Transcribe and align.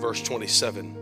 verse 0.00 0.22
27. 0.22 0.96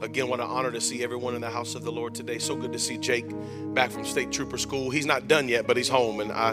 Again, 0.00 0.28
what 0.28 0.40
an 0.40 0.46
honor 0.46 0.70
to 0.72 0.80
see 0.80 1.04
everyone 1.04 1.34
in 1.34 1.40
the 1.40 1.50
house 1.50 1.74
of 1.74 1.84
the 1.84 1.92
Lord 1.92 2.14
today. 2.14 2.38
So 2.38 2.56
good 2.56 2.72
to 2.72 2.78
see 2.78 2.96
Jake 2.96 3.26
back 3.74 3.90
from 3.90 4.04
State 4.04 4.32
Trooper 4.32 4.58
School. 4.58 4.90
He's 4.90 5.06
not 5.06 5.28
done 5.28 5.48
yet, 5.48 5.66
but 5.66 5.76
he's 5.76 5.88
home, 5.88 6.20
and 6.20 6.32
I 6.32 6.50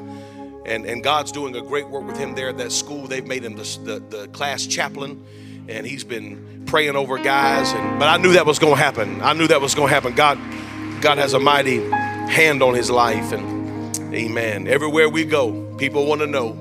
and 0.65 0.85
and 0.85 1.03
God's 1.03 1.31
doing 1.31 1.55
a 1.55 1.61
great 1.61 1.89
work 1.89 2.05
with 2.05 2.17
him 2.17 2.35
there 2.35 2.49
at 2.49 2.57
that 2.59 2.71
school. 2.71 3.07
They've 3.07 3.25
made 3.25 3.43
him 3.43 3.55
the, 3.55 3.79
the, 3.83 4.17
the 4.17 4.27
class 4.29 4.67
chaplain, 4.67 5.23
and 5.67 5.85
he's 5.85 6.03
been 6.03 6.63
praying 6.67 6.95
over 6.95 7.17
guys. 7.17 7.71
And 7.73 7.99
but 7.99 8.07
I 8.07 8.17
knew 8.17 8.33
that 8.33 8.45
was 8.45 8.59
going 8.59 8.75
to 8.75 8.81
happen. 8.81 9.21
I 9.21 9.33
knew 9.33 9.47
that 9.47 9.61
was 9.61 9.73
going 9.73 9.87
to 9.87 9.93
happen. 9.93 10.13
God, 10.13 10.37
God 11.01 11.17
has 11.17 11.33
a 11.33 11.39
mighty 11.39 11.79
hand 12.29 12.61
on 12.61 12.75
his 12.75 12.91
life, 12.91 13.31
and 13.31 13.59
Amen. 14.13 14.67
Everywhere 14.67 15.07
we 15.09 15.23
go, 15.23 15.75
people 15.77 16.05
want 16.05 16.21
to 16.21 16.27
know 16.27 16.53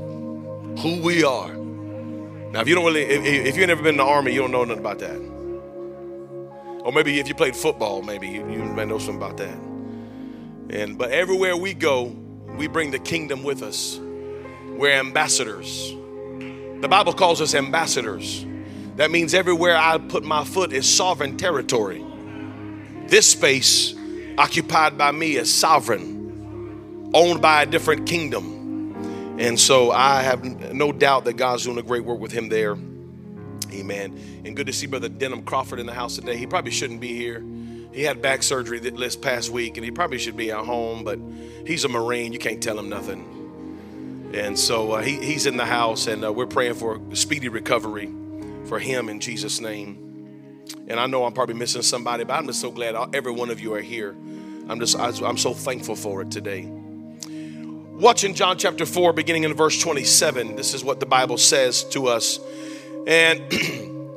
who 0.78 1.02
we 1.02 1.24
are. 1.24 1.57
Now, 2.51 2.61
if 2.61 2.69
you 2.69 2.75
don't 2.75 2.87
really, 2.87 3.02
if, 3.02 3.47
if 3.47 3.57
you've 3.57 3.69
never 3.69 3.83
been 3.83 3.95
in 3.95 3.98
the 3.98 4.05
army, 4.05 4.33
you 4.33 4.41
don't 4.41 4.51
know 4.51 4.65
nothing 4.65 4.80
about 4.80 4.98
that. 5.01 5.16
Or 6.84 6.93
maybe 6.93 7.21
if 7.21 7.29
you 7.29 7.35
played 7.35 7.55
football, 7.55 8.01
maybe 8.01 8.29
you, 8.29 8.49
you 8.51 8.65
may 8.65 8.87
know 8.87 8.99
something 8.99 9.16
about 9.16 9.37
that. 9.37 9.59
And 10.71 10.96
but 10.96 11.10
everywhere 11.10 11.57
we 11.57 11.74
go, 11.74 12.05
we 12.57 12.66
bring 12.66 12.90
the 12.90 12.99
kingdom 12.99 13.43
with 13.43 13.63
us. 13.63 13.99
We're 13.99 14.93
ambassadors. 14.93 15.90
The 16.80 16.88
Bible 16.88 17.13
calls 17.13 17.40
us 17.40 17.55
ambassadors. 17.55 18.46
That 18.96 19.10
means 19.10 19.35
everywhere 19.35 19.77
I 19.77 19.99
put 19.99 20.24
my 20.24 20.45
foot 20.45 20.73
is 20.73 20.88
sovereign 20.88 21.37
territory. 21.37 22.05
This 23.07 23.30
space 23.30 23.95
occupied 24.38 24.96
by 24.96 25.12
me 25.12 25.37
is 25.37 25.52
sovereign, 25.52 27.10
owned 27.12 27.43
by 27.43 27.62
a 27.62 27.66
different 27.66 28.07
kingdom. 28.07 28.57
And 29.38 29.58
so 29.58 29.92
I 29.92 30.22
have 30.22 30.42
no 30.72 30.90
doubt 30.90 31.24
that 31.26 31.34
God's 31.34 31.62
doing 31.62 31.78
a 31.78 31.82
great 31.82 32.04
work 32.04 32.18
with 32.18 32.32
him 32.32 32.48
there. 32.48 32.72
Amen. 33.72 34.42
And 34.44 34.56
good 34.56 34.66
to 34.66 34.72
see 34.72 34.86
Brother 34.86 35.08
Denham 35.08 35.42
Crawford 35.44 35.78
in 35.78 35.86
the 35.86 35.94
house 35.94 36.16
today. 36.16 36.36
He 36.36 36.46
probably 36.46 36.72
shouldn't 36.72 37.00
be 37.00 37.14
here. 37.14 37.44
He 37.92 38.02
had 38.02 38.20
back 38.20 38.42
surgery 38.42 38.80
this 38.80 39.14
past 39.14 39.50
week, 39.50 39.76
and 39.76 39.84
he 39.84 39.92
probably 39.92 40.18
should 40.18 40.36
be 40.36 40.50
at 40.50 40.64
home, 40.64 41.04
but 41.04 41.18
he's 41.66 41.84
a 41.84 41.88
Marine. 41.88 42.32
You 42.32 42.38
can't 42.38 42.62
tell 42.62 42.78
him 42.78 42.88
nothing. 42.88 44.30
And 44.34 44.59
so 44.59 44.92
uh, 44.92 45.02
he, 45.02 45.16
he's 45.24 45.46
in 45.46 45.56
the 45.56 45.64
house, 45.64 46.06
and 46.06 46.24
uh, 46.24 46.32
we're 46.32 46.46
praying 46.46 46.74
for 46.74 47.00
a 47.10 47.16
speedy 47.16 47.48
recovery 47.48 48.12
for 48.66 48.78
him 48.78 49.09
in 49.09 49.20
Jesus' 49.20 49.60
name. 49.60 50.66
And 50.88 50.98
I 50.98 51.06
know 51.06 51.24
I'm 51.24 51.32
probably 51.32 51.54
missing 51.54 51.82
somebody, 51.82 52.24
but 52.24 52.34
I'm 52.34 52.46
just 52.46 52.60
so 52.60 52.70
glad 52.70 52.94
every 53.14 53.32
one 53.32 53.50
of 53.50 53.60
you 53.60 53.74
are 53.74 53.80
here. 53.80 54.16
I'm 54.68 54.80
just 54.80 54.98
I'm 54.98 55.38
so 55.38 55.54
thankful 55.54 55.96
for 55.96 56.22
it 56.22 56.30
today. 56.30 56.70
Watching 57.99 58.32
John 58.32 58.57
chapter 58.57 58.87
4, 58.87 59.13
beginning 59.13 59.43
in 59.43 59.54
verse 59.54 59.82
27, 59.82 60.54
this 60.54 60.73
is 60.73 60.85
what 60.85 61.01
the 61.01 61.07
Bible 61.07 61.37
says 61.37 61.82
to 61.87 62.07
us. 62.07 62.38
And 63.09 63.43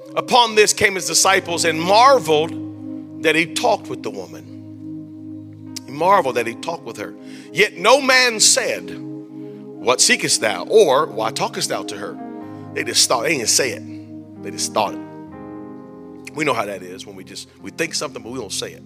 upon 0.15 0.53
this 0.53 0.71
came 0.71 0.93
his 0.93 1.07
disciples 1.07 1.65
and 1.65 1.81
marveled 1.81 3.23
that 3.23 3.33
he 3.33 3.55
talked 3.55 3.87
with 3.87 4.03
the 4.03 4.11
woman. 4.11 5.75
He 5.87 5.91
marveled 5.93 6.35
that 6.35 6.45
he 6.45 6.53
talked 6.53 6.83
with 6.83 6.97
her. 6.97 7.15
Yet 7.51 7.75
no 7.75 7.99
man 7.99 8.39
said, 8.39 8.95
What 8.99 9.99
seekest 9.99 10.41
thou? 10.41 10.67
Or 10.67 11.07
why 11.07 11.31
talkest 11.31 11.69
thou 11.69 11.81
to 11.81 11.97
her? 11.97 12.71
They 12.75 12.83
just 12.83 13.09
thought, 13.09 13.23
they 13.23 13.35
didn't 13.35 13.49
say 13.49 13.71
it. 13.71 14.43
They 14.43 14.51
just 14.51 14.75
thought 14.75 14.93
it. 14.93 16.33
We 16.35 16.45
know 16.45 16.53
how 16.53 16.65
that 16.65 16.83
is 16.83 17.07
when 17.07 17.15
we 17.15 17.23
just 17.23 17.49
we 17.63 17.71
think 17.71 17.95
something, 17.95 18.21
but 18.21 18.31
we 18.31 18.37
don't 18.37 18.51
say 18.51 18.73
it. 18.73 18.83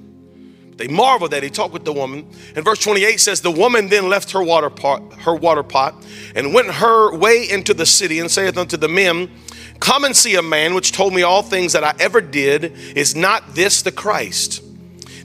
They 0.78 0.88
marveled 0.88 1.31
that 1.31 1.41
he 1.41 1.50
talked 1.50 1.74
with 1.74 1.86
the 1.86 1.94
woman. 1.94 2.28
And 2.56 2.66
verse 2.66 2.80
28 2.80 3.19
says, 3.19 3.41
The 3.41 3.52
woman 3.52 3.88
then 3.88 4.09
left 4.09 4.31
her 4.31 4.44
water 4.44 4.69
pot, 4.69 5.13
her 5.22 5.34
water 5.34 5.63
pot, 5.63 6.06
and 6.36 6.53
went 6.53 6.68
her 6.68 7.16
way 7.16 7.47
into 7.50 7.74
the 7.74 7.86
city, 7.86 8.19
and 8.19 8.30
saith 8.30 8.58
unto 8.58 8.75
the 8.75 8.90
men, 8.90 9.31
Come 9.80 10.03
and 10.03 10.16
see 10.16 10.36
a 10.36 10.41
man 10.41 10.74
which 10.74 10.91
told 10.91 11.13
me 11.13 11.22
all 11.22 11.41
things 11.41 11.74
that 11.74 11.84
I 11.84 11.94
ever 12.00 12.22
did. 12.22 12.74
Is 12.96 13.16
not 13.16 13.56
this 13.56 13.81
the 13.81 13.91
Christ? 13.91 14.62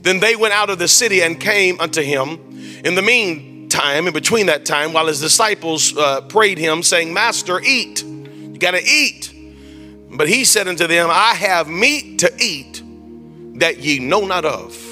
Then 0.03 0.19
they 0.19 0.35
went 0.35 0.53
out 0.53 0.69
of 0.69 0.79
the 0.79 0.87
city 0.87 1.21
and 1.21 1.39
came 1.39 1.79
unto 1.79 2.01
him. 2.01 2.39
In 2.83 2.95
the 2.95 3.01
meantime, 3.01 4.07
in 4.07 4.13
between 4.13 4.47
that 4.47 4.65
time, 4.65 4.93
while 4.93 5.07
his 5.07 5.21
disciples 5.21 5.95
uh, 5.95 6.21
prayed 6.21 6.57
him, 6.57 6.81
saying, 6.81 7.13
Master, 7.13 7.59
eat. 7.61 8.03
You 8.03 8.57
got 8.57 8.71
to 8.71 8.83
eat. 8.83 9.33
But 10.09 10.27
he 10.27 10.43
said 10.43 10.67
unto 10.67 10.87
them, 10.87 11.09
I 11.09 11.33
have 11.35 11.67
meat 11.67 12.19
to 12.19 12.33
eat 12.39 12.81
that 13.59 13.79
ye 13.79 13.99
know 13.99 14.25
not 14.25 14.45
of. 14.45 14.90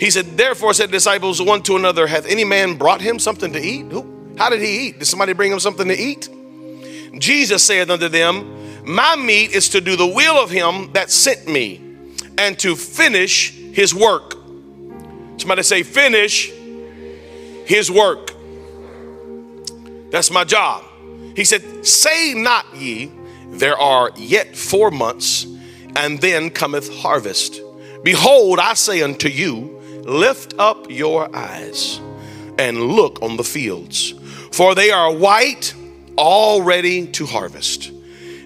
He 0.00 0.10
said, 0.10 0.38
Therefore 0.38 0.72
said 0.72 0.90
disciples 0.90 1.42
one 1.42 1.62
to 1.64 1.76
another, 1.76 2.06
Hath 2.06 2.26
any 2.26 2.42
man 2.42 2.78
brought 2.78 3.02
him 3.02 3.18
something 3.18 3.52
to 3.52 3.60
eat? 3.60 3.92
Who? 3.92 4.34
How 4.38 4.48
did 4.48 4.62
he 4.62 4.88
eat? 4.88 4.98
Did 4.98 5.04
somebody 5.04 5.34
bring 5.34 5.52
him 5.52 5.60
something 5.60 5.86
to 5.86 5.94
eat? 5.94 6.30
Jesus 7.18 7.62
said 7.62 7.90
unto 7.90 8.08
them, 8.08 8.84
My 8.86 9.14
meat 9.14 9.52
is 9.54 9.68
to 9.68 9.80
do 9.82 9.96
the 9.96 10.06
will 10.06 10.42
of 10.42 10.48
him 10.48 10.90
that 10.94 11.10
sent 11.10 11.46
me 11.46 11.82
and 12.38 12.58
to 12.60 12.76
finish 12.76 13.52
his 13.52 13.94
work. 13.94 14.36
Somebody 15.36 15.62
say, 15.62 15.82
Finish 15.82 16.50
his 17.66 17.90
work. 17.90 18.32
That's 20.10 20.30
my 20.30 20.44
job. 20.44 20.82
He 21.36 21.44
said, 21.44 21.86
Say 21.86 22.32
not 22.34 22.64
ye, 22.74 23.12
there 23.50 23.76
are 23.76 24.10
yet 24.16 24.56
four 24.56 24.90
months, 24.90 25.44
and 25.94 26.18
then 26.22 26.48
cometh 26.48 26.90
harvest. 27.00 27.60
Behold, 28.02 28.58
I 28.58 28.72
say 28.72 29.02
unto 29.02 29.28
you, 29.28 29.79
lift 30.04 30.54
up 30.58 30.90
your 30.90 31.34
eyes 31.34 32.00
and 32.58 32.82
look 32.82 33.22
on 33.22 33.36
the 33.36 33.44
fields, 33.44 34.14
for 34.52 34.74
they 34.74 34.90
are 34.90 35.12
white 35.12 35.74
all 36.16 36.62
ready 36.62 37.06
to 37.08 37.26
harvest. 37.26 37.92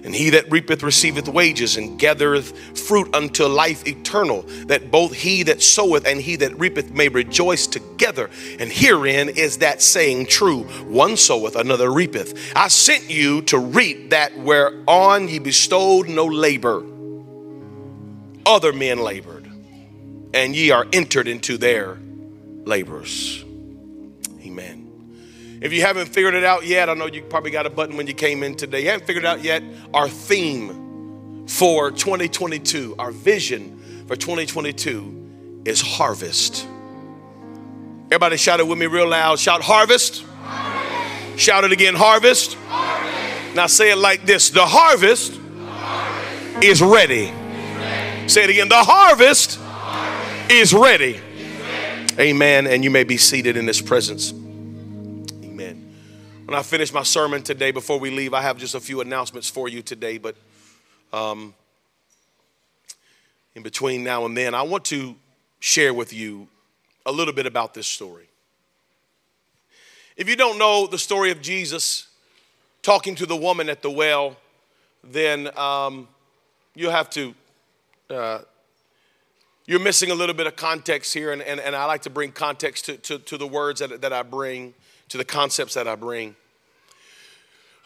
And 0.05 0.13
he 0.13 0.29
that 0.29 0.51
reapeth 0.51 0.83
receiveth 0.83 1.27
wages 1.27 1.77
and 1.77 1.97
gathereth 1.97 2.77
fruit 2.77 3.13
unto 3.15 3.45
life 3.45 3.87
eternal, 3.87 4.43
that 4.67 4.91
both 4.91 5.13
he 5.13 5.41
that 5.43 5.63
soweth 5.63 6.05
and 6.05 6.21
he 6.21 6.35
that 6.35 6.59
reapeth 6.59 6.91
may 6.91 7.09
rejoice 7.09 7.65
together. 7.65 8.29
And 8.59 8.71
herein 8.71 9.29
is 9.29 9.57
that 9.57 9.81
saying 9.81 10.27
true 10.27 10.65
one 10.83 11.17
soweth, 11.17 11.55
another 11.55 11.91
reapeth. 11.91 12.55
I 12.55 12.67
sent 12.67 13.09
you 13.09 13.41
to 13.43 13.57
reap 13.57 14.11
that 14.11 14.37
whereon 14.37 15.27
ye 15.27 15.39
bestowed 15.39 16.07
no 16.07 16.25
labor. 16.25 16.83
Other 18.45 18.73
men 18.73 18.99
labored, 18.99 19.44
and 20.35 20.55
ye 20.55 20.69
are 20.69 20.85
entered 20.93 21.27
into 21.27 21.57
their 21.57 21.97
labors. 22.65 23.43
Amen. 24.41 25.59
If 25.61 25.71
you 25.71 25.81
haven't 25.81 26.07
figured 26.07 26.33
it 26.33 26.43
out 26.43 26.65
yet, 26.65 26.89
I 26.89 26.93
know 26.93 27.07
you 27.07 27.23
probably 27.23 27.51
got 27.51 27.65
a 27.65 27.69
button 27.69 27.95
when 27.95 28.05
you 28.05 28.13
came 28.13 28.43
in 28.43 28.55
today. 28.55 28.81
You 28.81 28.89
haven't 28.89 29.07
figured 29.07 29.23
it 29.23 29.27
out 29.27 29.43
yet. 29.43 29.63
Our 29.93 30.09
theme 30.09 31.47
for 31.47 31.89
2022, 31.89 32.95
our 32.99 33.11
vision 33.11 34.03
for 34.07 34.15
2022 34.15 35.63
is 35.65 35.81
harvest. 35.81 36.67
Everybody 38.07 38.37
shout 38.37 38.59
it 38.59 38.67
with 38.67 38.77
me 38.77 38.87
real 38.87 39.07
loud. 39.07 39.39
Shout 39.39 39.61
harvest. 39.63 40.23
harvest. 40.41 41.39
Shout 41.39 41.63
it 41.63 41.71
again 41.71 41.95
harvest. 41.95 42.55
harvest. 42.67 43.55
Now 43.55 43.67
say 43.67 43.91
it 43.91 43.97
like 43.97 44.25
this 44.25 44.49
the 44.49 44.65
harvest, 44.65 45.33
the 45.33 45.65
harvest. 45.65 46.63
Is, 46.63 46.81
ready. 46.81 47.23
is 47.23 47.31
ready. 47.77 48.27
Say 48.27 48.43
it 48.43 48.49
again 48.49 48.69
the 48.69 48.75
harvest, 48.75 49.55
harvest. 49.55 49.64
Is, 50.47 50.75
ready. 50.75 51.19
Amen. 52.19 52.67
And 52.67 52.83
you 52.83 52.91
may 52.91 53.03
be 53.03 53.17
seated 53.17 53.57
in 53.57 53.65
his 53.65 53.81
presence. 53.81 54.31
Amen. 54.31 55.91
When 56.45 56.55
I 56.55 56.61
finish 56.61 56.93
my 56.93 57.01
sermon 57.01 57.41
today, 57.41 57.71
before 57.71 57.99
we 57.99 58.11
leave, 58.11 58.35
I 58.35 58.41
have 58.41 58.59
just 58.59 58.75
a 58.75 58.79
few 58.79 59.01
announcements 59.01 59.49
for 59.49 59.67
you 59.67 59.81
today. 59.81 60.19
But 60.19 60.35
um, 61.11 61.55
in 63.55 63.63
between 63.63 64.03
now 64.03 64.25
and 64.27 64.37
then, 64.37 64.53
I 64.53 64.61
want 64.61 64.85
to 64.85 65.15
share 65.59 65.95
with 65.95 66.13
you 66.13 66.47
a 67.07 67.11
little 67.11 67.33
bit 67.33 67.47
about 67.47 67.73
this 67.73 67.87
story. 67.87 68.29
If 70.15 70.29
you 70.29 70.35
don't 70.35 70.59
know 70.59 70.85
the 70.85 70.99
story 70.99 71.31
of 71.31 71.41
Jesus 71.41 72.07
talking 72.83 73.15
to 73.15 73.25
the 73.25 73.35
woman 73.35 73.67
at 73.67 73.81
the 73.81 73.89
well, 73.89 74.37
then 75.03 75.49
um, 75.57 76.07
you 76.75 76.91
have 76.91 77.09
to, 77.09 77.33
uh, 78.11 78.39
you're 79.67 79.79
missing 79.79 80.11
a 80.11 80.15
little 80.15 80.35
bit 80.35 80.45
of 80.45 80.55
context 80.55 81.13
here, 81.13 81.31
and, 81.31 81.41
and, 81.41 81.59
and 81.59 81.75
I 81.75 81.85
like 81.85 82.03
to 82.03 82.09
bring 82.09 82.31
context 82.31 82.85
to, 82.85 82.97
to, 82.97 83.19
to 83.19 83.37
the 83.37 83.47
words 83.47 83.79
that, 83.79 84.01
that 84.01 84.13
I 84.13 84.21
bring 84.21 84.73
to 85.09 85.17
the 85.17 85.25
concepts 85.25 85.73
that 85.73 85.87
I 85.87 85.95
bring. 85.95 86.35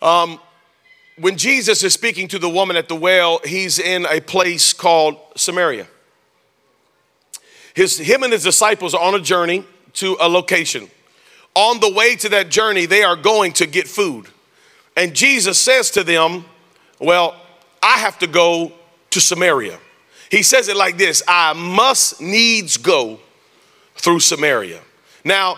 Um, 0.01 0.39
when 1.17 1.37
Jesus 1.37 1.83
is 1.83 1.93
speaking 1.93 2.27
to 2.29 2.39
the 2.39 2.49
woman 2.49 2.75
at 2.75 2.87
the 2.87 2.95
well, 2.95 3.39
he's 3.43 3.79
in 3.79 4.05
a 4.05 4.19
place 4.21 4.73
called 4.73 5.17
Samaria. 5.35 5.87
His, 7.73 7.97
him 7.97 8.23
and 8.23 8.33
his 8.33 8.43
disciples 8.43 8.93
are 8.93 9.01
on 9.01 9.15
a 9.15 9.19
journey 9.19 9.63
to 9.93 10.17
a 10.19 10.27
location. 10.27 10.89
On 11.55 11.79
the 11.79 11.91
way 11.91 12.15
to 12.17 12.29
that 12.29 12.49
journey, 12.49 12.85
they 12.85 13.03
are 13.03 13.15
going 13.15 13.53
to 13.53 13.67
get 13.67 13.87
food. 13.87 14.27
And 14.95 15.13
Jesus 15.13 15.59
says 15.59 15.91
to 15.91 16.03
them, 16.03 16.45
Well, 16.99 17.35
I 17.81 17.97
have 17.99 18.19
to 18.19 18.27
go 18.27 18.73
to 19.11 19.21
Samaria. 19.21 19.79
He 20.29 20.43
says 20.43 20.67
it 20.67 20.77
like 20.77 20.97
this 20.97 21.21
I 21.27 21.53
must 21.53 22.21
needs 22.21 22.77
go 22.77 23.19
through 23.95 24.19
Samaria. 24.19 24.81
Now, 25.23 25.57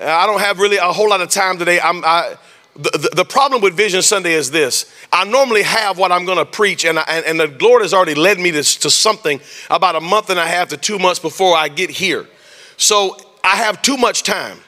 I 0.00 0.26
don't 0.26 0.40
have 0.40 0.58
really 0.58 0.78
a 0.78 0.92
whole 0.92 1.08
lot 1.08 1.20
of 1.20 1.28
time 1.28 1.58
today. 1.58 1.80
I'm, 1.80 2.04
I, 2.04 2.36
the, 2.74 3.10
the, 3.14 3.24
problem 3.24 3.60
with 3.60 3.74
Vision 3.74 4.00
Sunday 4.00 4.32
is 4.32 4.50
this. 4.50 4.90
I 5.12 5.24
normally 5.24 5.62
have 5.62 5.98
what 5.98 6.10
I'm 6.10 6.24
going 6.24 6.38
to 6.38 6.46
preach, 6.46 6.84
and, 6.86 6.98
I, 6.98 7.04
and, 7.06 7.26
and, 7.26 7.40
the 7.40 7.64
Lord 7.64 7.82
has 7.82 7.92
already 7.92 8.14
led 8.14 8.38
me 8.38 8.50
to, 8.50 8.62
to 8.62 8.90
something 8.90 9.40
about 9.70 9.94
a 9.94 10.00
month 10.00 10.30
and 10.30 10.38
a 10.38 10.46
half 10.46 10.68
to 10.70 10.78
two 10.78 10.98
months 10.98 11.20
before 11.20 11.54
I 11.54 11.68
get 11.68 11.90
here. 11.90 12.26
So 12.78 13.16
I 13.44 13.56
have 13.56 13.82
too 13.82 13.98
much 13.98 14.22
time. 14.22 14.58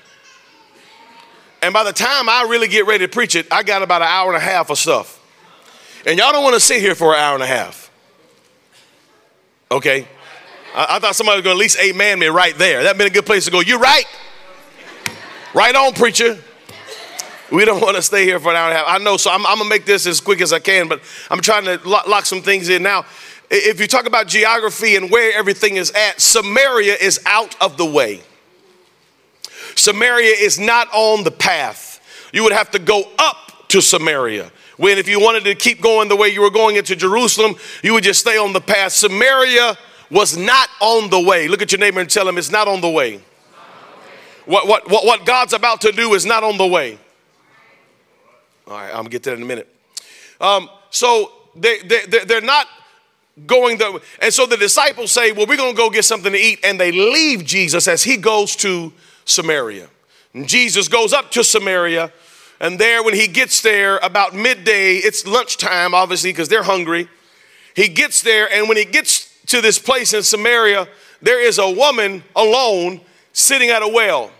And 1.62 1.72
by 1.72 1.82
the 1.82 1.94
time 1.94 2.28
I 2.28 2.46
really 2.48 2.68
get 2.68 2.86
ready 2.86 3.06
to 3.06 3.10
preach 3.10 3.34
it, 3.34 3.46
I 3.50 3.62
got 3.62 3.82
about 3.82 4.02
an 4.02 4.08
hour 4.08 4.28
and 4.34 4.36
a 4.36 4.44
half 4.44 4.68
of 4.68 4.76
stuff. 4.76 5.18
And 6.06 6.18
y'all 6.18 6.30
don't 6.30 6.44
want 6.44 6.54
to 6.54 6.60
sit 6.60 6.82
here 6.82 6.94
for 6.94 7.14
an 7.14 7.20
hour 7.20 7.34
and 7.34 7.42
a 7.42 7.46
half. 7.46 7.83
Okay? 9.74 10.06
I, 10.74 10.96
I 10.96 10.98
thought 11.00 11.16
somebody 11.16 11.38
was 11.38 11.44
going 11.44 11.56
to 11.56 11.58
at 11.58 11.62
least 11.62 11.78
amen 11.80 12.18
me 12.20 12.26
right 12.28 12.56
there. 12.56 12.82
That'd 12.82 12.96
been 12.96 13.08
a 13.08 13.10
good 13.10 13.26
place 13.26 13.44
to 13.46 13.50
go. 13.50 13.60
You're 13.60 13.80
right. 13.80 14.04
Right 15.52 15.74
on, 15.74 15.92
preacher. 15.94 16.38
We 17.50 17.64
don't 17.64 17.80
want 17.80 17.96
to 17.96 18.02
stay 18.02 18.24
here 18.24 18.40
for 18.40 18.50
an 18.50 18.56
hour 18.56 18.70
and 18.70 18.74
a 18.74 18.78
half. 18.78 18.86
I 18.88 19.02
know, 19.02 19.16
so 19.16 19.30
I'm, 19.30 19.46
I'm 19.46 19.58
going 19.58 19.68
to 19.68 19.68
make 19.68 19.84
this 19.84 20.06
as 20.06 20.20
quick 20.20 20.40
as 20.40 20.52
I 20.52 20.60
can, 20.60 20.88
but 20.88 21.00
I'm 21.30 21.40
trying 21.40 21.64
to 21.64 21.80
lock, 21.88 22.06
lock 22.06 22.24
some 22.24 22.40
things 22.40 22.68
in. 22.68 22.82
Now, 22.82 23.04
if 23.50 23.80
you 23.80 23.86
talk 23.86 24.06
about 24.06 24.26
geography 24.26 24.96
and 24.96 25.10
where 25.10 25.36
everything 25.36 25.76
is 25.76 25.90
at, 25.90 26.20
Samaria 26.20 26.94
is 26.94 27.20
out 27.26 27.60
of 27.60 27.76
the 27.76 27.84
way. 27.84 28.22
Samaria 29.74 30.34
is 30.38 30.58
not 30.58 30.88
on 30.92 31.24
the 31.24 31.30
path. 31.30 32.00
You 32.32 32.44
would 32.44 32.52
have 32.52 32.70
to 32.72 32.78
go 32.78 33.10
up 33.18 33.68
to 33.68 33.82
Samaria. 33.82 34.50
When 34.76 34.98
if 34.98 35.08
you 35.08 35.20
wanted 35.20 35.44
to 35.44 35.54
keep 35.54 35.80
going 35.80 36.08
the 36.08 36.16
way 36.16 36.28
you 36.28 36.40
were 36.40 36.50
going 36.50 36.76
into 36.76 36.96
Jerusalem, 36.96 37.54
you 37.82 37.94
would 37.94 38.04
just 38.04 38.20
stay 38.20 38.36
on 38.36 38.52
the 38.52 38.60
path. 38.60 38.92
Samaria 38.92 39.76
was 40.10 40.36
not 40.36 40.68
on 40.80 41.10
the 41.10 41.20
way. 41.20 41.48
Look 41.48 41.62
at 41.62 41.72
your 41.72 41.78
neighbor 41.78 42.00
and 42.00 42.10
tell 42.10 42.28
him 42.28 42.38
it's 42.38 42.50
not 42.50 42.68
on 42.68 42.80
the 42.80 42.90
way. 42.90 43.20
What, 44.46 44.66
what, 44.68 44.90
what, 44.90 45.04
what 45.04 45.24
God's 45.24 45.52
about 45.52 45.80
to 45.82 45.92
do 45.92 46.14
is 46.14 46.26
not 46.26 46.44
on 46.44 46.58
the 46.58 46.66
way. 46.66 46.98
All 48.66 48.74
right, 48.74 48.90
I'm 48.90 48.96
gonna 48.96 49.08
get 49.10 49.22
to 49.24 49.30
that 49.30 49.36
in 49.36 49.42
a 49.42 49.46
minute. 49.46 49.68
Um, 50.40 50.68
so 50.90 51.32
they, 51.56 51.78
they, 51.80 52.24
they're 52.24 52.40
not 52.40 52.66
going 53.46 53.78
the, 53.78 54.00
and 54.20 54.32
so 54.32 54.46
the 54.46 54.56
disciples 54.56 55.12
say, 55.12 55.32
well, 55.32 55.46
we're 55.46 55.56
gonna 55.56 55.74
go 55.74 55.90
get 55.90 56.04
something 56.04 56.32
to 56.32 56.38
eat. 56.38 56.60
And 56.64 56.78
they 56.78 56.92
leave 56.92 57.44
Jesus 57.44 57.88
as 57.88 58.02
he 58.02 58.16
goes 58.16 58.56
to 58.56 58.92
Samaria. 59.24 59.88
And 60.34 60.48
Jesus 60.48 60.88
goes 60.88 61.12
up 61.12 61.30
to 61.32 61.44
Samaria, 61.44 62.12
and 62.60 62.78
there, 62.78 63.02
when 63.02 63.14
he 63.14 63.26
gets 63.26 63.60
there 63.62 63.98
about 63.98 64.34
midday, 64.34 64.96
it's 64.96 65.26
lunchtime, 65.26 65.94
obviously, 65.94 66.30
because 66.30 66.48
they're 66.48 66.62
hungry. 66.62 67.08
He 67.74 67.88
gets 67.88 68.22
there, 68.22 68.50
and 68.52 68.68
when 68.68 68.76
he 68.76 68.84
gets 68.84 69.30
to 69.46 69.60
this 69.60 69.78
place 69.78 70.14
in 70.14 70.22
Samaria, 70.22 70.88
there 71.20 71.40
is 71.40 71.58
a 71.58 71.68
woman 71.68 72.22
alone 72.36 73.00
sitting 73.32 73.70
at 73.70 73.82
a 73.82 73.88
well. 73.88 74.30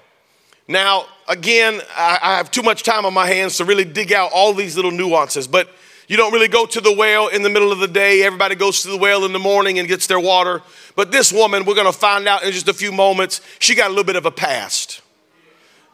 Now, 0.68 1.06
again, 1.28 1.80
I, 1.96 2.18
I 2.22 2.36
have 2.36 2.50
too 2.50 2.62
much 2.62 2.82
time 2.82 3.04
on 3.04 3.12
my 3.12 3.26
hands 3.26 3.58
to 3.58 3.64
really 3.64 3.84
dig 3.84 4.12
out 4.12 4.30
all 4.32 4.54
these 4.54 4.76
little 4.76 4.90
nuances, 4.90 5.46
but 5.46 5.68
you 6.06 6.16
don't 6.16 6.32
really 6.32 6.48
go 6.48 6.66
to 6.66 6.80
the 6.80 6.92
well 6.92 7.28
in 7.28 7.42
the 7.42 7.50
middle 7.50 7.72
of 7.72 7.78
the 7.78 7.88
day. 7.88 8.22
Everybody 8.22 8.54
goes 8.54 8.82
to 8.82 8.88
the 8.88 8.96
well 8.96 9.24
in 9.24 9.32
the 9.32 9.38
morning 9.38 9.78
and 9.78 9.88
gets 9.88 10.06
their 10.06 10.20
water. 10.20 10.62
But 10.96 11.10
this 11.10 11.32
woman, 11.32 11.64
we're 11.64 11.74
going 11.74 11.86
to 11.86 11.98
find 11.98 12.28
out 12.28 12.44
in 12.44 12.52
just 12.52 12.68
a 12.68 12.74
few 12.74 12.92
moments, 12.92 13.40
she 13.58 13.74
got 13.74 13.86
a 13.86 13.90
little 13.90 14.04
bit 14.04 14.16
of 14.16 14.26
a 14.26 14.30
past. 14.30 15.00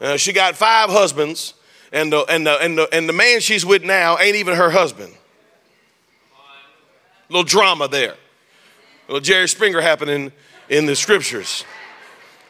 Uh, 0.01 0.17
she 0.17 0.33
got 0.33 0.57
five 0.57 0.91
husbands, 0.91 1.55
and 1.93 2.13
the, 2.13 2.25
and, 2.29 2.47
the, 2.47 2.59
and, 2.61 2.79
the, 2.79 2.89
and 2.93 3.09
the 3.09 3.13
man 3.13 3.41
she's 3.41 3.67
with 3.67 3.83
now 3.83 4.19
ain't 4.19 4.37
even 4.37 4.57
her 4.57 4.71
husband. 4.71 5.13
A 7.29 7.33
little 7.33 7.45
drama 7.45 7.89
there. 7.89 8.13
A 8.13 9.13
little 9.13 9.21
Jerry 9.21 9.49
Springer 9.49 9.81
happening 9.81 10.33
in 10.69 10.87
the 10.87 10.97
scriptures. 10.97 11.65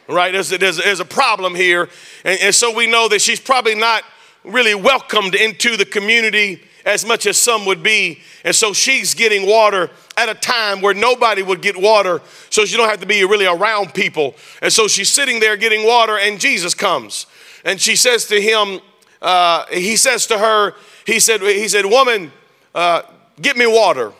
Right? 0.07 0.31
There's, 0.31 0.49
there's, 0.49 0.77
there's 0.77 0.99
a 0.99 1.05
problem 1.05 1.55
here. 1.55 1.89
And, 2.23 2.39
and 2.41 2.55
so 2.55 2.75
we 2.75 2.87
know 2.87 3.07
that 3.09 3.21
she's 3.21 3.39
probably 3.39 3.75
not 3.75 4.03
really 4.43 4.75
welcomed 4.75 5.35
into 5.35 5.77
the 5.77 5.85
community 5.85 6.61
as 6.85 7.05
much 7.05 7.27
as 7.27 7.37
some 7.37 7.65
would 7.65 7.83
be. 7.83 8.21
And 8.43 8.55
so 8.55 8.73
she's 8.73 9.13
getting 9.13 9.47
water 9.47 9.91
at 10.17 10.29
a 10.29 10.33
time 10.33 10.81
where 10.81 10.93
nobody 10.93 11.43
would 11.43 11.61
get 11.61 11.79
water, 11.79 12.21
so 12.49 12.65
she 12.65 12.75
don't 12.75 12.89
have 12.89 12.99
to 13.01 13.05
be 13.05 13.23
really 13.23 13.45
around 13.45 13.93
people. 13.93 14.35
And 14.61 14.73
so 14.73 14.87
she's 14.87 15.09
sitting 15.09 15.39
there 15.39 15.57
getting 15.57 15.85
water, 15.85 16.17
and 16.17 16.39
Jesus 16.39 16.73
comes. 16.73 17.27
And 17.63 17.79
she 17.79 17.95
says 17.95 18.25
to 18.27 18.41
him, 18.41 18.79
uh, 19.21 19.65
he 19.67 19.95
says 19.95 20.27
to 20.27 20.37
her, 20.37 20.73
he 21.05 21.19
said, 21.19 21.41
he 21.41 21.67
said, 21.67 21.85
woman, 21.85 22.31
uh, 22.73 23.03
get 23.39 23.57
me 23.57 23.67
water. 23.67 24.13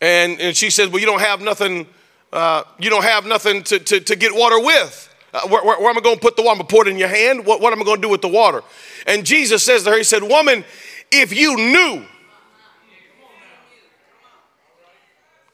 And, 0.00 0.40
and 0.40 0.56
she 0.56 0.70
said, 0.70 0.92
well, 0.92 1.00
you 1.00 1.06
don't 1.06 1.20
have 1.20 1.40
nothing, 1.40 1.86
uh, 2.32 2.64
you 2.78 2.90
don't 2.90 3.04
have 3.04 3.26
nothing 3.26 3.62
to, 3.64 3.78
to, 3.78 4.00
to 4.00 4.16
get 4.16 4.34
water 4.34 4.60
with. 4.60 5.04
Uh, 5.32 5.46
where, 5.48 5.64
where, 5.64 5.78
where, 5.80 5.90
am 5.90 5.98
I 5.98 6.00
going 6.00 6.16
to 6.16 6.20
put 6.20 6.36
the 6.36 6.42
water? 6.42 6.52
I'm 6.52 6.58
going 6.58 6.68
to 6.68 6.74
pour 6.74 6.86
it 6.86 6.90
in 6.90 6.98
your 6.98 7.08
hand? 7.08 7.44
What, 7.44 7.60
what 7.60 7.72
am 7.72 7.80
I 7.80 7.84
going 7.84 8.00
to 8.00 8.02
do 8.02 8.08
with 8.08 8.22
the 8.22 8.28
water? 8.28 8.62
And 9.06 9.26
Jesus 9.26 9.62
says 9.62 9.84
to 9.84 9.90
her, 9.90 9.98
He 9.98 10.04
said, 10.04 10.22
Woman, 10.22 10.64
if 11.10 11.36
you 11.36 11.56
knew 11.56 12.04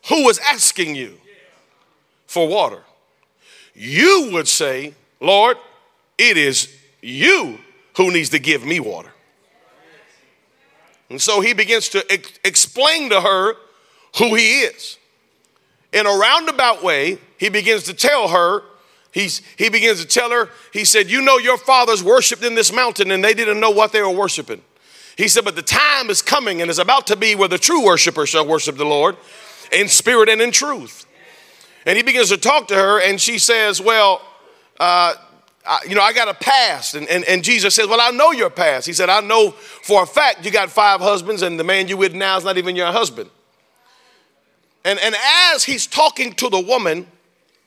who 0.09 0.25
was 0.25 0.39
asking 0.39 0.95
you 0.95 1.19
for 2.27 2.47
water, 2.47 2.83
you 3.75 4.31
would 4.33 4.47
say, 4.47 4.95
Lord, 5.21 5.57
it 6.19 6.37
is 6.37 6.73
you 7.01 7.59
who 7.97 8.13
needs 8.13 8.31
to 8.31 8.39
give 8.39 8.65
me 8.65 8.81
water. 8.81 9.11
And 11.11 11.21
so 11.21 11.41
he 11.41 11.53
begins 11.53 11.89
to 11.91 12.05
ex- 12.11 12.39
explain 12.45 13.11
to 13.11 13.21
her 13.21 13.55
who 14.19 14.35
he 14.35 14.61
is. 14.61 14.99
In 15.93 16.07
a 16.07 16.11
roundabout 16.11 16.83
way, 16.83 17.19
he 17.39 17.49
begins 17.49 17.85
to 17.85 17.95
tell 17.95 18.29
her, 18.29 18.63
he's, 19.13 19.43
he 19.57 19.69
begins 19.69 20.01
to 20.01 20.07
tell 20.07 20.31
her, 20.31 20.51
he 20.73 20.85
said, 20.85 21.11
You 21.11 21.23
know, 21.23 21.39
your 21.39 21.59
fathers 21.59 22.03
worshiped 22.03 22.43
in 22.43 22.55
this 22.55 22.73
mountain 22.73 23.11
and 23.11 23.23
they 23.23 23.35
didn't 23.35 23.61
know 23.61 23.71
what 23.71 23.93
they 23.93 24.03
were 24.03 24.11
worshiping. 24.11 24.63
He 25.17 25.29
said, 25.29 25.45
But 25.45 25.55
the 25.55 25.63
time 25.63 26.11
is 26.11 26.23
coming 26.23 26.63
and 26.63 26.71
is 26.71 26.81
about 26.81 27.07
to 27.09 27.17
be 27.17 27.35
where 27.35 27.49
the 27.49 27.59
true 27.59 27.85
worshiper 27.85 28.27
shall 28.27 28.47
worship 28.47 28.77
the 28.77 28.85
Lord 28.85 29.17
in 29.73 29.89
spirit 29.89 30.29
and 30.29 30.41
in 30.41 30.51
truth. 30.51 31.07
And 31.87 31.97
he 31.97 32.03
begins 32.03 32.31
to 32.31 32.39
talk 32.39 32.69
to 32.69 32.75
her, 32.75 33.01
and 33.01 33.21
she 33.21 33.39
says, 33.39 33.81
Well, 33.81 34.21
uh, 34.81 35.15
You 35.89 35.95
know, 35.95 36.03
I 36.03 36.13
got 36.13 36.29
a 36.29 36.35
past. 36.35 36.95
And, 36.95 37.09
and, 37.09 37.25
and 37.25 37.43
Jesus 37.43 37.75
says, 37.75 37.87
Well, 37.87 38.01
I 38.01 38.11
know 38.11 38.33
your 38.33 38.51
past. 38.51 38.87
He 38.87 38.93
said, 38.93 39.09
I 39.09 39.21
know 39.21 39.51
for 39.51 40.03
a 40.03 40.07
fact 40.07 40.45
you 40.45 40.51
got 40.51 40.71
five 40.71 41.01
husbands, 41.01 41.43
and 41.43 41.59
the 41.59 41.65
man 41.65 41.89
you 41.89 41.97
with 41.97 42.15
now 42.15 42.37
is 42.37 42.45
not 42.45 42.59
even 42.59 42.77
your 42.77 42.93
husband. 42.93 43.31
And, 44.85 44.99
and 44.99 45.15
as 45.53 45.65
he's 45.65 45.87
talking 45.87 46.35
to 46.35 46.51
the 46.51 46.61
woman, 46.61 47.07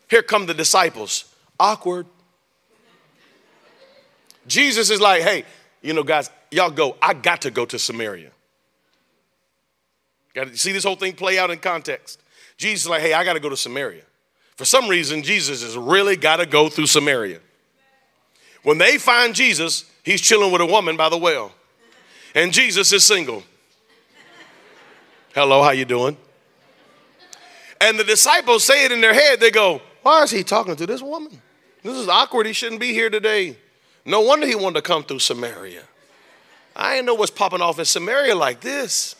here 0.09 0.21
come 0.21 0.45
the 0.45 0.53
disciples. 0.53 1.33
Awkward. 1.59 2.05
Jesus 4.47 4.89
is 4.89 5.01
like, 5.01 5.23
Hey, 5.23 5.43
you 5.81 5.93
know, 5.93 6.03
guys, 6.03 6.29
y'all 6.51 6.69
go. 6.69 6.95
I 7.01 7.13
got 7.13 7.41
to 7.41 7.51
go 7.51 7.65
to 7.65 7.79
Samaria. 7.79 8.31
Got 10.37 10.49
to 10.49 10.57
see 10.57 10.71
this 10.71 10.83
whole 10.83 10.95
thing 10.95 11.13
play 11.13 11.39
out 11.39 11.49
in 11.49 11.57
context. 11.57 12.21
Jesus 12.57 12.83
is 12.83 12.89
like, 12.89 13.01
hey, 13.01 13.13
I 13.13 13.23
got 13.23 13.33
to 13.33 13.39
go 13.39 13.49
to 13.49 13.57
Samaria. 13.57 14.03
For 14.55 14.65
some 14.65 14.87
reason, 14.87 15.23
Jesus 15.23 15.63
has 15.63 15.75
really 15.75 16.15
got 16.15 16.37
to 16.37 16.45
go 16.45 16.69
through 16.69 16.87
Samaria. 16.87 17.39
When 18.67 18.77
they 18.77 18.97
find 18.97 19.33
Jesus, 19.33 19.85
he's 20.03 20.19
chilling 20.19 20.51
with 20.51 20.59
a 20.59 20.65
woman 20.65 20.97
by 20.97 21.07
the 21.07 21.17
well. 21.17 21.53
And 22.35 22.51
Jesus 22.51 22.91
is 22.91 23.05
single. 23.05 23.43
Hello, 25.33 25.63
how 25.63 25.69
you 25.69 25.85
doing? 25.85 26.17
And 27.79 27.97
the 27.97 28.03
disciples 28.03 28.65
say 28.65 28.83
it 28.83 28.91
in 28.91 28.99
their 28.99 29.13
head. 29.13 29.39
They 29.39 29.51
go, 29.51 29.81
why 30.01 30.23
is 30.23 30.31
he 30.31 30.43
talking 30.43 30.75
to 30.75 30.85
this 30.85 31.01
woman? 31.01 31.41
This 31.81 31.95
is 31.95 32.09
awkward. 32.09 32.45
He 32.45 32.51
shouldn't 32.51 32.81
be 32.81 32.91
here 32.91 33.09
today. 33.09 33.55
No 34.03 34.19
wonder 34.19 34.45
he 34.45 34.55
wanted 34.55 34.75
to 34.75 34.81
come 34.81 35.05
through 35.05 35.19
Samaria. 35.19 35.83
I 36.75 36.95
didn't 36.95 37.05
know 37.05 37.15
what's 37.15 37.31
popping 37.31 37.61
off 37.61 37.79
in 37.79 37.85
Samaria 37.85 38.35
like 38.35 38.59
this. 38.59 39.15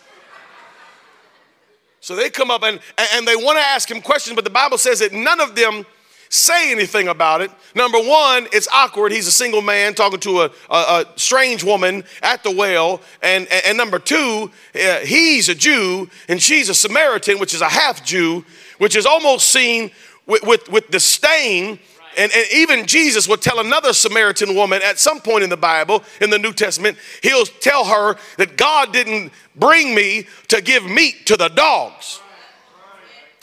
So 2.01 2.17
they 2.17 2.29
come 2.29 2.51
up 2.51 2.63
and, 2.63 2.81
and 3.13 3.25
they 3.25 3.37
want 3.37 3.59
to 3.59 3.63
ask 3.63 3.89
him 3.89 4.01
questions, 4.01 4.35
but 4.35 4.43
the 4.43 4.49
Bible 4.49 4.77
says 4.77 4.99
that 4.99 5.13
none 5.13 5.39
of 5.39 5.55
them 5.55 5.85
say 6.29 6.71
anything 6.71 7.07
about 7.07 7.41
it. 7.41 7.51
Number 7.75 7.99
one, 7.99 8.47
it's 8.51 8.67
awkward. 8.73 9.11
He's 9.11 9.27
a 9.27 9.31
single 9.31 9.61
man 9.61 9.93
talking 9.93 10.19
to 10.21 10.41
a, 10.41 10.51
a, 10.69 10.75
a 10.75 11.05
strange 11.15 11.63
woman 11.63 12.03
at 12.21 12.43
the 12.43 12.51
well. 12.51 13.01
And, 13.21 13.47
and, 13.51 13.65
and 13.65 13.77
number 13.77 13.99
two, 13.99 14.51
uh, 14.75 14.97
he's 14.99 15.49
a 15.49 15.55
Jew 15.55 16.09
and 16.27 16.41
she's 16.41 16.69
a 16.69 16.73
Samaritan, 16.73 17.39
which 17.39 17.53
is 17.53 17.61
a 17.61 17.69
half 17.69 18.03
Jew, 18.03 18.43
which 18.77 18.95
is 18.95 19.05
almost 19.05 19.51
seen 19.51 19.91
with, 20.25 20.43
with, 20.43 20.69
with 20.69 20.89
disdain 20.89 21.79
And, 22.17 22.31
and 22.35 22.47
even 22.51 22.87
Jesus 22.87 23.27
would 23.27 23.41
tell 23.41 23.59
another 23.59 23.93
Samaritan 23.93 24.55
woman 24.55 24.81
at 24.83 24.97
some 24.97 25.21
point 25.21 25.43
in 25.43 25.51
the 25.51 25.57
Bible, 25.57 26.03
in 26.19 26.31
the 26.31 26.39
New 26.39 26.51
Testament, 26.51 26.97
he'll 27.21 27.45
tell 27.45 27.85
her 27.85 28.15
that 28.37 28.57
God 28.57 28.91
didn't 28.91 29.31
bring 29.55 29.93
me 29.93 30.25
to 30.47 30.61
give 30.61 30.83
meat 30.83 31.27
to 31.27 31.37
the 31.37 31.49
dogs. 31.49 32.19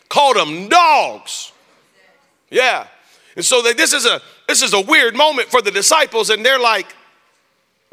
Called 0.08 0.36
them 0.36 0.68
dogs. 0.68 1.52
Yeah. 2.54 2.87
And 3.34 3.44
so 3.44 3.62
they, 3.62 3.73
this 3.73 3.92
is 3.92 4.06
a 4.06 4.23
this 4.46 4.62
is 4.62 4.73
a 4.75 4.80
weird 4.80 5.16
moment 5.16 5.49
for 5.49 5.61
the 5.61 5.73
disciples, 5.73 6.30
and 6.30 6.46
they're 6.46 6.61
like, 6.61 6.94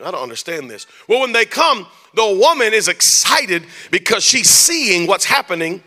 I 0.03 0.12
don't 0.12 0.22
understand 0.22 0.70
this. 0.70 0.86
Well, 1.08 1.22
when 1.22 1.32
they 1.32 1.46
come, 1.46 1.88
the 2.13 2.39
woman 2.39 2.72
is 2.72 2.88
excited 2.88 3.63
because 3.89 4.24
she's 4.24 4.50
seeing 4.50 5.08
what's 5.08 5.25
happening. 5.25 5.82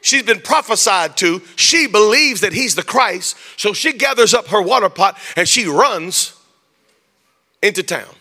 She's 0.00 0.22
been 0.22 0.40
prophesied 0.40 1.16
to. 1.18 1.40
She 1.56 1.86
believes 1.86 2.40
that 2.40 2.54
he's 2.54 2.74
the 2.74 2.82
Christ. 2.82 3.36
So 3.58 3.72
she 3.74 3.92
gathers 3.92 4.32
up 4.32 4.48
her 4.48 4.62
water 4.62 4.88
pot 4.88 5.18
and 5.36 5.46
she 5.48 5.66
runs 5.66 6.38
into 7.62 7.82
town. 7.82 8.14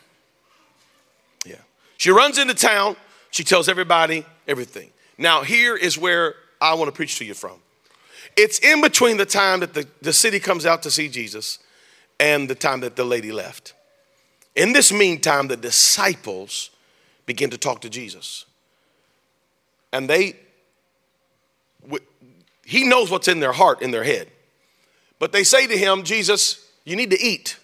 Yeah. 1.46 1.56
She 1.98 2.10
runs 2.10 2.38
into 2.38 2.54
town. 2.54 2.96
She 3.32 3.44
tells 3.44 3.68
everybody 3.68 4.26
everything. 4.48 4.92
Now, 5.18 5.44
here 5.44 5.76
is 5.76 5.98
where 5.98 6.36
I 6.62 6.74
want 6.76 6.88
to 6.88 6.94
preach 6.94 7.18
to 7.20 7.26
you 7.26 7.34
from. 7.34 7.60
It's 8.36 8.60
in 8.60 8.82
between 8.82 9.18
the 9.18 9.26
time 9.26 9.60
that 9.60 9.74
the, 9.74 9.88
the 10.02 10.14
city 10.14 10.40
comes 10.40 10.66
out 10.66 10.84
to 10.84 10.92
see 10.92 11.10
Jesus 11.10 11.60
and 12.20 12.50
the 12.50 12.56
time 12.56 12.80
that 12.82 12.96
the 12.96 13.04
lady 13.04 13.32
left. 13.32 13.74
In 14.56 14.74
this 14.74 14.92
meantime, 14.92 15.48
the 15.48 15.58
disciples 15.58 16.70
begin 17.26 17.50
to 17.50 17.58
talk 17.58 17.82
to 17.82 17.90
Jesus. 17.90 18.46
And 19.92 20.10
they, 20.10 20.36
he 22.66 22.88
knows 22.88 23.12
what's 23.12 23.28
in 23.28 23.40
their 23.40 23.52
heart, 23.52 23.82
in 23.82 23.92
their 23.92 24.04
head. 24.04 24.30
But 25.20 25.32
they 25.32 25.44
say 25.44 25.68
to 25.68 25.78
him, 25.78 26.04
Jesus, 26.04 26.70
you 26.86 26.96
need 26.96 27.12
to 27.12 27.22
eat. 27.22 27.58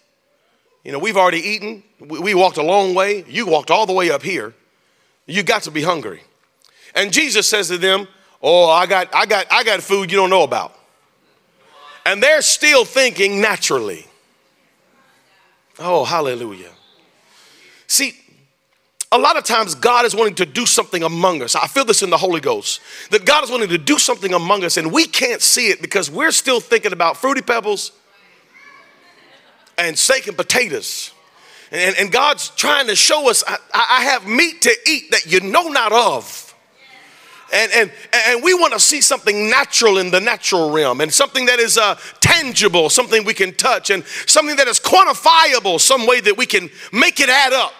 You 0.83 0.91
know, 0.91 0.99
we've 0.99 1.17
already 1.17 1.39
eaten. 1.39 1.83
We 1.99 2.33
walked 2.33 2.57
a 2.57 2.63
long 2.63 2.95
way. 2.95 3.25
You 3.27 3.45
walked 3.45 3.69
all 3.69 3.85
the 3.85 3.93
way 3.93 4.11
up 4.11 4.23
here. 4.23 4.53
You 5.25 5.43
got 5.43 5.63
to 5.63 5.71
be 5.71 5.83
hungry. 5.83 6.23
And 6.95 7.13
Jesus 7.13 7.47
says 7.47 7.67
to 7.67 7.77
them, 7.77 8.07
Oh, 8.41 8.69
I 8.69 8.85
got, 8.85 9.13
I 9.13 9.25
got, 9.25 9.45
I 9.51 9.63
got 9.63 9.81
food 9.81 10.11
you 10.11 10.17
don't 10.17 10.29
know 10.29 10.43
about. 10.43 10.75
And 12.05 12.23
they're 12.23 12.41
still 12.41 12.85
thinking 12.85 13.41
naturally. 13.41 14.05
Oh, 15.77 16.05
hallelujah. 16.05 16.71
See, 17.87 18.13
a 19.11 19.17
lot 19.17 19.37
of 19.37 19.43
times 19.43 19.75
God 19.75 20.05
is 20.05 20.15
wanting 20.15 20.35
to 20.35 20.45
do 20.45 20.65
something 20.65 21.03
among 21.03 21.41
us. 21.41 21.55
I 21.55 21.67
feel 21.67 21.85
this 21.85 22.03
in 22.03 22.09
the 22.09 22.17
Holy 22.17 22.39
Ghost 22.39 22.81
that 23.11 23.25
God 23.25 23.43
is 23.43 23.49
wanting 23.49 23.69
to 23.69 23.77
do 23.77 23.97
something 23.97 24.33
among 24.33 24.63
us, 24.63 24.77
and 24.77 24.91
we 24.91 25.05
can't 25.05 25.41
see 25.41 25.67
it 25.67 25.81
because 25.81 26.11
we're 26.11 26.31
still 26.31 26.59
thinking 26.59 26.93
about 26.93 27.17
fruity 27.17 27.41
pebbles 27.41 27.91
and 29.77 29.97
steak 29.97 30.27
and 30.27 30.37
potatoes. 30.37 31.11
And, 31.71 31.95
and 31.97 32.11
God's 32.11 32.49
trying 32.49 32.87
to 32.87 32.95
show 32.95 33.29
us 33.29 33.43
I, 33.47 33.57
I 33.73 34.03
have 34.05 34.27
meat 34.27 34.61
to 34.63 34.75
eat 34.87 35.11
that 35.11 35.25
you 35.25 35.39
know 35.39 35.69
not 35.69 35.91
of. 35.91 36.48
And, 37.51 37.71
and, 37.73 37.91
and 38.27 38.43
we 38.43 38.53
want 38.53 38.73
to 38.73 38.79
see 38.79 39.01
something 39.01 39.49
natural 39.49 39.97
in 39.97 40.11
the 40.11 40.19
natural 40.19 40.71
realm 40.71 41.01
and 41.01 41.13
something 41.13 41.45
that 41.47 41.59
is 41.59 41.77
uh, 41.77 41.97
tangible, 42.19 42.89
something 42.89 43.25
we 43.25 43.33
can 43.33 43.53
touch, 43.53 43.89
and 43.89 44.05
something 44.25 44.55
that 44.57 44.67
is 44.67 44.79
quantifiable, 44.79 45.79
some 45.79 46.05
way 46.05 46.21
that 46.21 46.37
we 46.37 46.45
can 46.45 46.69
make 46.91 47.19
it 47.19 47.29
add 47.29 47.53
up. 47.53 47.73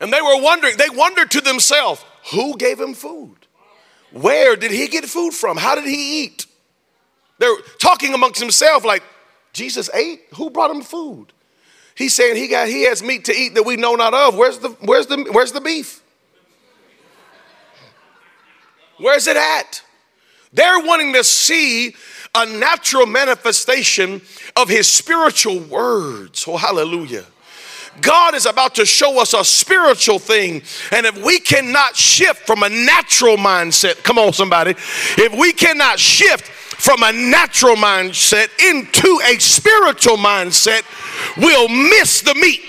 And 0.00 0.12
they 0.12 0.20
were 0.20 0.40
wondering, 0.40 0.76
they 0.76 0.90
wondered 0.90 1.30
to 1.32 1.40
themselves, 1.40 2.04
who 2.32 2.56
gave 2.56 2.80
him 2.80 2.94
food? 2.94 3.36
Where 4.12 4.56
did 4.56 4.70
he 4.70 4.88
get 4.88 5.04
food 5.04 5.32
from? 5.32 5.56
How 5.56 5.74
did 5.74 5.84
he 5.84 6.24
eat? 6.24 6.46
They're 7.38 7.56
talking 7.78 8.14
amongst 8.14 8.40
themselves 8.40 8.84
like, 8.84 9.02
Jesus 9.52 9.90
ate? 9.92 10.22
Who 10.34 10.50
brought 10.50 10.70
him 10.70 10.82
food? 10.82 11.32
He's 11.94 12.14
saying 12.14 12.36
he 12.36 12.46
got 12.46 12.68
he 12.68 12.84
has 12.84 13.02
meat 13.02 13.24
to 13.24 13.34
eat 13.34 13.54
that 13.54 13.64
we 13.64 13.76
know 13.76 13.96
not 13.96 14.14
of. 14.14 14.36
Where's 14.36 14.58
the 14.58 14.68
where's 14.82 15.08
the 15.08 15.28
where's 15.32 15.50
the 15.50 15.60
beef? 15.60 16.00
Where's 18.98 19.26
it 19.26 19.36
at? 19.36 19.82
They're 20.52 20.80
wanting 20.80 21.12
to 21.14 21.24
see 21.24 21.94
a 22.34 22.46
natural 22.46 23.06
manifestation 23.06 24.20
of 24.56 24.68
his 24.68 24.88
spiritual 24.88 25.60
words. 25.60 26.44
Oh, 26.46 26.56
hallelujah. 26.56 27.24
God 28.00 28.34
is 28.34 28.46
about 28.46 28.76
to 28.76 28.86
show 28.86 29.20
us 29.20 29.34
a 29.34 29.44
spiritual 29.44 30.18
thing. 30.18 30.62
And 30.92 31.06
if 31.06 31.24
we 31.24 31.40
cannot 31.40 31.96
shift 31.96 32.46
from 32.46 32.62
a 32.62 32.68
natural 32.68 33.36
mindset, 33.36 34.02
come 34.04 34.18
on, 34.18 34.32
somebody, 34.32 34.72
if 34.72 35.34
we 35.36 35.52
cannot 35.52 35.98
shift 35.98 36.46
from 36.46 37.02
a 37.02 37.12
natural 37.12 37.74
mindset 37.74 38.48
into 38.64 39.20
a 39.24 39.38
spiritual 39.38 40.16
mindset, 40.16 40.82
we'll 41.36 41.68
miss 41.68 42.20
the 42.20 42.34
meat. 42.34 42.62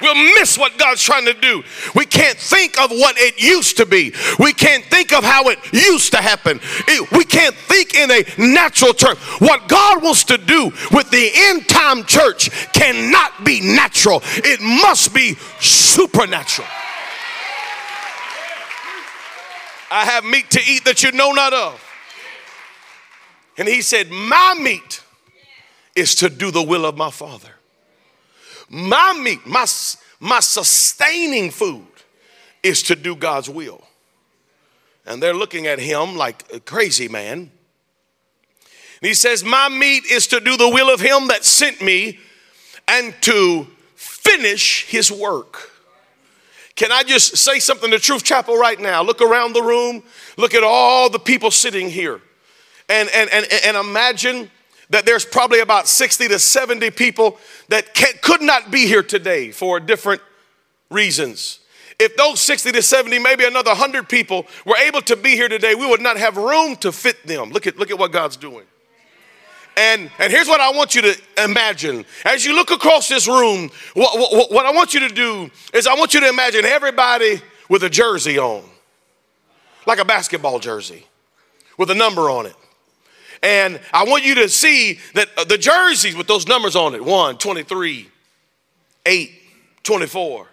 We'll 0.00 0.14
miss 0.14 0.56
what 0.56 0.78
God's 0.78 1.02
trying 1.02 1.26
to 1.26 1.34
do. 1.34 1.62
We 1.94 2.06
can't 2.06 2.38
think 2.38 2.80
of 2.80 2.90
what 2.90 3.16
it 3.18 3.40
used 3.40 3.76
to 3.78 3.86
be. 3.86 4.14
We 4.38 4.52
can't 4.52 4.84
think 4.84 5.12
of 5.12 5.24
how 5.24 5.48
it 5.48 5.58
used 5.72 6.12
to 6.12 6.18
happen. 6.18 6.60
we 7.12 7.24
can't 7.24 7.54
think 7.54 7.94
in 7.94 8.10
a 8.10 8.24
natural 8.38 8.94
term. 8.94 9.16
What 9.38 9.68
God 9.68 10.02
wants 10.02 10.24
to 10.24 10.38
do 10.38 10.72
with 10.92 11.10
the 11.10 11.30
end 11.34 11.68
time 11.68 12.04
church 12.04 12.50
cannot 12.72 13.44
be 13.44 13.60
natural, 13.60 14.22
it 14.24 14.60
must 14.60 15.14
be 15.14 15.34
supernatural. 15.60 16.68
I 19.90 20.04
have 20.04 20.24
meat 20.24 20.50
to 20.50 20.60
eat 20.64 20.84
that 20.84 21.02
you 21.02 21.10
know 21.12 21.32
not 21.32 21.52
of. 21.52 21.84
And 23.58 23.66
he 23.68 23.82
said, 23.82 24.10
My 24.10 24.54
meat 24.58 25.02
is 25.96 26.14
to 26.16 26.30
do 26.30 26.50
the 26.50 26.62
will 26.62 26.86
of 26.86 26.96
my 26.96 27.10
Father. 27.10 27.59
My 28.72 29.12
meat, 29.12 29.44
my, 29.44 29.66
my 30.20 30.38
sustaining 30.38 31.50
food 31.50 31.86
is 32.62 32.84
to 32.84 32.94
do 32.94 33.16
God's 33.16 33.50
will. 33.50 33.84
And 35.04 35.20
they're 35.20 35.34
looking 35.34 35.66
at 35.66 35.80
him 35.80 36.16
like 36.16 36.44
a 36.54 36.60
crazy 36.60 37.08
man. 37.08 37.38
And 37.38 39.08
he 39.08 39.14
says, 39.14 39.42
My 39.42 39.68
meat 39.68 40.04
is 40.04 40.28
to 40.28 40.38
do 40.38 40.56
the 40.56 40.68
will 40.68 40.88
of 40.92 41.00
him 41.00 41.28
that 41.28 41.44
sent 41.44 41.82
me 41.82 42.20
and 42.86 43.12
to 43.22 43.66
finish 43.96 44.86
his 44.86 45.10
work. 45.10 45.70
Can 46.76 46.92
I 46.92 47.02
just 47.02 47.36
say 47.36 47.58
something 47.58 47.90
to 47.90 47.98
Truth 47.98 48.22
Chapel 48.22 48.56
right 48.56 48.78
now? 48.78 49.02
Look 49.02 49.20
around 49.20 49.52
the 49.52 49.62
room, 49.62 50.04
look 50.36 50.54
at 50.54 50.62
all 50.62 51.10
the 51.10 51.18
people 51.18 51.50
sitting 51.50 51.90
here, 51.90 52.20
and, 52.88 53.08
and, 53.12 53.28
and, 53.30 53.46
and 53.64 53.76
imagine 53.76 54.50
that 54.90 55.06
there's 55.06 55.24
probably 55.24 55.60
about 55.60 55.88
60 55.88 56.28
to 56.28 56.38
70 56.38 56.90
people 56.90 57.38
that 57.68 57.94
could 58.22 58.42
not 58.42 58.70
be 58.70 58.86
here 58.86 59.02
today 59.02 59.50
for 59.50 59.80
different 59.80 60.20
reasons. 60.90 61.60
If 61.98 62.16
those 62.16 62.40
60 62.40 62.72
to 62.72 62.82
70, 62.82 63.18
maybe 63.18 63.44
another 63.44 63.70
100 63.70 64.08
people 64.08 64.46
were 64.64 64.76
able 64.76 65.02
to 65.02 65.16
be 65.16 65.30
here 65.30 65.48
today, 65.48 65.74
we 65.74 65.86
would 65.86 66.00
not 66.00 66.16
have 66.16 66.36
room 66.36 66.76
to 66.76 66.92
fit 66.92 67.26
them. 67.26 67.50
Look 67.50 67.66
at, 67.66 67.78
look 67.78 67.90
at 67.90 67.98
what 67.98 68.10
God's 68.10 68.36
doing. 68.36 68.64
And, 69.76 70.10
and 70.18 70.32
here's 70.32 70.48
what 70.48 70.60
I 70.60 70.70
want 70.72 70.94
you 70.94 71.02
to 71.02 71.16
imagine. 71.42 72.04
As 72.24 72.44
you 72.44 72.54
look 72.54 72.70
across 72.70 73.08
this 73.08 73.28
room, 73.28 73.70
what, 73.94 74.18
what, 74.18 74.50
what 74.50 74.66
I 74.66 74.72
want 74.72 74.94
you 74.94 75.00
to 75.00 75.08
do 75.08 75.50
is 75.72 75.86
I 75.86 75.94
want 75.94 76.12
you 76.14 76.20
to 76.20 76.28
imagine 76.28 76.64
everybody 76.64 77.40
with 77.68 77.84
a 77.84 77.90
jersey 77.90 78.38
on, 78.38 78.64
like 79.86 79.98
a 79.98 80.04
basketball 80.04 80.58
jersey 80.58 81.06
with 81.78 81.90
a 81.90 81.94
number 81.94 82.28
on 82.28 82.46
it. 82.46 82.56
And 83.42 83.80
I 83.92 84.04
want 84.04 84.24
you 84.24 84.34
to 84.36 84.48
see 84.48 84.98
that 85.14 85.28
uh, 85.36 85.44
the 85.44 85.56
jerseys 85.56 86.14
with 86.14 86.26
those 86.26 86.46
numbers 86.46 86.76
on 86.76 86.94
it 86.94 87.04
1, 87.04 87.38
23, 87.38 88.08
8, 89.06 89.30
24. 89.82 90.46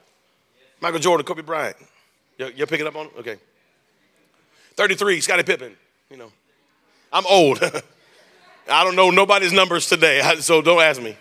Michael 0.80 1.00
Jordan, 1.00 1.26
Kobe 1.26 1.42
Bryant. 1.42 1.76
You're, 2.38 2.68
picking 2.68 2.88
up 2.88 2.96
on 2.96 3.08
it? 3.08 3.12
Okay. 3.20 3.38
33, 4.76 5.22
Scottie 5.22 5.44
Pippen. 5.44 5.76
You 6.10 6.18
know, 6.18 6.32
I'm 7.12 7.26
old. 7.26 7.60
I 8.70 8.84
don't 8.84 8.96
know 8.96 9.10
nobody's 9.10 9.54
numbers 9.54 9.88
today, 9.88 10.22
so 10.40 10.62
don't 10.62 10.82
ask 10.82 11.02
me. 11.02 11.18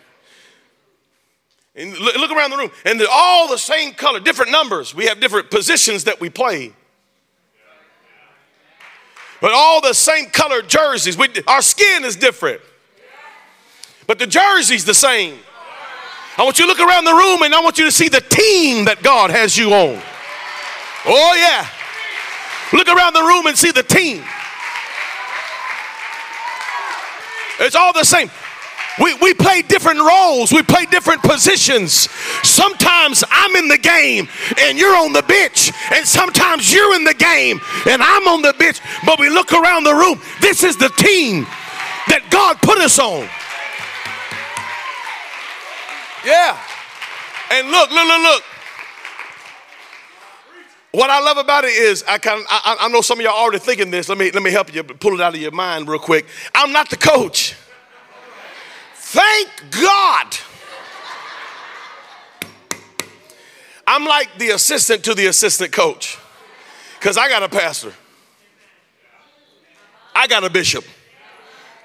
And 1.74 1.92
look 1.98 2.30
around 2.30 2.50
the 2.50 2.56
room, 2.56 2.70
and 2.86 2.98
they're 2.98 3.06
all 3.10 3.48
the 3.48 3.58
same 3.58 3.92
color, 3.92 4.18
different 4.18 4.50
numbers. 4.50 4.94
We 4.94 5.06
have 5.06 5.20
different 5.20 5.50
positions 5.50 6.04
that 6.04 6.20
we 6.20 6.30
play 6.30 6.72
but 9.40 9.52
all 9.52 9.80
the 9.80 9.92
same 9.92 10.26
colored 10.26 10.68
jerseys. 10.68 11.16
We, 11.16 11.28
our 11.46 11.62
skin 11.62 12.04
is 12.04 12.16
different, 12.16 12.60
but 14.06 14.18
the 14.18 14.26
jersey's 14.26 14.84
the 14.84 14.94
same. 14.94 15.38
I 16.38 16.44
want 16.44 16.58
you 16.58 16.66
to 16.66 16.68
look 16.68 16.80
around 16.80 17.04
the 17.04 17.14
room 17.14 17.42
and 17.42 17.54
I 17.54 17.60
want 17.60 17.78
you 17.78 17.86
to 17.86 17.92
see 17.92 18.08
the 18.08 18.20
team 18.20 18.84
that 18.84 19.02
God 19.02 19.30
has 19.30 19.56
you 19.56 19.72
on. 19.72 20.02
Oh, 21.06 21.34
yeah. 21.34 21.66
Look 22.76 22.88
around 22.88 23.14
the 23.14 23.22
room 23.22 23.46
and 23.46 23.56
see 23.56 23.70
the 23.70 23.82
team. 23.82 24.22
It's 27.58 27.74
all 27.74 27.92
the 27.92 28.04
same. 28.04 28.30
We, 28.98 29.14
we 29.20 29.34
play 29.34 29.62
different 29.62 30.00
roles, 30.00 30.52
we 30.52 30.62
play 30.62 30.86
different 30.86 31.22
positions. 31.22 32.08
Sometimes 32.42 33.22
I'm 33.30 33.54
in 33.56 33.68
the 33.68 33.78
game 33.78 34.28
and 34.58 34.78
you're 34.78 34.96
on 34.96 35.12
the 35.12 35.22
bench. 35.22 35.70
And 35.92 36.06
sometimes 36.06 36.72
you're 36.72 36.94
in 36.94 37.04
the 37.04 37.14
game 37.14 37.60
and 37.86 38.02
I'm 38.02 38.26
on 38.28 38.42
the 38.42 38.54
bench. 38.58 38.80
But 39.04 39.18
we 39.18 39.28
look 39.28 39.52
around 39.52 39.84
the 39.84 39.94
room. 39.94 40.20
This 40.40 40.64
is 40.64 40.76
the 40.76 40.88
team 40.88 41.44
that 42.08 42.26
God 42.30 42.56
put 42.62 42.78
us 42.78 42.98
on. 42.98 43.28
Yeah. 46.24 46.58
And 47.52 47.70
look, 47.70 47.90
look, 47.90 48.06
look, 48.06 48.22
look. 48.22 48.42
What 50.92 51.10
I 51.10 51.20
love 51.20 51.36
about 51.36 51.64
it 51.64 51.72
is 51.72 52.02
I 52.08 52.16
kind 52.16 52.42
I, 52.48 52.78
I 52.80 52.88
know 52.88 53.02
some 53.02 53.18
of 53.18 53.24
y'all 53.24 53.34
already 53.34 53.58
thinking 53.58 53.90
this. 53.90 54.08
Let 54.08 54.16
me 54.16 54.30
let 54.30 54.42
me 54.42 54.50
help 54.50 54.74
you 54.74 54.82
pull 54.82 55.12
it 55.12 55.20
out 55.20 55.34
of 55.34 55.40
your 55.40 55.52
mind 55.52 55.88
real 55.88 55.98
quick. 55.98 56.26
I'm 56.54 56.72
not 56.72 56.88
the 56.88 56.96
coach. 56.96 57.54
Thank 59.08 59.48
God. 59.70 60.36
I'm 63.86 64.04
like 64.04 64.36
the 64.36 64.50
assistant 64.50 65.04
to 65.04 65.14
the 65.14 65.26
assistant 65.26 65.70
coach. 65.70 66.18
Because 66.98 67.16
I 67.16 67.28
got 67.28 67.44
a 67.44 67.48
pastor. 67.48 67.92
I 70.12 70.26
got 70.26 70.42
a 70.42 70.50
bishop 70.50 70.84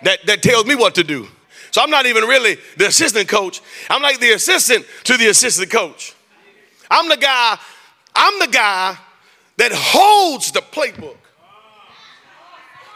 that, 0.01 0.25
that 0.25 0.41
tells 0.41 0.65
me 0.65 0.73
what 0.73 0.95
to 0.95 1.03
do. 1.03 1.27
So 1.69 1.83
I'm 1.83 1.91
not 1.91 2.07
even 2.07 2.23
really 2.23 2.57
the 2.77 2.87
assistant 2.87 3.27
coach. 3.27 3.61
I'm 3.87 4.01
like 4.01 4.19
the 4.19 4.31
assistant 4.31 4.87
to 5.03 5.15
the 5.15 5.27
assistant 5.27 5.69
coach. 5.69 6.15
I'm 6.89 7.07
the 7.07 7.17
guy, 7.17 7.59
I'm 8.15 8.39
the 8.39 8.47
guy 8.47 8.97
that 9.57 9.71
holds 9.71 10.51
the 10.51 10.61
playbook 10.61 11.17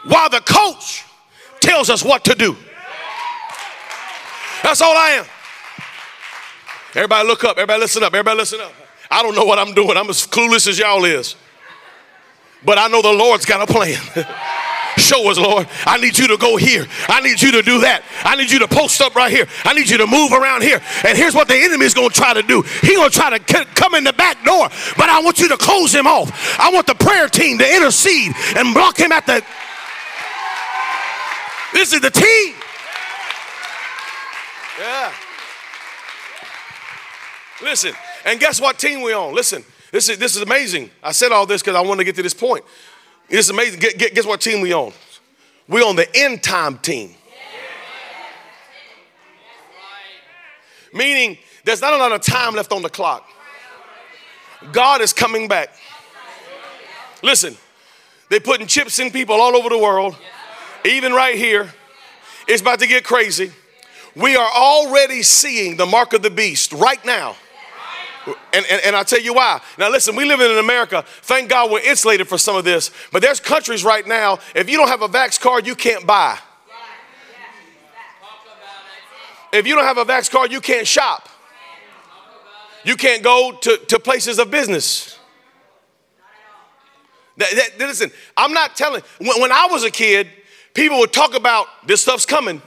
while 0.04 0.30
the 0.30 0.40
coach 0.40 1.04
tells 1.60 1.90
us 1.90 2.04
what 2.04 2.24
to 2.24 2.34
do. 2.34 2.56
That's 4.66 4.80
all 4.80 4.96
I 4.96 5.10
am. 5.10 5.26
Everybody 6.96 7.28
look 7.28 7.44
up, 7.44 7.56
everybody 7.56 7.78
listen 7.78 8.02
up, 8.02 8.12
everybody 8.12 8.36
listen 8.36 8.60
up. 8.60 8.72
I 9.08 9.22
don't 9.22 9.36
know 9.36 9.44
what 9.44 9.60
I'm 9.60 9.74
doing. 9.74 9.96
I'm 9.96 10.10
as 10.10 10.26
clueless 10.26 10.66
as 10.66 10.76
y'all 10.76 11.04
is. 11.04 11.36
But 12.64 12.76
I 12.76 12.88
know 12.88 13.00
the 13.00 13.12
Lord's 13.12 13.44
got 13.44 13.62
a 13.62 13.72
plan. 13.72 13.96
Show 14.96 15.30
us, 15.30 15.38
Lord. 15.38 15.68
I 15.86 15.98
need 15.98 16.18
you 16.18 16.26
to 16.26 16.36
go 16.36 16.56
here. 16.56 16.84
I 17.06 17.20
need 17.20 17.40
you 17.40 17.52
to 17.52 17.62
do 17.62 17.82
that. 17.82 18.02
I 18.24 18.34
need 18.34 18.50
you 18.50 18.58
to 18.58 18.66
post 18.66 19.00
up 19.00 19.14
right 19.14 19.30
here. 19.30 19.46
I 19.64 19.72
need 19.72 19.88
you 19.88 19.98
to 19.98 20.06
move 20.08 20.32
around 20.32 20.62
here. 20.62 20.82
And 21.04 21.16
here's 21.16 21.36
what 21.36 21.46
the 21.46 21.54
enemy 21.54 21.84
is 21.84 21.94
going 21.94 22.10
to 22.10 22.14
try 22.16 22.34
to 22.34 22.42
do. 22.42 22.62
He's 22.80 22.96
going 22.96 23.10
to 23.10 23.16
try 23.16 23.38
to 23.38 23.64
come 23.76 23.94
in 23.94 24.02
the 24.02 24.14
back 24.14 24.42
door, 24.44 24.68
but 24.96 25.08
I 25.08 25.20
want 25.20 25.38
you 25.38 25.46
to 25.46 25.56
close 25.56 25.94
him 25.94 26.08
off. 26.08 26.58
I 26.58 26.72
want 26.72 26.88
the 26.88 26.96
prayer 26.96 27.28
team 27.28 27.58
to 27.58 27.76
intercede 27.76 28.32
and 28.56 28.74
block 28.74 28.98
him 28.98 29.12
at 29.12 29.26
the. 29.26 29.44
This 31.72 31.92
is 31.92 32.00
the 32.00 32.10
team. 32.10 32.56
Yeah. 34.78 35.12
Listen, 37.62 37.94
and 38.24 38.38
guess 38.38 38.60
what 38.60 38.78
team 38.78 39.02
we 39.02 39.12
on? 39.12 39.34
Listen, 39.34 39.64
this 39.90 40.08
is 40.08 40.18
this 40.18 40.36
is 40.36 40.42
amazing. 40.42 40.90
I 41.02 41.12
said 41.12 41.32
all 41.32 41.46
this 41.46 41.62
because 41.62 41.76
I 41.76 41.80
want 41.80 41.98
to 41.98 42.04
get 42.04 42.14
to 42.16 42.22
this 42.22 42.34
point. 42.34 42.64
It's 43.28 43.48
amazing. 43.48 43.80
Guess 43.80 44.26
what 44.26 44.40
team 44.40 44.60
we 44.60 44.72
on? 44.74 44.92
We 45.68 45.82
on 45.82 45.96
the 45.96 46.06
end 46.14 46.42
time 46.42 46.78
team. 46.78 47.14
Meaning 50.92 51.38
there's 51.64 51.80
not 51.80 51.94
a 51.94 51.96
lot 51.96 52.12
of 52.12 52.20
time 52.20 52.54
left 52.54 52.72
on 52.72 52.82
the 52.82 52.88
clock. 52.88 53.28
God 54.72 55.00
is 55.00 55.12
coming 55.12 55.48
back. 55.48 55.74
Listen, 57.22 57.56
they're 58.28 58.40
putting 58.40 58.66
chips 58.66 58.98
in 58.98 59.10
people 59.10 59.40
all 59.40 59.56
over 59.56 59.68
the 59.68 59.78
world, 59.78 60.16
even 60.84 61.12
right 61.12 61.36
here. 61.36 61.72
It's 62.46 62.60
about 62.60 62.78
to 62.80 62.86
get 62.86 63.04
crazy. 63.04 63.50
We 64.16 64.34
are 64.34 64.50
already 64.50 65.22
seeing 65.22 65.76
the 65.76 65.84
mark 65.84 66.14
of 66.14 66.22
the 66.22 66.30
beast 66.30 66.72
right 66.72 67.04
now. 67.04 67.36
And, 68.52 68.66
and, 68.68 68.80
and 68.84 68.96
I'll 68.96 69.04
tell 69.04 69.20
you 69.20 69.34
why. 69.34 69.60
Now, 69.78 69.90
listen, 69.90 70.16
we 70.16 70.24
live 70.24 70.40
in 70.40 70.58
America. 70.58 71.04
Thank 71.22 71.50
God 71.50 71.70
we're 71.70 71.80
insulated 71.80 72.26
for 72.26 72.38
some 72.38 72.56
of 72.56 72.64
this. 72.64 72.90
But 73.12 73.22
there's 73.22 73.38
countries 73.38 73.84
right 73.84 74.04
now, 74.06 74.38
if 74.54 74.68
you 74.68 74.78
don't 74.78 74.88
have 74.88 75.02
a 75.02 75.08
Vax 75.08 75.38
card, 75.38 75.66
you 75.66 75.76
can't 75.76 76.06
buy. 76.06 76.38
If 79.52 79.66
you 79.66 79.76
don't 79.76 79.84
have 79.84 79.98
a 79.98 80.04
Vax 80.04 80.30
card, 80.30 80.50
you 80.50 80.60
can't 80.60 80.86
shop. 80.86 81.28
You 82.84 82.96
can't 82.96 83.22
go 83.22 83.52
to, 83.52 83.76
to 83.76 83.98
places 83.98 84.38
of 84.38 84.50
business. 84.50 85.18
That, 87.36 87.50
that, 87.54 87.86
listen, 87.86 88.10
I'm 88.36 88.54
not 88.54 88.76
telling, 88.76 89.02
when, 89.18 89.42
when 89.42 89.52
I 89.52 89.68
was 89.70 89.84
a 89.84 89.90
kid, 89.90 90.28
people 90.72 90.98
would 91.00 91.12
talk 91.12 91.36
about 91.36 91.66
this 91.86 92.00
stuff's 92.00 92.26
coming. 92.26 92.62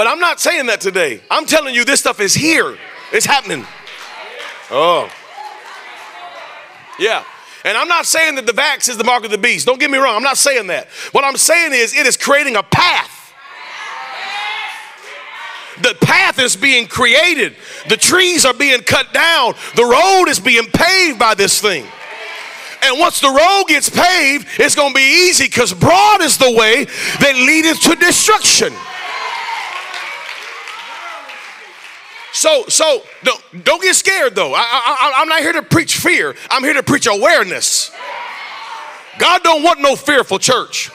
But 0.00 0.06
I'm 0.06 0.18
not 0.18 0.40
saying 0.40 0.64
that 0.68 0.80
today. 0.80 1.20
I'm 1.30 1.44
telling 1.44 1.74
you, 1.74 1.84
this 1.84 2.00
stuff 2.00 2.20
is 2.20 2.32
here, 2.32 2.78
it's 3.12 3.26
happening. 3.26 3.66
Oh. 4.70 5.12
Yeah. 6.98 7.22
And 7.66 7.76
I'm 7.76 7.86
not 7.86 8.06
saying 8.06 8.36
that 8.36 8.46
the 8.46 8.52
vax 8.52 8.88
is 8.88 8.96
the 8.96 9.04
mark 9.04 9.26
of 9.26 9.30
the 9.30 9.36
beast. 9.36 9.66
Don't 9.66 9.78
get 9.78 9.90
me 9.90 9.98
wrong. 9.98 10.16
I'm 10.16 10.22
not 10.22 10.38
saying 10.38 10.68
that. 10.68 10.88
What 11.12 11.24
I'm 11.24 11.36
saying 11.36 11.72
is 11.74 11.94
it 11.94 12.06
is 12.06 12.16
creating 12.16 12.56
a 12.56 12.62
path. 12.62 13.34
The 15.82 15.94
path 16.00 16.38
is 16.38 16.56
being 16.56 16.86
created. 16.86 17.54
The 17.90 17.98
trees 17.98 18.46
are 18.46 18.54
being 18.54 18.80
cut 18.80 19.12
down. 19.12 19.52
The 19.76 19.84
road 19.84 20.30
is 20.30 20.40
being 20.40 20.64
paved 20.72 21.18
by 21.18 21.34
this 21.34 21.60
thing. 21.60 21.84
And 22.82 22.98
once 22.98 23.20
the 23.20 23.28
road 23.28 23.64
gets 23.68 23.90
paved, 23.90 24.48
it's 24.58 24.74
going 24.74 24.94
to 24.94 24.96
be 24.96 25.28
easy 25.28 25.44
because 25.44 25.74
broad 25.74 26.22
is 26.22 26.38
the 26.38 26.52
way 26.52 26.86
that 26.86 27.34
leadeth 27.36 27.82
to 27.82 27.96
destruction. 27.96 28.72
So, 32.32 32.64
so 32.68 33.02
don't, 33.24 33.64
don't 33.64 33.82
get 33.82 33.94
scared 33.94 34.34
though. 34.34 34.54
I, 34.54 34.60
I, 34.60 35.12
I'm 35.16 35.28
not 35.28 35.40
here 35.40 35.52
to 35.52 35.62
preach 35.62 35.96
fear. 35.96 36.34
I'm 36.50 36.62
here 36.62 36.74
to 36.74 36.82
preach 36.82 37.06
awareness. 37.06 37.90
God 39.18 39.42
don't 39.42 39.62
want 39.62 39.80
no 39.80 39.96
fearful 39.96 40.38
church. 40.38 40.88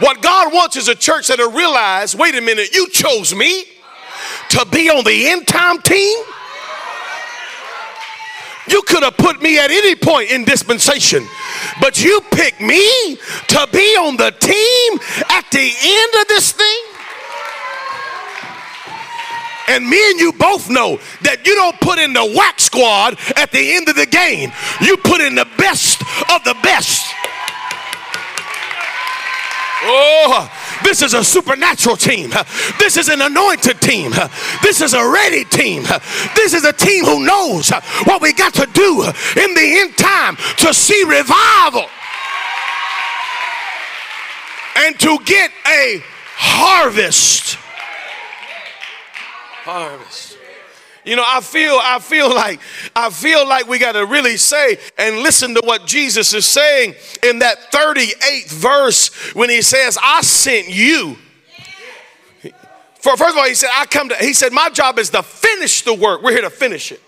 What 0.00 0.22
God 0.22 0.52
wants 0.52 0.76
is 0.76 0.88
a 0.88 0.94
church 0.94 1.26
that'll 1.26 1.50
realize, 1.50 2.14
wait 2.14 2.34
a 2.36 2.40
minute, 2.40 2.72
you 2.72 2.88
chose 2.90 3.34
me 3.34 3.64
to 4.50 4.66
be 4.66 4.88
on 4.88 5.04
the 5.04 5.28
end 5.28 5.46
time 5.46 5.82
team. 5.82 6.16
You 8.68 8.82
could 8.82 9.02
have 9.02 9.16
put 9.16 9.42
me 9.42 9.58
at 9.58 9.70
any 9.70 9.94
point 9.96 10.30
in 10.30 10.44
dispensation, 10.44 11.26
but 11.80 12.02
you 12.02 12.20
picked 12.30 12.60
me 12.60 13.16
to 13.48 13.68
be 13.72 13.96
on 13.96 14.16
the 14.16 14.30
team 14.30 14.98
at 15.30 15.50
the 15.50 15.72
end 15.82 16.22
of 16.22 16.28
this 16.28 16.52
thing. 16.52 16.87
And 19.68 19.88
me 19.88 20.10
and 20.10 20.18
you 20.18 20.32
both 20.32 20.70
know 20.70 20.98
that 21.22 21.46
you 21.46 21.54
don't 21.54 21.78
put 21.80 21.98
in 21.98 22.12
the 22.12 22.24
whack 22.36 22.58
squad 22.58 23.18
at 23.36 23.52
the 23.52 23.76
end 23.76 23.88
of 23.88 23.96
the 23.96 24.06
game. 24.06 24.50
You 24.80 24.96
put 24.96 25.20
in 25.20 25.34
the 25.34 25.46
best 25.58 26.00
of 26.32 26.42
the 26.44 26.56
best. 26.62 27.12
Oh, 29.80 30.50
this 30.82 31.02
is 31.02 31.14
a 31.14 31.22
supernatural 31.22 31.96
team. 31.96 32.30
This 32.78 32.96
is 32.96 33.08
an 33.08 33.20
anointed 33.20 33.80
team. 33.80 34.12
This 34.62 34.80
is 34.80 34.94
a 34.94 35.08
ready 35.08 35.44
team. 35.44 35.84
This 36.34 36.54
is 36.54 36.64
a 36.64 36.72
team 36.72 37.04
who 37.04 37.24
knows 37.24 37.70
what 38.04 38.20
we 38.20 38.32
got 38.32 38.54
to 38.54 38.66
do 38.72 39.04
in 39.04 39.54
the 39.54 39.78
end 39.80 39.96
time 39.96 40.36
to 40.58 40.74
see 40.74 41.04
revival 41.04 41.88
and 44.76 44.98
to 45.00 45.18
get 45.24 45.52
a 45.66 46.02
harvest 46.36 47.58
harvest. 49.68 50.38
You 51.04 51.16
know, 51.16 51.24
I 51.26 51.40
feel, 51.40 51.78
I 51.80 51.98
feel 52.00 52.34
like, 52.34 52.60
I 52.94 53.10
feel 53.10 53.46
like 53.48 53.68
we 53.68 53.78
got 53.78 53.92
to 53.92 54.04
really 54.04 54.36
say 54.36 54.78
and 54.98 55.18
listen 55.18 55.54
to 55.54 55.62
what 55.64 55.86
Jesus 55.86 56.34
is 56.34 56.44
saying 56.44 56.94
in 57.22 57.38
that 57.40 57.70
38th 57.70 58.50
verse 58.50 59.34
when 59.34 59.48
he 59.48 59.62
says, 59.62 59.98
I 60.02 60.22
sent 60.22 60.68
you. 60.68 61.16
For 63.00 63.16
first 63.16 63.30
of 63.30 63.38
all, 63.38 63.46
he 63.46 63.54
said, 63.54 63.70
I 63.74 63.86
come 63.86 64.08
to, 64.08 64.16
he 64.16 64.32
said, 64.32 64.52
my 64.52 64.70
job 64.70 64.98
is 64.98 65.10
to 65.10 65.22
finish 65.22 65.82
the 65.82 65.94
work. 65.94 66.22
We're 66.22 66.32
here 66.32 66.42
to 66.42 66.50
finish 66.50 66.92
it. 66.92 67.00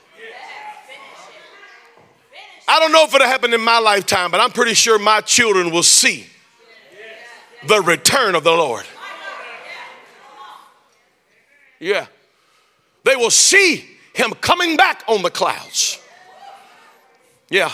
I 2.69 2.79
don't 2.79 2.93
know 2.93 3.05
if 3.05 3.15
it'll 3.15 3.27
happen 3.27 3.53
in 3.53 3.61
my 3.61 3.81
lifetime, 3.81 4.31
but 4.31 4.41
I'm 4.41 4.53
pretty 4.53 4.75
sure 4.75 4.99
my 4.99 5.21
children 5.21 5.73
will 5.73 5.83
see 5.83 6.27
the 7.67 7.81
return 7.81 8.35
of 8.37 8.45
the 8.45 8.53
Lord. 8.53 8.87
Yeah. 11.81 12.07
They 13.11 13.17
will 13.17 13.33
see 13.33 13.85
him 14.13 14.31
coming 14.41 14.77
back 14.77 15.03
on 15.09 15.23
the 15.23 15.31
clouds. 15.31 15.99
Yeah, 17.49 17.73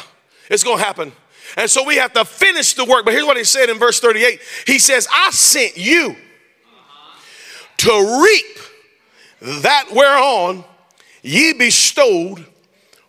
it's 0.49 0.65
going 0.65 0.79
to 0.79 0.85
happen. 0.85 1.13
And 1.59 1.71
so 1.71 1.85
we 1.85 1.97
have 1.97 2.15
to 2.15 2.25
finish 2.25 2.73
the 2.73 2.87
work. 2.87 3.05
But 3.05 3.13
here's 3.13 3.27
what 3.27 3.37
he 3.37 3.45
said 3.45 3.69
in 3.69 3.79
verse 3.79 4.01
38 4.01 4.41
He 4.67 4.79
says, 4.79 5.07
I 5.13 5.31
sent 5.33 5.77
you 5.77 6.17
to 7.77 8.23
reap 8.23 9.61
that 9.63 9.89
whereon 9.93 10.65
ye 11.21 11.53
bestowed 11.53 12.47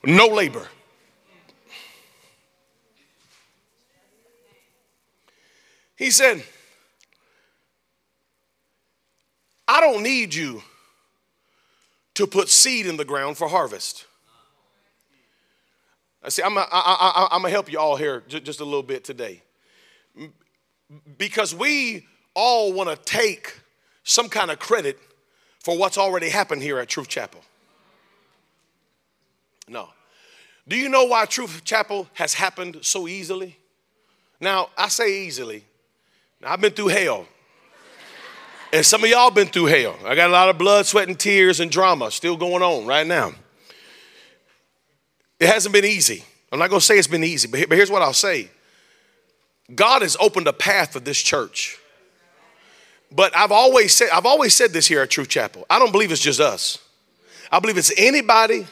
no 0.03 0.27
labor. 0.27 0.67
He 5.95 6.11
said, 6.11 6.43
I 9.65 9.79
don't 9.79 10.03
need 10.03 10.33
you 10.33 10.61
to 12.17 12.25
put 12.25 12.49
seed 12.49 12.87
in 12.87 12.97
the 12.97 13.05
ground 13.05 13.37
for 13.37 13.47
harvest. 13.47 14.05
I 16.23 16.29
see, 16.29 16.41
I'm 16.41 16.55
going 16.55 17.43
to 17.43 17.49
help 17.49 17.71
you 17.71 17.77
all 17.77 17.95
here 17.95 18.23
just, 18.27 18.59
a 18.59 18.65
little 18.65 18.81
bit 18.81 19.03
today. 19.03 19.43
Because 21.19 21.53
we 21.53 22.07
all 22.33 22.73
want 22.73 22.89
to 22.89 22.95
take 22.95 23.59
some 24.03 24.29
kind 24.29 24.49
of 24.49 24.57
credit 24.57 24.97
for 25.59 25.77
what's 25.77 25.95
already 25.95 26.29
happened 26.29 26.63
here 26.63 26.79
at 26.79 26.87
Truth 26.87 27.07
Chapel. 27.07 27.41
No. 29.67 29.89
Do 30.67 30.75
you 30.75 30.89
know 30.89 31.05
why 31.05 31.25
Truth 31.25 31.63
Chapel 31.65 32.09
has 32.13 32.33
happened 32.33 32.79
so 32.81 33.07
easily? 33.07 33.59
Now, 34.41 34.69
I 34.75 34.87
say 34.87 35.21
easily. 35.21 35.65
Now, 36.41 36.53
I've 36.53 36.61
been 36.61 36.73
through 36.73 36.87
hell. 36.87 37.27
And 38.73 38.85
some 38.85 39.03
of 39.03 39.09
y'all 39.09 39.31
been 39.31 39.47
through 39.47 39.65
hell. 39.65 39.95
I 40.05 40.15
got 40.15 40.29
a 40.29 40.33
lot 40.33 40.49
of 40.49 40.57
blood, 40.57 40.85
sweat, 40.85 41.07
and 41.07 41.17
tears 41.17 41.59
and 41.59 41.71
drama 41.71 42.11
still 42.11 42.35
going 42.35 42.61
on 42.61 42.85
right 42.85 43.07
now. 43.07 43.31
It 45.39 45.47
hasn't 45.47 45.73
been 45.73 45.85
easy. 45.85 46.23
I'm 46.51 46.59
not 46.59 46.69
going 46.69 46.79
to 46.79 46.85
say 46.85 46.97
it's 46.97 47.07
been 47.07 47.23
easy, 47.23 47.47
but 47.47 47.69
here's 47.69 47.91
what 47.91 48.01
I'll 48.01 48.13
say 48.13 48.49
God 49.73 50.01
has 50.01 50.17
opened 50.19 50.47
a 50.47 50.53
path 50.53 50.93
for 50.93 50.99
this 50.99 51.21
church. 51.21 51.77
But 53.09 53.35
I've 53.35 53.53
always 53.53 53.93
said, 53.93 54.09
I've 54.13 54.25
always 54.25 54.53
said 54.53 54.73
this 54.73 54.85
here 54.85 55.01
at 55.01 55.09
Truth 55.09 55.29
Chapel. 55.29 55.65
I 55.69 55.79
don't 55.79 55.91
believe 55.91 56.11
it's 56.11 56.21
just 56.21 56.41
us. 56.41 56.79
I 57.49 57.59
believe 57.59 57.77
it's 57.77 57.93
anybody 57.97 58.67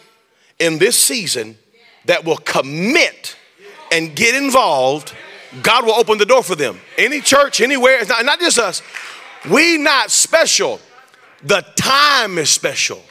in 0.59 0.77
this 0.77 0.97
season 0.97 1.57
that 2.05 2.25
will 2.25 2.37
commit 2.37 3.37
and 3.91 4.13
get 4.13 4.35
involved. 4.35 5.13
God 5.63 5.85
will 5.85 5.93
open 5.93 6.17
the 6.17 6.25
door 6.25 6.43
for 6.43 6.55
them. 6.55 6.79
Any 6.97 7.21
church, 7.21 7.61
anywhere, 7.61 7.99
it's 7.99 8.09
not, 8.09 8.25
not 8.25 8.41
just 8.41 8.59
us. 8.59 8.81
We 9.49 9.77
not 9.77 10.11
special. 10.11 10.79
The 11.43 11.61
time 11.75 12.37
is 12.37 12.49
special. 12.49 13.01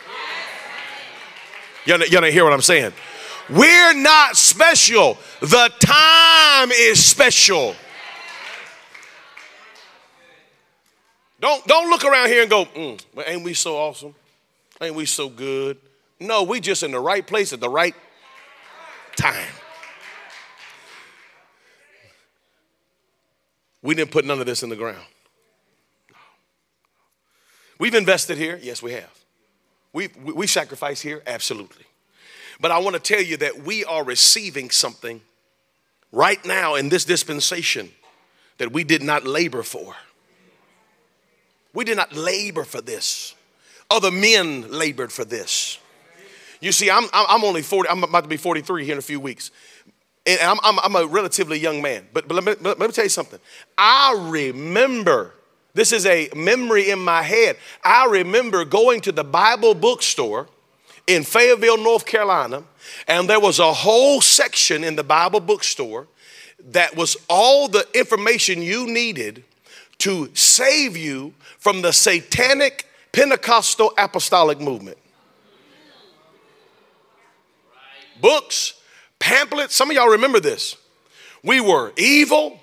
Y'all, 1.87 2.05
y'all 2.07 2.23
hear 2.25 2.45
what 2.45 2.53
I'm 2.53 2.63
saying? 2.63 2.93
We're 3.51 3.95
not 3.95 4.37
special. 4.37 5.19
The 5.41 5.71
time 5.79 6.71
is 6.73 7.05
special. 7.05 7.77
Don't, 11.41 11.65
don't 11.67 11.91
look 11.91 12.05
around 12.05 12.29
here 12.29 12.41
and 12.41 12.51
go, 12.51 12.65
mm, 12.65 13.05
well, 13.15 13.27
ain't 13.29 13.45
we 13.45 13.53
so 13.53 13.77
awesome? 13.77 14.15
Ain't 14.81 14.95
we 14.95 15.05
so 15.05 15.29
good? 15.29 15.79
No, 16.19 16.43
we 16.43 16.59
just 16.59 16.83
in 16.83 16.91
the 16.91 17.01
right 17.01 17.27
place 17.27 17.53
at 17.53 17.61
the 17.61 17.69
right 17.69 17.95
time. 19.15 19.53
We 23.83 23.95
didn't 23.95 24.11
put 24.11 24.25
none 24.25 24.41
of 24.41 24.47
this 24.47 24.63
in 24.63 24.71
the 24.71 24.77
ground. 24.77 25.05
We've 27.79 27.95
invested 27.95 28.39
here. 28.39 28.59
Yes, 28.63 28.83
we 28.83 28.93
have. 28.93 29.11
We 29.93 30.09
we 30.09 30.47
sacrificed 30.47 31.03
here. 31.03 31.23
Absolutely. 31.27 31.85
But 32.61 32.71
I 32.71 32.79
want 32.79 32.95
to 32.95 33.01
tell 33.01 33.23
you 33.23 33.37
that 33.39 33.63
we 33.65 33.85
are 33.85 34.05
receiving 34.05 34.71
something 34.71 35.21
right 36.13 36.45
now 36.45 36.77
in 36.77 36.89
this 36.89 37.05
dispensation 37.05 37.91
that 38.59 38.73
we 38.73 38.85
did 38.85 39.03
not 39.03 39.25
labor 39.25 39.63
for. 39.63 39.95
We 41.73 41.85
did 41.85 41.97
not 41.97 42.15
labor 42.15 42.65
for 42.65 42.81
this. 42.81 43.35
Other 43.91 44.11
men 44.11 44.71
labored 44.71 45.13
for 45.13 45.25
this. 45.25 45.79
You 46.61 46.73
see, 46.73 46.91
I'm, 46.91 47.05
I'm 47.13 47.45
only 47.45 47.63
40, 47.63 47.91
I'm 47.91 48.05
about 48.05 48.23
to 48.23 48.29
be 48.29 48.37
43 48.37 48.85
here 48.85 48.93
in 48.93 48.99
a 48.99 49.03
few 49.03 49.21
weeks. 49.21 49.51
And 50.25 50.41
I'm, 50.41 50.59
I'm, 50.63 50.79
I'm 50.79 50.97
a 50.97 51.07
relatively 51.07 51.59
young 51.59 51.83
man. 51.83 52.07
But, 52.13 52.27
but 52.27 52.43
let, 52.43 52.45
me, 52.45 52.69
let 52.69 52.79
me 52.79 52.89
tell 52.89 53.05
you 53.05 53.11
something. 53.11 53.39
I 53.77 54.29
remember, 54.31 55.35
this 55.75 55.93
is 55.93 56.07
a 56.07 56.31
memory 56.35 56.91
in 56.91 57.01
my 57.01 57.23
head. 57.23 57.57
I 57.83 58.07
remember 58.07 58.65
going 58.65 59.01
to 59.03 59.13
the 59.13 59.25
Bible 59.25 59.75
bookstore 59.75 60.49
in 61.07 61.25
Fayetteville, 61.25 61.83
North 61.83 62.07
Carolina, 62.07 62.63
and 63.09 63.29
there 63.29 63.41
was 63.41 63.59
a 63.59 63.73
whole 63.73 64.21
section 64.21 64.85
in 64.85 64.97
the 64.97 65.05
Bible 65.05 65.41
bookstore 65.41 66.07
that 66.71 66.97
was 66.97 67.17
all 67.29 67.69
the 67.69 67.87
information 67.93 68.63
you 68.63 68.87
needed 68.87 69.45
to 69.99 70.31
save 70.35 70.97
you 70.97 71.35
from 71.59 71.83
the 71.83 71.93
satanic 71.93 72.87
Pentecostal 73.13 73.93
apostolic 73.99 74.61
movement. 74.61 74.99
Books, 78.21 78.75
pamphlets, 79.19 79.75
some 79.75 79.91
of 79.91 79.97
y'all 79.97 80.09
remember 80.09 80.41
this. 80.41 80.77
We 81.43 81.61
were 81.61 81.93
evil, 81.97 82.61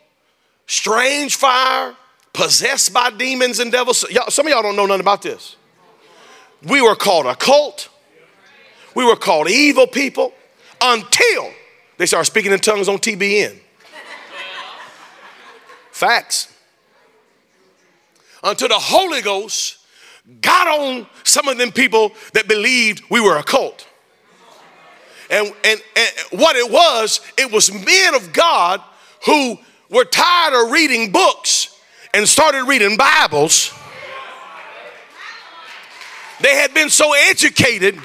strange 0.65 1.35
fire, 1.35 1.95
possessed 2.33 2.93
by 2.93 3.09
demons 3.09 3.59
and 3.59 3.71
devils. 3.71 4.05
some 4.29 4.47
of 4.47 4.51
y'all 4.51 4.61
don't 4.61 4.75
know 4.75 4.85
nothing 4.85 5.01
about 5.01 5.21
this. 5.21 5.55
We 6.63 6.81
were 6.81 6.95
called 6.95 7.25
a 7.25 7.35
cult. 7.35 7.89
We 8.95 9.05
were 9.05 9.15
called 9.15 9.49
evil 9.49 9.87
people 9.87 10.33
until 10.81 11.51
they 11.97 12.05
started 12.05 12.25
speaking 12.25 12.51
in 12.51 12.59
tongues 12.59 12.87
on 12.87 12.97
TBN. 12.97 13.59
Facts. 15.91 16.53
Until 18.43 18.69
the 18.69 18.79
Holy 18.79 19.21
Ghost 19.21 19.77
got 20.41 20.67
on 20.67 21.07
some 21.23 21.47
of 21.47 21.57
them 21.57 21.71
people 21.71 22.11
that 22.33 22.47
believed 22.47 23.03
we 23.09 23.19
were 23.19 23.37
a 23.37 23.43
cult. 23.43 23.87
And, 25.29 25.47
and, 25.63 25.81
and 25.95 26.41
what 26.41 26.55
it 26.55 26.69
was, 26.69 27.21
it 27.37 27.51
was 27.51 27.71
men 27.71 28.15
of 28.15 28.33
God 28.33 28.81
who 29.25 29.57
were 29.89 30.03
tired 30.03 30.53
of 30.53 30.71
reading 30.71 31.11
books 31.11 31.70
and 32.13 32.27
started 32.27 32.65
reading 32.65 32.97
Bibles. 32.97 33.73
They 36.41 36.55
had 36.55 36.73
been 36.73 36.89
so 36.89 37.13
educated 37.13 37.99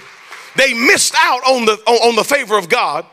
they 0.56 0.72
missed 0.72 1.14
out 1.16 1.42
on 1.44 1.66
the, 1.66 1.72
on, 1.86 2.08
on 2.08 2.16
the 2.16 2.24
favor 2.24 2.56
of 2.56 2.68
God. 2.68 3.04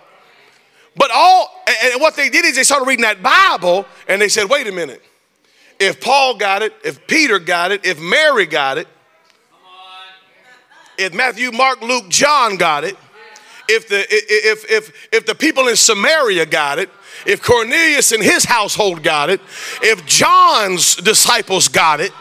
But 0.96 1.12
all, 1.14 1.64
and 1.94 2.02
what 2.02 2.16
they 2.16 2.30
did 2.30 2.46
is 2.46 2.56
they 2.56 2.64
started 2.64 2.88
reading 2.88 3.04
that 3.04 3.22
Bible 3.22 3.86
and 4.08 4.22
they 4.22 4.30
said, 4.30 4.50
wait 4.50 4.68
a 4.68 4.72
minute. 4.72 5.04
If 5.80 6.00
Paul 6.00 6.38
got 6.38 6.62
it, 6.62 6.74
if 6.86 7.06
Peter 7.08 7.40
got 7.40 7.72
it, 7.72 7.86
if 7.86 8.00
Mary 8.00 8.46
got 8.46 8.78
it, 8.78 8.88
if 10.98 11.14
Matthew, 11.14 11.52
Mark, 11.52 11.82
Luke, 11.82 12.08
John 12.10 12.56
got 12.58 12.84
it, 12.84 12.96
if 13.68 13.88
the, 13.88 14.06
if, 14.10 14.70
if, 14.70 15.08
if 15.12 15.26
the 15.26 15.34
people 15.34 15.68
in 15.68 15.76
Samaria 15.76 16.46
got 16.46 16.78
it, 16.78 16.90
if 17.26 17.42
Cornelius 17.42 18.12
and 18.12 18.24
his 18.24 18.46
household 18.46 19.04
got 19.04 19.30
it, 19.30 19.42
if 19.82 20.06
John's 20.06 20.96
disciples 20.96 21.68
got 21.68 22.00
it, 22.00 22.12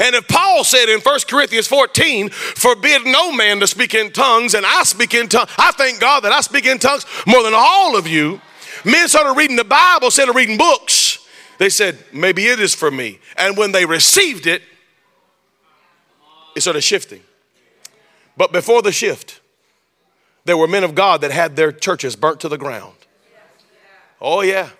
and 0.00 0.14
if 0.14 0.26
Paul 0.28 0.64
said 0.64 0.88
in 0.88 1.00
1 1.00 1.20
Corinthians 1.28 1.66
14, 1.66 2.30
forbid 2.30 3.04
no 3.04 3.32
man 3.32 3.60
to 3.60 3.66
speak 3.66 3.92
in 3.92 4.10
tongues, 4.12 4.54
and 4.54 4.64
I 4.64 4.82
speak 4.84 5.12
in 5.12 5.28
tongues, 5.28 5.50
I 5.58 5.72
thank 5.72 6.00
God 6.00 6.20
that 6.20 6.32
I 6.32 6.40
speak 6.40 6.64
in 6.64 6.78
tongues 6.78 7.04
more 7.26 7.42
than 7.42 7.52
all 7.54 7.96
of 7.96 8.06
you. 8.06 8.40
Men 8.84 9.08
started 9.08 9.36
reading 9.36 9.56
the 9.56 9.64
Bible 9.64 10.06
instead 10.06 10.30
of 10.30 10.36
reading 10.36 10.56
books. 10.56 11.18
They 11.58 11.68
said, 11.68 11.98
maybe 12.14 12.46
it 12.46 12.58
is 12.60 12.74
for 12.74 12.90
me. 12.90 13.18
And 13.36 13.58
when 13.58 13.72
they 13.72 13.84
received 13.84 14.46
it, 14.46 14.62
it 16.56 16.62
started 16.62 16.80
shifting. 16.80 17.20
But 18.38 18.52
before 18.52 18.80
the 18.80 18.92
shift, 18.92 19.39
there 20.44 20.56
were 20.56 20.68
men 20.68 20.84
of 20.84 20.94
God 20.94 21.20
that 21.20 21.30
had 21.30 21.56
their 21.56 21.72
churches 21.72 22.16
burnt 22.16 22.40
to 22.40 22.48
the 22.48 22.58
ground. 22.58 22.94
Oh, 24.20 24.42
yeah. 24.42 24.70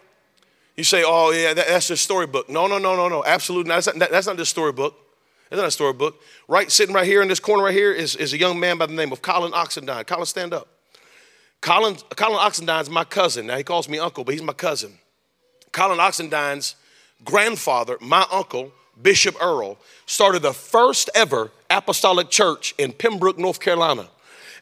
You 0.76 0.84
say, 0.84 1.02
oh, 1.04 1.30
yeah, 1.30 1.54
that, 1.54 1.68
that's 1.68 1.88
just 1.88 2.04
storybook. 2.04 2.48
No, 2.48 2.66
no, 2.66 2.78
no, 2.78 2.96
no, 2.96 3.08
no. 3.08 3.24
Absolutely 3.24 3.68
not. 3.68 3.84
That's 3.84 3.96
not, 3.96 4.10
that's 4.10 4.26
not 4.26 4.36
the 4.36 4.46
storybook. 4.46 4.94
It's 5.50 5.58
not 5.58 5.66
a 5.66 5.70
storybook. 5.70 6.20
Right, 6.46 6.70
sitting 6.70 6.94
right 6.94 7.06
here 7.06 7.22
in 7.22 7.28
this 7.28 7.40
corner 7.40 7.64
right 7.64 7.74
here 7.74 7.92
is, 7.92 8.16
is 8.16 8.32
a 8.32 8.38
young 8.38 8.60
man 8.60 8.78
by 8.78 8.86
the 8.86 8.92
name 8.92 9.12
of 9.12 9.20
Colin 9.20 9.52
Oxendine. 9.52 10.06
Colin, 10.06 10.26
stand 10.26 10.54
up. 10.54 10.68
Colin, 11.60 11.96
Colin 12.16 12.38
Oxendine's 12.38 12.88
my 12.88 13.04
cousin. 13.04 13.46
Now 13.46 13.56
he 13.56 13.64
calls 13.64 13.88
me 13.88 13.98
uncle, 13.98 14.24
but 14.24 14.34
he's 14.34 14.42
my 14.42 14.52
cousin. 14.52 14.98
Colin 15.72 15.98
Oxendine's 15.98 16.76
grandfather, 17.24 17.98
my 18.00 18.24
uncle, 18.30 18.72
Bishop 19.00 19.36
Earl, 19.42 19.78
started 20.06 20.42
the 20.42 20.54
first 20.54 21.10
ever 21.14 21.50
apostolic 21.68 22.30
church 22.30 22.74
in 22.78 22.92
Pembroke, 22.92 23.38
North 23.38 23.60
Carolina. 23.60 24.08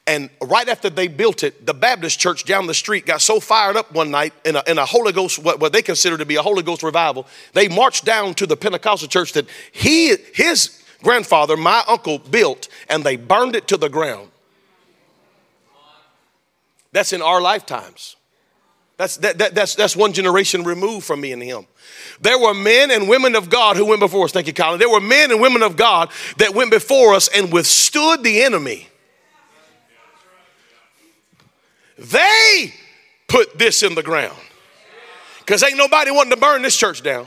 And 0.09 0.31
right 0.41 0.67
after 0.71 0.89
they 0.89 1.07
built 1.07 1.43
it, 1.43 1.67
the 1.67 1.75
Baptist 1.75 2.19
church 2.19 2.45
down 2.45 2.67
the 2.67 2.73
street 2.73 3.05
got 3.05 3.21
so 3.21 3.41
fired 3.41 3.77
up 3.77 3.93
one 3.93 4.11
night 4.11 4.33
in 4.43 4.57
a, 4.57 4.63
in 4.67 4.79
a 4.79 4.87
Holy 4.87 5.13
Ghost, 5.13 5.39
what, 5.39 5.61
what 5.61 5.75
they 5.75 5.83
consider 5.83 6.17
to 6.17 6.25
be 6.25 6.37
a 6.37 6.43
Holy 6.43 6.63
Ghost 6.63 6.83
revival, 6.83 7.27
they 7.53 7.69
marched 7.69 8.07
down 8.07 8.33
to 8.37 8.47
the 8.47 8.57
Pentecostal 8.57 9.07
church 9.07 9.35
that 9.35 9.47
he, 9.71 10.17
his 10.33 10.83
grandfather, 11.03 11.59
my 11.59 11.85
uncle, 11.87 12.19
built, 12.19 12.69
and 12.89 13.05
they 13.05 13.17
burned 13.17 13.55
it 13.55 13.69
to 13.69 13.77
the 13.77 13.91
ground. 13.91 14.31
That's 16.93 17.13
in 17.13 17.21
our 17.21 17.43
lifetimes. 17.43 18.17
That's, 18.97 19.19
that, 19.19 19.37
that, 19.37 19.55
that's, 19.55 19.75
that's 19.75 19.95
one 19.95 20.15
generation 20.15 20.65
removed 20.65 21.05
from 21.05 21.21
me 21.21 21.33
and 21.33 21.43
him. 21.43 21.67
There 22.23 22.39
were 22.39 22.55
men 22.55 22.91
and 22.91 23.11
women 23.11 23.37
of 23.37 23.51
God 23.51 23.77
who 23.77 23.85
went 23.85 24.01
before 24.01 24.25
us. 24.25 24.33
Thank 24.33 24.47
you, 24.47 24.55
Colin. 24.55 24.79
There 24.79 24.89
were 24.89 25.03
men 25.03 25.31
and 25.31 25.41
women 25.43 25.63
of 25.63 25.77
God 25.77 26.11
that 26.39 26.55
went 26.55 26.71
before 26.71 27.13
us 27.13 27.29
and 27.29 27.53
withstood 27.53 28.25
the 28.25 28.41
enemy. 28.41 28.89
They 31.99 32.73
put 33.27 33.59
this 33.59 33.83
in 33.83 33.95
the 33.95 34.03
ground. 34.03 34.37
Because 35.41 35.63
ain't 35.63 35.77
nobody 35.77 36.11
wanting 36.11 36.33
to 36.33 36.37
burn 36.37 36.63
this 36.63 36.77
church 36.77 37.03
down. 37.03 37.27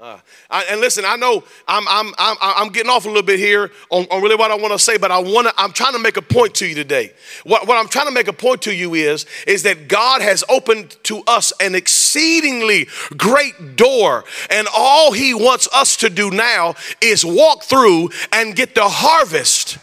Uh, 0.00 0.18
I, 0.48 0.64
and 0.70 0.80
listen, 0.80 1.04
I 1.06 1.16
know 1.16 1.44
I'm, 1.68 1.86
I'm, 1.86 2.14
I'm, 2.16 2.36
I'm 2.40 2.68
getting 2.70 2.90
off 2.90 3.04
a 3.04 3.08
little 3.08 3.22
bit 3.22 3.38
here 3.38 3.70
on, 3.90 4.06
on 4.10 4.22
really 4.22 4.34
what 4.34 4.50
I 4.50 4.54
want 4.54 4.72
to 4.72 4.78
say, 4.78 4.96
but 4.96 5.10
I 5.10 5.18
want 5.18 5.46
to, 5.46 5.54
I'm 5.58 5.72
trying 5.72 5.92
to 5.92 5.98
make 5.98 6.16
a 6.16 6.22
point 6.22 6.54
to 6.56 6.66
you 6.66 6.74
today. 6.74 7.12
What, 7.44 7.68
what 7.68 7.76
I'm 7.76 7.86
trying 7.86 8.06
to 8.06 8.10
make 8.10 8.26
a 8.26 8.32
point 8.32 8.62
to 8.62 8.74
you 8.74 8.94
is, 8.94 9.26
is 9.46 9.62
that 9.64 9.88
God 9.88 10.22
has 10.22 10.42
opened 10.48 10.96
to 11.04 11.22
us 11.26 11.52
an 11.60 11.74
exceedingly 11.74 12.88
great 13.18 13.76
door. 13.76 14.24
And 14.48 14.66
all 14.74 15.12
he 15.12 15.34
wants 15.34 15.68
us 15.70 15.98
to 15.98 16.08
do 16.08 16.30
now 16.30 16.76
is 17.02 17.22
walk 17.22 17.64
through 17.64 18.08
and 18.32 18.56
get 18.56 18.74
the 18.74 18.88
harvest. 18.88 19.76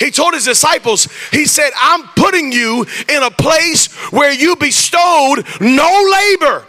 He 0.00 0.10
told 0.10 0.34
his 0.34 0.46
disciples, 0.46 1.06
He 1.30 1.44
said, 1.44 1.70
I'm 1.78 2.08
putting 2.16 2.50
you 2.50 2.86
in 3.08 3.22
a 3.22 3.30
place 3.30 3.92
where 4.10 4.32
you 4.32 4.56
bestowed 4.56 5.46
no 5.60 6.10
labor 6.10 6.66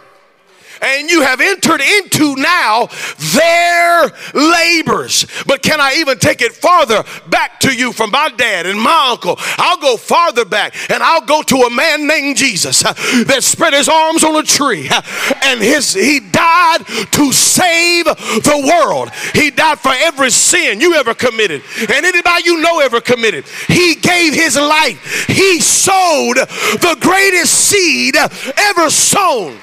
and 0.82 1.08
you 1.08 1.22
have 1.22 1.40
entered 1.40 1.80
into 1.80 2.36
now 2.36 2.88
their 3.34 4.10
labors. 4.34 5.26
But 5.46 5.62
can 5.62 5.80
I 5.80 5.94
even 5.98 6.18
take 6.18 6.42
it 6.42 6.52
farther 6.52 7.04
back 7.28 7.60
to 7.60 7.72
you 7.72 7.92
from 7.92 8.10
my 8.10 8.30
dad 8.36 8.66
and 8.66 8.80
my 8.80 9.10
uncle? 9.10 9.36
I'll 9.58 9.78
go 9.78 9.96
farther 9.96 10.44
back 10.44 10.74
and 10.90 11.02
I'll 11.02 11.24
go 11.24 11.42
to 11.42 11.56
a 11.56 11.70
man 11.70 12.06
named 12.06 12.36
Jesus 12.36 12.84
uh, 12.84 12.92
that 13.26 13.42
spread 13.42 13.72
his 13.72 13.88
arms 13.88 14.24
on 14.24 14.36
a 14.36 14.42
tree 14.42 14.88
uh, 14.90 15.00
and 15.44 15.60
his 15.60 15.94
he 15.94 16.20
died 16.20 16.84
to 17.12 17.32
save 17.32 18.04
the 18.06 18.72
world. 18.82 19.10
He 19.34 19.50
died 19.50 19.78
for 19.78 19.92
every 19.94 20.30
sin 20.30 20.80
you 20.80 20.94
ever 20.94 21.14
committed 21.14 21.62
and 21.80 22.04
anybody 22.04 22.42
you 22.44 22.60
know 22.60 22.80
ever 22.80 23.00
committed. 23.00 23.44
He 23.68 23.94
gave 23.94 24.34
his 24.34 24.56
life. 24.56 25.26
He 25.28 25.60
sowed 25.60 26.36
the 26.36 26.96
greatest 27.00 27.54
seed 27.54 28.16
ever 28.16 28.90
sown. 28.90 29.56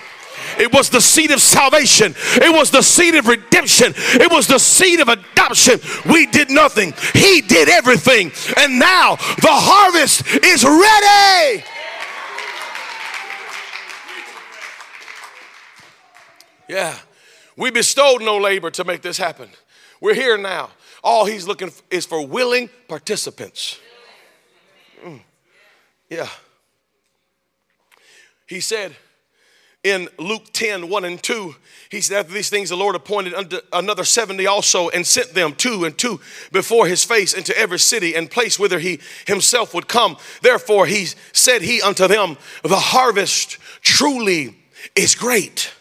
It 0.59 0.73
was 0.73 0.89
the 0.89 0.99
seed 0.99 1.31
of 1.31 1.41
salvation. 1.41 2.13
It 2.35 2.53
was 2.53 2.69
the 2.69 2.81
seed 2.81 3.15
of 3.15 3.27
redemption. 3.27 3.93
It 3.95 4.29
was 4.29 4.45
the 4.47 4.59
seed 4.59 4.99
of 4.99 5.07
adoption. 5.07 5.79
We 6.11 6.25
did 6.27 6.49
nothing. 6.49 6.93
He 7.13 7.41
did 7.41 7.69
everything. 7.69 8.31
And 8.57 8.77
now 8.77 9.15
the 9.15 9.47
harvest 9.49 10.25
is 10.43 10.63
ready. 10.65 11.63
Yeah. 16.67 16.95
We 17.55 17.71
bestowed 17.71 18.21
no 18.21 18.37
labor 18.37 18.69
to 18.71 18.83
make 18.83 19.01
this 19.01 19.17
happen. 19.17 19.49
We're 19.99 20.13
here 20.13 20.37
now. 20.37 20.69
All 21.03 21.25
he's 21.25 21.47
looking 21.47 21.69
for 21.69 21.83
is 21.89 22.05
for 22.05 22.25
willing 22.25 22.69
participants. 22.87 23.79
Mm. 25.03 25.21
Yeah. 26.09 26.29
He 28.45 28.59
said, 28.59 28.95
in 29.83 30.09
Luke 30.17 30.51
10 30.51 30.89
1 30.89 31.05
and 31.05 31.21
2, 31.23 31.55
he 31.89 32.01
said, 32.01 32.19
After 32.19 32.33
these 32.33 32.49
things, 32.49 32.69
the 32.69 32.75
Lord 32.75 32.95
appointed 32.95 33.61
another 33.71 34.03
70 34.03 34.45
also 34.45 34.89
and 34.89 35.07
sent 35.07 35.33
them 35.33 35.53
two 35.53 35.85
and 35.85 35.97
two 35.97 36.19
before 36.51 36.85
his 36.85 37.03
face 37.03 37.33
into 37.33 37.57
every 37.57 37.79
city 37.79 38.13
and 38.13 38.29
place 38.29 38.59
whither 38.59 38.79
he 38.79 38.99
himself 39.25 39.73
would 39.73 39.87
come. 39.87 40.17
Therefore, 40.41 40.85
he 40.85 41.07
said 41.31 41.61
he 41.61 41.81
unto 41.81 42.07
them, 42.07 42.37
The 42.63 42.75
harvest 42.75 43.57
truly 43.81 44.55
is 44.95 45.15
great, 45.15 45.73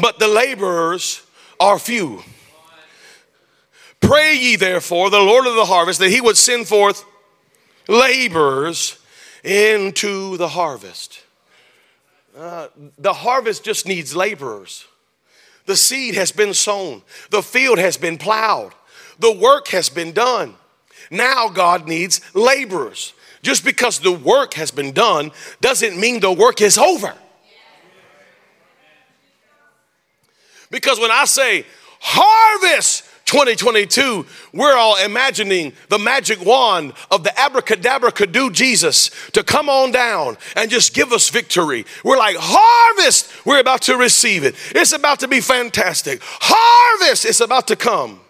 but 0.00 0.18
the 0.18 0.28
laborers 0.28 1.22
are 1.58 1.78
few. 1.78 2.22
Pray 4.00 4.36
ye 4.36 4.56
therefore 4.56 5.10
the 5.10 5.18
Lord 5.20 5.46
of 5.46 5.56
the 5.56 5.64
harvest 5.64 5.98
that 5.98 6.10
he 6.10 6.20
would 6.20 6.36
send 6.36 6.68
forth 6.68 7.04
laborers 7.88 8.98
into 9.42 10.36
the 10.36 10.48
harvest. 10.48 11.25
Uh, 12.36 12.68
the 12.98 13.14
harvest 13.14 13.64
just 13.64 13.86
needs 13.86 14.14
laborers. 14.14 14.86
The 15.64 15.76
seed 15.76 16.14
has 16.14 16.32
been 16.32 16.52
sown, 16.54 17.02
the 17.30 17.42
field 17.42 17.78
has 17.78 17.96
been 17.96 18.18
plowed, 18.18 18.72
the 19.18 19.32
work 19.32 19.68
has 19.68 19.88
been 19.88 20.12
done. 20.12 20.54
Now 21.10 21.48
God 21.48 21.88
needs 21.88 22.20
laborers. 22.34 23.14
Just 23.42 23.64
because 23.64 24.00
the 24.00 24.12
work 24.12 24.54
has 24.54 24.70
been 24.70 24.92
done 24.92 25.30
doesn't 25.60 25.98
mean 25.98 26.20
the 26.20 26.32
work 26.32 26.60
is 26.60 26.76
over. 26.78 27.14
Because 30.70 30.98
when 30.98 31.12
I 31.12 31.24
say 31.24 31.64
harvest, 32.00 33.04
2022, 33.26 34.24
we're 34.52 34.76
all 34.76 34.96
imagining 35.04 35.72
the 35.88 35.98
magic 35.98 36.44
wand 36.44 36.92
of 37.10 37.24
the 37.24 37.38
abracadabra 37.38 38.12
could 38.12 38.30
do 38.30 38.50
Jesus 38.50 39.10
to 39.32 39.42
come 39.42 39.68
on 39.68 39.90
down 39.90 40.38
and 40.54 40.70
just 40.70 40.94
give 40.94 41.12
us 41.12 41.28
victory. 41.28 41.84
We're 42.04 42.18
like, 42.18 42.36
harvest, 42.38 43.44
we're 43.44 43.60
about 43.60 43.82
to 43.82 43.96
receive 43.96 44.44
it. 44.44 44.54
It's 44.74 44.92
about 44.92 45.20
to 45.20 45.28
be 45.28 45.40
fantastic. 45.40 46.20
Harvest, 46.22 47.24
it's 47.24 47.40
about 47.40 47.66
to 47.66 47.76
come. 47.76 48.20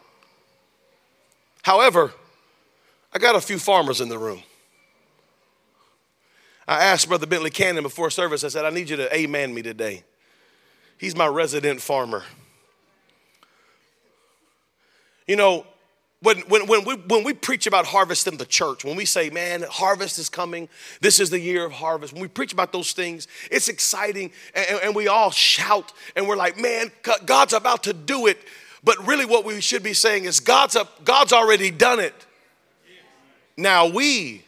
However, 1.62 2.12
I 3.12 3.18
got 3.18 3.36
a 3.36 3.40
few 3.40 3.58
farmers 3.58 4.00
in 4.00 4.08
the 4.08 4.18
room. 4.18 4.42
I 6.66 6.84
asked 6.84 7.08
Brother 7.08 7.26
Bentley 7.26 7.50
Cannon 7.50 7.82
before 7.82 8.10
service, 8.10 8.44
I 8.44 8.48
said, 8.48 8.64
I 8.64 8.70
need 8.70 8.88
you 8.88 8.96
to 8.96 9.14
amen 9.14 9.52
me 9.52 9.62
today. 9.62 10.04
He's 10.98 11.14
my 11.14 11.26
resident 11.26 11.82
farmer. 11.82 12.24
You 15.26 15.36
know, 15.36 15.66
when, 16.20 16.38
when, 16.48 16.66
when, 16.66 16.84
we, 16.84 16.94
when 16.94 17.24
we 17.24 17.34
preach 17.34 17.66
about 17.66 17.86
harvest 17.86 18.26
in 18.26 18.36
the 18.36 18.46
church, 18.46 18.84
when 18.84 18.96
we 18.96 19.04
say, 19.04 19.28
man, 19.30 19.64
harvest 19.68 20.18
is 20.18 20.28
coming, 20.28 20.68
this 21.00 21.20
is 21.20 21.30
the 21.30 21.38
year 21.38 21.64
of 21.64 21.72
harvest, 21.72 22.12
when 22.12 22.22
we 22.22 22.28
preach 22.28 22.52
about 22.52 22.72
those 22.72 22.92
things, 22.92 23.28
it's 23.50 23.68
exciting 23.68 24.32
and, 24.54 24.80
and 24.82 24.94
we 24.94 25.08
all 25.08 25.30
shout 25.30 25.92
and 26.16 26.26
we're 26.26 26.36
like, 26.36 26.58
man, 26.58 26.90
God's 27.26 27.52
about 27.52 27.84
to 27.84 27.92
do 27.92 28.26
it. 28.26 28.38
But 28.82 29.06
really, 29.06 29.24
what 29.24 29.44
we 29.44 29.60
should 29.60 29.82
be 29.82 29.92
saying 29.92 30.24
is, 30.24 30.40
God's, 30.40 30.76
a, 30.76 30.88
God's 31.04 31.32
already 31.32 31.70
done 31.70 32.00
it. 32.00 32.14
Now 33.56 33.86
we 33.86 34.44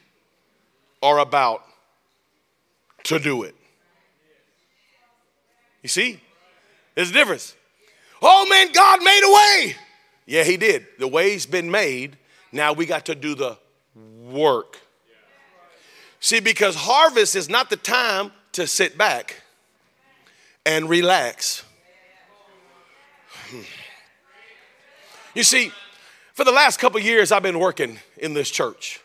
are 1.03 1.19
about 1.19 1.65
to 3.05 3.19
do 3.19 3.43
it. 3.43 3.55
You 5.83 5.89
see? 5.89 6.21
There's 6.95 7.11
a 7.11 7.15
difference. 7.15 7.55
Oh 8.21 8.47
man, 8.49 8.73
God 8.73 9.03
made 9.03 9.23
a 9.25 9.33
way. 9.33 9.77
Yeah, 10.29 10.45
he 10.45 10.59
did. 10.59 10.87
The 10.99 11.09
way's 11.09 11.47
been 11.47 11.71
made. 11.71 12.19
Now 12.53 12.75
we 12.75 12.85
got 12.85 13.07
to 13.07 13.15
do 13.15 13.35
the 13.35 13.57
work. 13.95 14.79
See, 16.21 16.39
because 16.39 16.75
harvest 16.77 17.35
is 17.35 17.49
not 17.49 17.71
the 17.71 17.79
time 17.79 18.31
to 18.53 18.67
sit 18.67 18.99
back 18.99 19.43
and 20.67 20.87
relax. 20.87 21.65
Hmm. 23.49 23.61
You 25.35 25.45
see, 25.45 25.73
for 26.35 26.45
the 26.45 26.53
last 26.53 26.79
couple 26.79 27.01
years, 27.01 27.33
I've 27.33 27.43
been 27.43 27.59
working 27.59 27.99
in 28.19 28.35
this 28.35 28.51
church, 28.51 29.01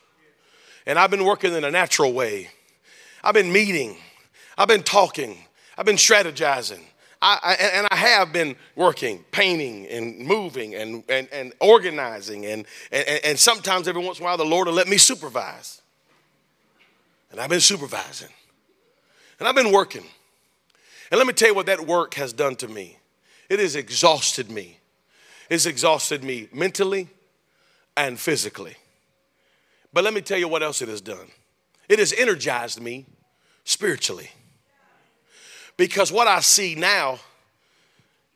and 0.85 0.99
I've 0.99 1.09
been 1.09 1.23
working 1.23 1.53
in 1.53 1.63
a 1.63 1.71
natural 1.71 2.11
way. 2.11 2.49
I've 3.23 3.33
been 3.33 3.53
meeting, 3.53 3.95
I've 4.57 4.67
been 4.67 4.83
talking, 4.83 5.37
I've 5.77 5.85
been 5.85 5.95
strategizing, 5.95 6.81
I, 7.25 7.53
and 7.53 7.87
I 7.89 7.95
have 7.95 8.33
been 8.33 8.57
working, 8.75 9.23
painting 9.31 9.87
and 9.87 10.19
moving 10.19 10.75
and, 10.75 11.03
and, 11.07 11.29
and 11.31 11.53
organizing. 11.61 12.45
And, 12.45 12.65
and, 12.91 13.07
and 13.23 13.39
sometimes, 13.39 13.87
every 13.87 14.03
once 14.03 14.19
in 14.19 14.23
a 14.23 14.25
while, 14.25 14.37
the 14.37 14.43
Lord 14.43 14.67
will 14.67 14.73
let 14.73 14.89
me 14.89 14.97
supervise. 14.97 15.81
And 17.31 17.39
I've 17.39 17.49
been 17.49 17.61
supervising. 17.61 18.29
And 19.39 19.47
I've 19.47 19.55
been 19.55 19.71
working. 19.71 20.03
And 21.11 21.17
let 21.17 21.25
me 21.25 21.33
tell 21.33 21.47
you 21.47 21.55
what 21.55 21.67
that 21.67 21.87
work 21.87 22.15
has 22.15 22.33
done 22.33 22.55
to 22.57 22.67
me 22.67 22.97
it 23.49 23.59
has 23.59 23.75
exhausted 23.75 24.49
me. 24.49 24.79
It's 25.49 25.65
exhausted 25.65 26.23
me 26.23 26.47
mentally 26.51 27.09
and 27.95 28.19
physically. 28.19 28.75
But 29.93 30.03
let 30.03 30.13
me 30.13 30.21
tell 30.21 30.39
you 30.39 30.47
what 30.47 30.63
else 30.63 30.81
it 30.81 30.89
has 30.89 31.01
done 31.01 31.27
it 31.87 31.99
has 31.99 32.13
energized 32.13 32.81
me 32.81 33.05
spiritually. 33.63 34.29
Because 35.77 36.11
what 36.11 36.27
I 36.27 36.39
see 36.39 36.75
now 36.75 37.19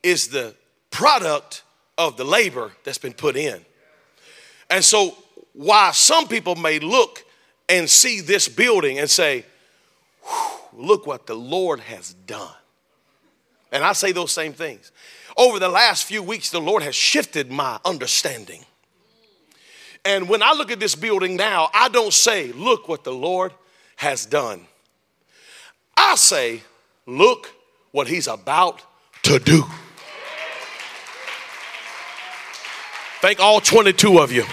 is 0.03 0.27
the 0.27 0.55
product 0.89 1.63
of 1.97 2.17
the 2.17 2.23
labor 2.23 2.71
that's 2.83 2.97
been 2.97 3.13
put 3.13 3.35
in. 3.35 3.63
And 4.69 4.83
so, 4.83 5.17
while 5.53 5.93
some 5.93 6.27
people 6.27 6.55
may 6.55 6.79
look 6.79 7.23
and 7.69 7.89
see 7.89 8.21
this 8.21 8.47
building 8.47 8.99
and 8.99 9.09
say, 9.09 9.45
look 10.73 11.07
what 11.07 11.25
the 11.25 11.35
Lord 11.35 11.79
has 11.81 12.13
done. 12.13 12.53
And 13.71 13.83
I 13.83 13.93
say 13.93 14.11
those 14.11 14.31
same 14.31 14.53
things. 14.53 14.91
Over 15.35 15.59
the 15.59 15.69
last 15.69 16.05
few 16.05 16.23
weeks, 16.23 16.49
the 16.49 16.61
Lord 16.61 16.83
has 16.83 16.95
shifted 16.95 17.51
my 17.51 17.79
understanding. 17.85 18.63
And 20.05 20.29
when 20.29 20.41
I 20.41 20.53
look 20.53 20.71
at 20.71 20.79
this 20.79 20.95
building 20.95 21.35
now, 21.35 21.69
I 21.73 21.89
don't 21.89 22.13
say, 22.13 22.51
look 22.53 22.87
what 22.87 23.03
the 23.03 23.13
Lord 23.13 23.51
has 23.97 24.25
done. 24.25 24.65
I 25.95 26.15
say, 26.15 26.61
Look 27.07 27.53
what 27.91 28.07
he's 28.07 28.27
about 28.27 28.83
to 29.23 29.39
do. 29.39 29.63
Thank 33.21 33.39
all 33.39 33.61
22 33.61 34.19
of 34.19 34.31
you. 34.31 34.43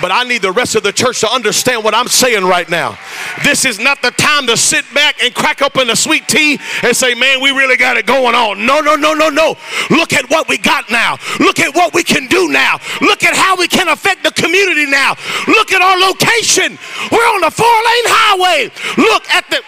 But 0.00 0.12
I 0.12 0.22
need 0.22 0.42
the 0.42 0.52
rest 0.52 0.74
of 0.76 0.84
the 0.84 0.92
church 0.92 1.20
to 1.20 1.30
understand 1.30 1.82
what 1.82 1.94
I'm 1.94 2.06
saying 2.06 2.44
right 2.44 2.68
now. 2.70 2.96
This 3.42 3.64
is 3.64 3.78
not 3.78 4.00
the 4.00 4.12
time 4.12 4.46
to 4.46 4.56
sit 4.56 4.84
back 4.94 5.22
and 5.22 5.34
crack 5.34 5.60
open 5.60 5.90
a 5.90 5.96
sweet 5.96 6.28
tea 6.28 6.58
and 6.82 6.96
say, 6.96 7.14
man, 7.14 7.42
we 7.42 7.50
really 7.50 7.76
got 7.76 7.96
it 7.96 8.06
going 8.06 8.34
on. 8.34 8.64
No, 8.64 8.80
no, 8.80 8.94
no, 8.94 9.12
no, 9.12 9.28
no. 9.28 9.56
Look 9.90 10.12
at 10.12 10.30
what 10.30 10.48
we 10.48 10.56
got 10.56 10.88
now. 10.90 11.18
Look 11.40 11.58
at 11.58 11.74
what 11.74 11.94
we 11.94 12.04
can 12.04 12.26
do 12.28 12.48
now. 12.48 12.78
Look 13.00 13.24
at 13.24 13.34
how 13.34 13.56
we 13.56 13.66
can 13.66 13.88
affect 13.88 14.22
the 14.22 14.30
community 14.30 14.86
now. 14.86 15.16
Look 15.48 15.72
at 15.72 15.82
our 15.82 15.98
location. 15.98 16.78
We're 17.10 17.28
on 17.34 17.44
a 17.44 17.50
four 17.50 17.66
lane 17.66 18.06
highway. 18.06 18.70
Look 18.96 19.28
at 19.30 19.50
the. 19.50 19.62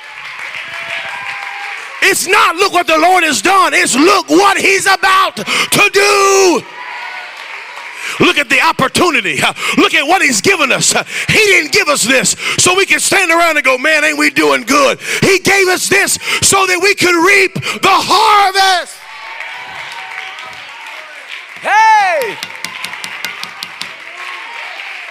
It's 2.02 2.26
not 2.26 2.56
look 2.56 2.72
what 2.72 2.86
the 2.86 2.98
Lord 2.98 3.24
has 3.24 3.42
done, 3.42 3.74
it's 3.74 3.94
look 3.94 4.28
what 4.28 4.58
He's 4.58 4.86
about 4.86 5.36
to 5.36 5.90
do. 5.92 6.62
Look 8.18 8.38
at 8.38 8.48
the 8.48 8.60
opportunity. 8.60 9.40
Look 9.78 9.94
at 9.94 10.06
what 10.06 10.20
He's 10.22 10.40
given 10.40 10.72
us. 10.72 10.92
He 11.28 11.38
didn't 11.38 11.72
give 11.72 11.88
us 11.88 12.04
this 12.04 12.36
so 12.58 12.76
we 12.76 12.84
can 12.84 13.00
stand 13.00 13.30
around 13.30 13.56
and 13.56 13.64
go, 13.64 13.78
man, 13.78 14.04
ain't 14.04 14.18
we 14.18 14.30
doing 14.30 14.62
good? 14.62 15.00
He 15.22 15.38
gave 15.38 15.68
us 15.68 15.88
this 15.88 16.14
so 16.42 16.66
that 16.66 16.80
we 16.82 16.94
could 16.94 17.14
reap 17.14 17.54
the 17.54 17.88
harvest. 17.88 18.96
Hey! 21.62 22.59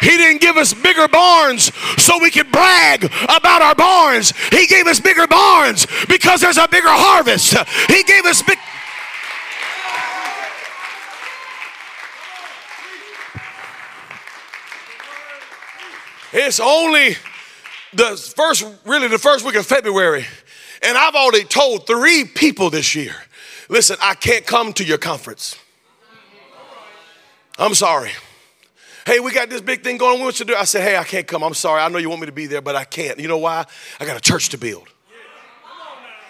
He 0.02 0.18
didn't 0.18 0.42
give 0.42 0.58
us 0.58 0.74
bigger 0.74 1.08
barns 1.08 1.74
so 2.02 2.20
we 2.20 2.32
could 2.32 2.52
brag 2.52 3.06
about 3.24 3.62
our 3.62 3.76
barns. 3.76 4.34
He 4.50 4.66
gave 4.66 4.88
us 4.88 5.00
bigger 5.00 5.28
barns 5.28 5.88
because 6.08 6.42
there's 6.42 6.58
a 6.58 6.68
bigger 6.68 6.88
harvest. 6.90 7.58
He 7.88 8.04
gave 8.04 8.26
us 8.26 8.42
big. 8.42 8.58
It's 16.32 16.60
only 16.60 17.16
the 17.94 18.16
first, 18.36 18.66
really, 18.86 19.08
the 19.08 19.18
first 19.18 19.44
week 19.44 19.56
of 19.56 19.66
February, 19.66 20.26
and 20.84 20.98
I've 20.98 21.16
already 21.16 21.44
told 21.44 21.88
three 21.88 22.24
people 22.24 22.70
this 22.70 22.96
year 22.96 23.16
listen, 23.68 23.98
I 24.02 24.16
can't 24.16 24.46
come 24.46 24.74
to 24.74 24.84
your 24.84 24.98
conference. 24.98 25.56
I'm 27.58 27.76
sorry. 27.76 28.12
Hey, 29.10 29.20
we 29.20 29.32
got 29.32 29.50
this 29.50 29.60
big 29.60 29.84
thing 29.84 29.98
going. 29.98 30.22
What 30.22 30.36
to 30.36 30.46
do? 30.46 30.54
I 30.54 30.66
said, 30.66 30.84
Hey, 30.84 30.96
I 30.96 31.04
can't 31.04 31.26
come. 31.26 31.44
I'm 31.44 31.56
sorry. 31.56 31.82
I 31.82 31.90
know 31.90 31.98
you 31.98 32.10
want 32.10 32.22
me 32.22 32.28
to 32.28 32.32
be 32.32 32.46
there, 32.46 32.62
but 32.62 32.76
I 32.76 32.84
can't. 32.84 33.20
You 33.20 33.28
know 33.28 33.40
why? 33.40 33.66
I 34.00 34.06
got 34.06 34.16
a 34.16 34.20
church 34.20 34.50
to 34.50 34.58
build. 34.60 34.88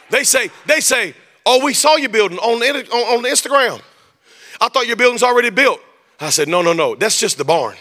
They 0.10 0.24
say, 0.24 0.50
they 0.66 0.80
say, 0.80 1.14
Oh, 1.46 1.62
we 1.62 1.74
saw 1.74 1.98
you 1.98 2.08
building 2.08 2.38
on, 2.38 2.64
on, 2.64 3.18
on 3.18 3.24
Instagram. 3.26 3.82
I 4.62 4.70
thought 4.70 4.88
your 4.88 4.96
building's 4.96 5.24
already 5.24 5.50
built. 5.50 5.82
I 6.22 6.30
said, 6.30 6.48
No, 6.48 6.62
no, 6.62 6.72
no. 6.72 6.96
That's 6.96 7.20
just 7.20 7.38
the 7.38 7.44
barn. 7.44 7.76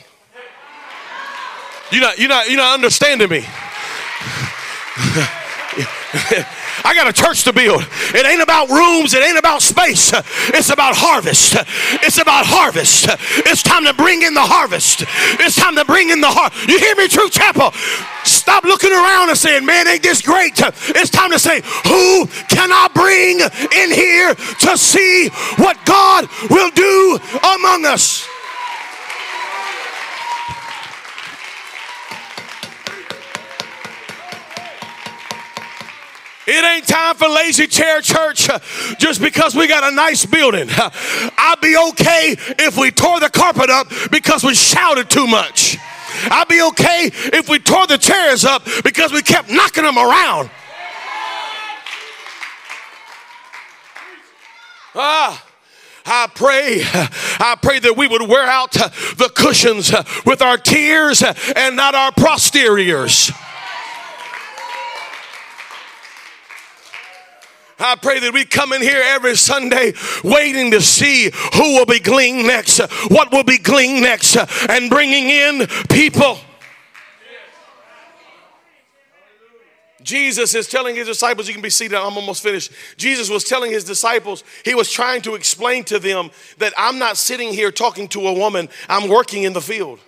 You're 1.92 2.02
not, 2.02 2.18
you're 2.18 2.28
not, 2.28 2.48
you're 2.48 2.56
not 2.56 2.74
understanding 2.74 3.30
me. 3.30 3.38
I 6.88 6.94
got 6.94 7.07
a 7.07 7.12
church 7.12 7.44
to 7.44 7.53
build. 7.53 7.87
It 8.14 8.24
ain't 8.24 8.40
about 8.40 8.70
rooms, 8.70 9.12
it 9.12 9.22
ain't 9.22 9.38
about 9.38 9.61
space. 9.61 10.11
It's 10.57 10.70
about 10.70 10.96
harvest. 10.96 11.55
It's 12.01 12.16
about 12.16 12.46
harvest. 12.46 13.09
It's 13.44 13.62
time 13.62 13.85
to 13.85 13.92
bring 13.92 14.22
in 14.22 14.33
the 14.33 14.40
harvest. 14.40 15.05
It's 15.38 15.55
time 15.55 15.77
to 15.77 15.85
bring 15.85 16.09
in 16.09 16.22
the 16.22 16.31
heart. 16.31 16.55
You 16.66 16.79
hear 16.79 16.96
me, 16.96 17.07
Truth 17.07 17.33
Chapel? 17.33 17.72
Stop 18.24 18.64
looking 18.64 18.92
around 18.92 19.29
and 19.29 19.37
saying, 19.37 19.66
man, 19.66 19.87
ain't 19.87 20.03
this 20.03 20.22
great? 20.22 20.55
It's 20.96 21.11
time 21.11 21.31
to 21.31 21.38
say, 21.38 21.61
who 21.85 22.24
can 22.48 22.72
I 22.72 22.88
bring 22.94 23.40
in 23.85 23.92
here 23.92 24.35
to 24.35 24.79
see 24.79 25.29
what 25.61 25.77
God 25.85 26.27
will 26.48 26.70
do 26.70 27.18
among 27.44 27.85
us? 27.85 28.27
It 36.50 36.64
ain't 36.64 36.87
time 36.87 37.14
for 37.14 37.28
lazy 37.28 37.66
chair 37.66 38.00
church 38.00 38.48
just 38.98 39.20
because 39.20 39.54
we 39.54 39.66
got 39.66 39.84
a 39.84 39.94
nice 39.94 40.24
building. 40.24 40.66
I'd 40.70 41.61
be 41.61 41.76
okay 41.90 42.37
if 42.58 42.78
we 42.78 42.90
tore 42.90 43.20
the 43.20 43.28
carpet 43.28 43.68
up 43.68 43.88
because 44.11 44.42
we 44.42 44.54
shouted 44.54 45.11
too 45.11 45.26
much. 45.26 45.76
I'd 46.30 46.48
be 46.48 46.62
okay 46.62 47.11
if 47.12 47.50
we 47.50 47.58
tore 47.58 47.87
the 47.87 47.98
chairs 47.98 48.46
up 48.46 48.64
because 48.82 49.12
we 49.12 49.20
kept 49.20 49.50
knocking 49.50 49.84
them 49.84 49.98
around. 49.98 50.50
Ah. 54.94 55.44
I 56.11 56.26
pray, 56.34 56.80
I 56.82 57.54
pray 57.61 57.80
that 57.80 57.94
we 57.94 58.08
would 58.08 58.26
wear 58.26 58.46
out 58.46 58.72
the 58.72 59.30
cushions 59.34 59.92
with 60.24 60.40
our 60.40 60.56
tears 60.56 61.22
and 61.54 61.76
not 61.76 61.94
our 61.94 62.12
posteriors. 62.12 63.30
I 67.78 67.96
pray 67.96 68.18
that 68.20 68.32
we 68.32 68.44
come 68.44 68.72
in 68.72 68.82
here 68.82 69.02
every 69.04 69.36
Sunday 69.36 69.92
waiting 70.24 70.72
to 70.72 70.80
see 70.80 71.30
who 71.54 71.76
will 71.76 71.86
be 71.86 72.00
gleaned 72.00 72.46
next, 72.46 72.78
what 73.08 73.30
will 73.30 73.44
be 73.44 73.58
gleaned 73.58 74.02
next, 74.02 74.36
and 74.68 74.90
bringing 74.90 75.28
in 75.28 75.66
people. 75.88 76.38
Jesus 80.02 80.54
is 80.54 80.66
telling 80.66 80.96
his 80.96 81.06
disciples, 81.06 81.48
you 81.48 81.52
can 81.52 81.62
be 81.62 81.68
seated, 81.68 81.94
I'm 81.94 82.16
almost 82.16 82.42
finished. 82.42 82.72
Jesus 82.96 83.28
was 83.28 83.44
telling 83.44 83.70
his 83.70 83.84
disciples, 83.84 84.42
he 84.64 84.74
was 84.74 84.90
trying 84.90 85.20
to 85.22 85.34
explain 85.34 85.84
to 85.84 85.98
them 85.98 86.30
that 86.56 86.72
I'm 86.78 86.98
not 86.98 87.18
sitting 87.18 87.52
here 87.52 87.70
talking 87.70 88.08
to 88.08 88.26
a 88.26 88.32
woman, 88.32 88.70
I'm 88.88 89.08
working 89.08 89.42
in 89.42 89.52
the 89.52 89.60
field. 89.60 90.00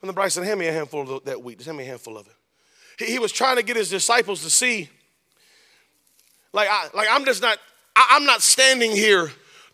And 0.00 0.08
the 0.08 0.12
Bryson, 0.12 0.42
hand 0.42 0.58
me 0.58 0.68
a 0.68 0.72
handful 0.72 1.16
of 1.16 1.24
that 1.24 1.42
wheat. 1.42 1.58
Just 1.58 1.66
hand 1.66 1.76
me 1.76 1.84
a 1.84 1.88
handful 1.88 2.16
of 2.16 2.26
it. 2.26 2.32
He, 2.98 3.12
he 3.12 3.18
was 3.18 3.32
trying 3.32 3.56
to 3.56 3.62
get 3.62 3.76
his 3.76 3.90
disciples 3.90 4.42
to 4.42 4.50
see 4.50 4.88
like, 6.52 6.68
I, 6.70 6.88
like 6.94 7.08
I'm 7.10 7.24
just 7.24 7.42
not, 7.42 7.58
I, 7.94 8.08
I'm 8.12 8.24
not 8.24 8.42
standing 8.42 8.90
here 8.90 9.30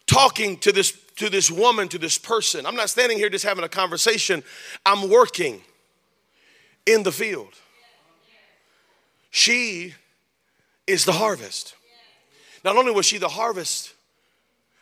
talking 0.07 0.59
to 0.59 0.73
this, 0.73 0.93
to 1.17 1.31
this 1.31 1.51
woman, 1.51 1.89
to 1.89 1.99
this 1.99 2.19
person. 2.19 2.67
I'm 2.67 2.77
not 2.77 2.91
standing 2.91 3.19
here 3.19 3.29
just 3.29 3.45
having 3.45 3.65
a 3.65 3.69
conversation. 3.69 4.43
I'm 4.85 5.09
working 5.09 5.63
in 6.87 7.03
the 7.03 7.13
field. 7.13 7.55
She 9.31 9.95
is 10.87 11.05
the 11.05 11.13
harvest. 11.13 11.75
Not 12.65 12.77
only 12.77 12.93
was 12.93 13.07
she 13.07 13.19
the 13.19 13.29
harvest, 13.29 13.95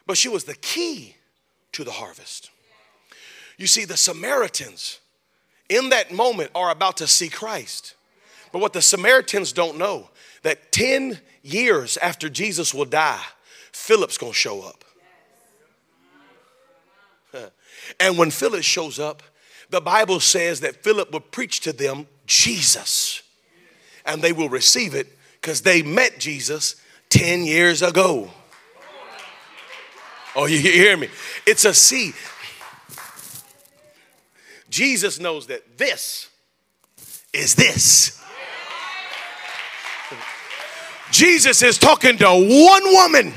but 0.07 0.17
she 0.17 0.29
was 0.29 0.45
the 0.45 0.55
key 0.55 1.17
to 1.73 1.85
the 1.85 1.91
harvest. 1.91 2.51
You 3.57 3.67
see, 3.67 3.85
the 3.85 3.97
Samaritans 3.97 5.01
in 5.69 5.89
that 5.91 6.13
moment 6.13 6.51
are 6.55 6.71
about 6.71 6.99
to 6.99 7.07
see 7.07 7.29
Christ. 7.29 7.95
But 8.53 8.61
what 8.61 8.73
the 8.73 8.83
Samaritans 8.83 9.53
don't 9.53 9.79
know, 9.79 10.11
that 10.43 10.73
10 10.73 11.21
years 11.43 11.97
after 11.97 12.29
Jesus 12.29 12.75
will 12.75 12.85
die, 12.85 13.23
Philip's 13.73 14.19
gonna 14.19 14.33
show 14.33 14.63
up. 14.63 14.85
And 17.99 18.19
when 18.19 18.31
Philip 18.31 18.63
shows 18.63 18.99
up, 18.99 19.23
the 19.71 19.81
Bible 19.81 20.21
says 20.21 20.61
that 20.61 20.85
Philip 20.85 21.13
will 21.13 21.21
preach 21.21 21.61
to 21.61 21.73
them 21.73 22.07
Jesus. 22.27 23.23
And 24.05 24.21
they 24.21 24.33
will 24.33 24.49
receive 24.49 24.95
it 24.95 25.19
because 25.41 25.63
they 25.63 25.83
met 25.83 26.19
Jesus 26.19 26.77
10 27.09 27.45
years 27.45 27.83
ago. 27.83 28.31
Oh, 30.35 30.47
you 30.47 30.59
hear 30.59 30.97
me? 30.97 31.09
It's 31.47 31.65
a 31.65 31.75
seed. 31.75 32.15
Jesus 34.71 35.21
knows 35.21 35.47
that 35.49 35.77
this 35.77 36.31
is 37.33 37.55
this. 37.55 38.22
Jesus 41.13 41.63
is 41.63 41.79
talking 41.79 42.19
to 42.19 42.27
one 42.27 42.85
woman. 42.85 43.33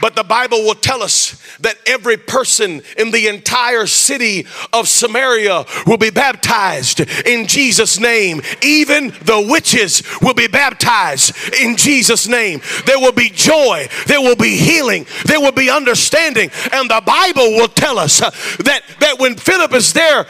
But 0.00 0.16
the 0.16 0.24
Bible 0.24 0.64
will 0.64 0.74
tell 0.74 1.00
us 1.00 1.40
that 1.60 1.76
every 1.86 2.16
person 2.16 2.82
in 2.98 3.12
the 3.12 3.28
entire 3.28 3.86
city 3.86 4.46
of 4.72 4.88
Samaria 4.88 5.64
will 5.86 5.96
be 5.96 6.10
baptized 6.10 7.00
in 7.24 7.46
Jesus' 7.46 8.00
name. 8.00 8.42
Even 8.62 9.10
the 9.22 9.46
witches 9.48 10.02
will 10.20 10.34
be 10.34 10.48
baptized 10.48 11.32
in 11.60 11.76
Jesus' 11.76 12.26
name. 12.26 12.60
There 12.84 12.98
will 12.98 13.12
be 13.12 13.30
joy, 13.30 13.86
there 14.08 14.20
will 14.20 14.34
be 14.34 14.56
healing, 14.56 15.06
there 15.26 15.40
will 15.40 15.52
be 15.52 15.70
understanding. 15.70 16.50
And 16.72 16.90
the 16.90 17.02
Bible 17.06 17.52
will 17.52 17.68
tell 17.68 17.98
us 17.98 18.18
that, 18.18 18.82
that 18.98 19.20
when 19.20 19.36
Philip 19.36 19.72
is 19.72 19.92
there 19.92 20.26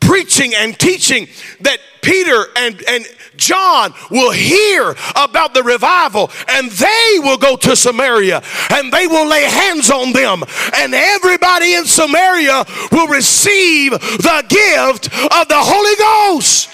preaching 0.00 0.54
and 0.54 0.78
teaching, 0.78 1.28
that 1.60 1.78
Peter 2.02 2.44
and, 2.56 2.82
and 2.86 3.06
John 3.36 3.94
will 4.10 4.30
hear 4.30 4.94
about 5.16 5.54
the 5.54 5.62
revival 5.62 6.30
and 6.48 6.70
they 6.70 7.18
will 7.20 7.38
go 7.38 7.56
to 7.56 7.74
Samaria 7.74 8.42
and 8.70 8.92
they 8.92 9.06
will 9.06 9.26
lay 9.26 9.44
hands 9.44 9.90
on 9.90 10.12
them 10.12 10.42
and 10.76 10.94
everybody 10.94 11.74
in 11.74 11.86
Samaria 11.86 12.64
will 12.92 13.08
receive 13.08 13.92
the 13.92 14.44
gift 14.48 15.06
of 15.06 15.48
the 15.48 15.56
Holy 15.56 15.96
Ghost. 15.96 16.70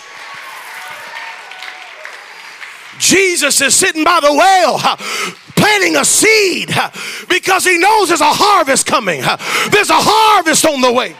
Jesus 2.99 3.61
is 3.61 3.75
sitting 3.75 4.05
by 4.05 4.21
the 4.21 4.33
well 4.33 4.79
planting 5.57 5.97
a 5.97 6.05
seed 6.05 6.71
because 7.29 7.65
he 7.65 7.79
knows 7.79 8.09
there's 8.09 8.21
a 8.21 8.25
harvest 8.25 8.87
coming. 8.87 9.21
There's 9.71 9.91
a 9.91 9.95
harvest 9.95 10.65
on 10.67 10.81
the 10.81 10.93
way. 10.93 11.15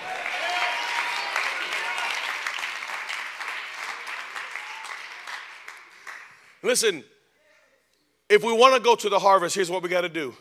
Listen, 6.63 7.05
if 8.29 8.45
we 8.45 8.53
want 8.53 8.75
to 8.75 8.81
go 8.81 8.95
to 8.95 9.09
the 9.09 9.19
harvest, 9.19 9.55
here's 9.55 9.71
what 9.71 9.83
we 9.83 9.89
got 9.89 10.03
to 10.03 10.09
do. 10.09 10.35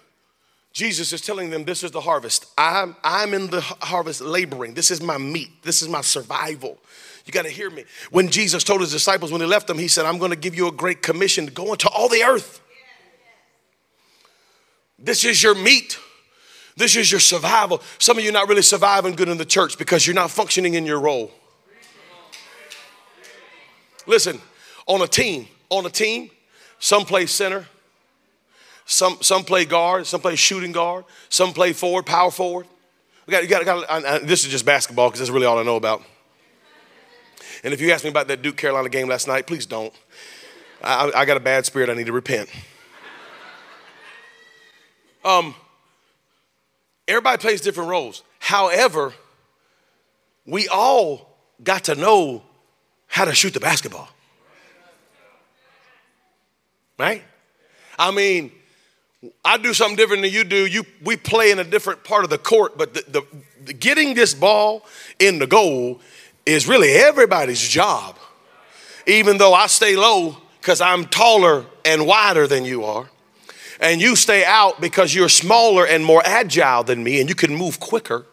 Jesus 0.71 1.11
is 1.13 1.21
telling 1.21 1.49
them, 1.49 1.63
This 1.63 1.83
is 1.83 1.91
the 1.91 2.01
harvest. 2.01 2.45
I'm, 2.57 2.95
I'm 3.03 3.33
in 3.33 3.47
the 3.47 3.61
harvest 3.61 4.21
laboring. 4.21 4.73
This 4.75 4.91
is 4.91 5.01
my 5.01 5.17
meat. 5.17 5.49
This 5.63 5.81
is 5.81 5.87
my 5.87 6.01
survival. 6.01 6.77
You 7.25 7.33
got 7.33 7.45
to 7.45 7.51
hear 7.51 7.69
me. 7.69 7.85
When 8.11 8.29
Jesus 8.29 8.63
told 8.63 8.81
his 8.81 8.91
disciples 8.91 9.31
when 9.31 9.41
he 9.41 9.47
left 9.47 9.67
them, 9.67 9.77
he 9.77 9.87
said, 9.87 10.05
I'm 10.05 10.17
going 10.19 10.31
to 10.31 10.37
give 10.37 10.55
you 10.55 10.67
a 10.67 10.71
great 10.71 11.01
commission 11.01 11.45
to 11.45 11.51
go 11.51 11.71
into 11.71 11.89
all 11.89 12.09
the 12.09 12.23
earth. 12.23 12.61
This 14.97 15.23
is 15.23 15.41
your 15.41 15.55
meat. 15.55 15.97
This 16.75 16.95
is 16.95 17.11
your 17.11 17.19
survival. 17.19 17.81
Some 17.97 18.17
of 18.17 18.23
you 18.23 18.29
are 18.29 18.33
not 18.33 18.47
really 18.47 18.61
surviving 18.61 19.13
good 19.13 19.29
in 19.29 19.37
the 19.37 19.45
church 19.45 19.77
because 19.77 20.05
you're 20.05 20.15
not 20.15 20.31
functioning 20.31 20.75
in 20.75 20.85
your 20.85 20.99
role. 20.99 21.31
Listen, 24.05 24.41
on 24.87 25.01
a 25.01 25.07
team, 25.07 25.47
on 25.69 25.85
a 25.85 25.89
team, 25.89 26.29
some 26.79 27.05
play 27.05 27.25
center, 27.25 27.65
some, 28.85 29.17
some 29.21 29.43
play 29.43 29.65
guard, 29.65 30.07
some 30.07 30.21
play 30.21 30.35
shooting 30.35 30.71
guard, 30.71 31.05
some 31.29 31.53
play 31.53 31.73
forward, 31.73 32.05
power 32.05 32.31
forward. 32.31 32.65
We 33.27 33.31
got, 33.31 33.43
you 33.43 33.49
got, 33.49 33.63
got, 33.65 33.89
I, 33.89 34.15
I, 34.15 34.19
this 34.19 34.43
is 34.43 34.49
just 34.49 34.65
basketball 34.65 35.09
because 35.09 35.19
that's 35.19 35.29
really 35.29 35.45
all 35.45 35.59
I 35.59 35.63
know 35.63 35.75
about. 35.75 36.01
And 37.63 37.73
if 37.73 37.81
you 37.81 37.91
ask 37.91 38.03
me 38.03 38.09
about 38.09 38.27
that 38.29 38.41
Duke 38.41 38.57
Carolina 38.57 38.89
game 38.89 39.07
last 39.07 39.27
night, 39.27 39.45
please 39.45 39.65
don't. 39.65 39.93
I, 40.83 41.11
I 41.15 41.25
got 41.25 41.37
a 41.37 41.41
bad 41.41 41.65
spirit. 41.65 41.89
I 41.89 41.93
need 41.93 42.07
to 42.07 42.13
repent. 42.13 42.49
Um, 45.23 45.53
everybody 47.07 47.37
plays 47.37 47.61
different 47.61 47.89
roles. 47.89 48.23
However, 48.39 49.13
we 50.45 50.67
all 50.69 51.37
got 51.63 51.83
to 51.85 51.95
know 51.95 52.43
how 53.07 53.25
to 53.25 53.35
shoot 53.35 53.53
the 53.53 53.59
basketball. 53.59 54.09
Right? 56.99 57.23
I 57.97 58.11
mean, 58.11 58.51
I 59.43 59.57
do 59.57 59.73
something 59.73 59.95
different 59.95 60.21
than 60.21 60.31
you 60.31 60.43
do. 60.43 60.67
You, 60.67 60.83
we 61.01 61.15
play 61.17 61.51
in 61.51 61.59
a 61.59 61.63
different 61.63 62.03
part 62.03 62.25
of 62.25 62.29
the 62.29 62.37
court, 62.37 62.77
but 62.77 62.93
the, 62.93 63.03
the, 63.07 63.21
the 63.65 63.73
getting 63.73 64.13
this 64.13 64.33
ball 64.33 64.85
in 65.17 65.39
the 65.39 65.47
goal 65.47 66.01
is 66.45 66.67
really 66.67 66.89
everybody's 66.91 67.65
job. 67.67 68.17
Even 69.07 69.37
though 69.37 69.53
I 69.53 69.67
stay 69.67 69.95
low 69.95 70.37
because 70.59 70.81
I'm 70.81 71.05
taller 71.05 71.65
and 71.85 72.05
wider 72.05 72.47
than 72.47 72.65
you 72.65 72.83
are, 72.83 73.09
and 73.79 74.01
you 74.01 74.15
stay 74.15 74.43
out 74.43 74.81
because 74.81 75.15
you're 75.15 75.29
smaller 75.29 75.87
and 75.87 76.03
more 76.03 76.21
agile 76.25 76.83
than 76.83 77.01
me 77.01 77.21
and 77.21 77.29
you 77.29 77.35
can 77.35 77.55
move 77.55 77.79
quicker 77.79 78.25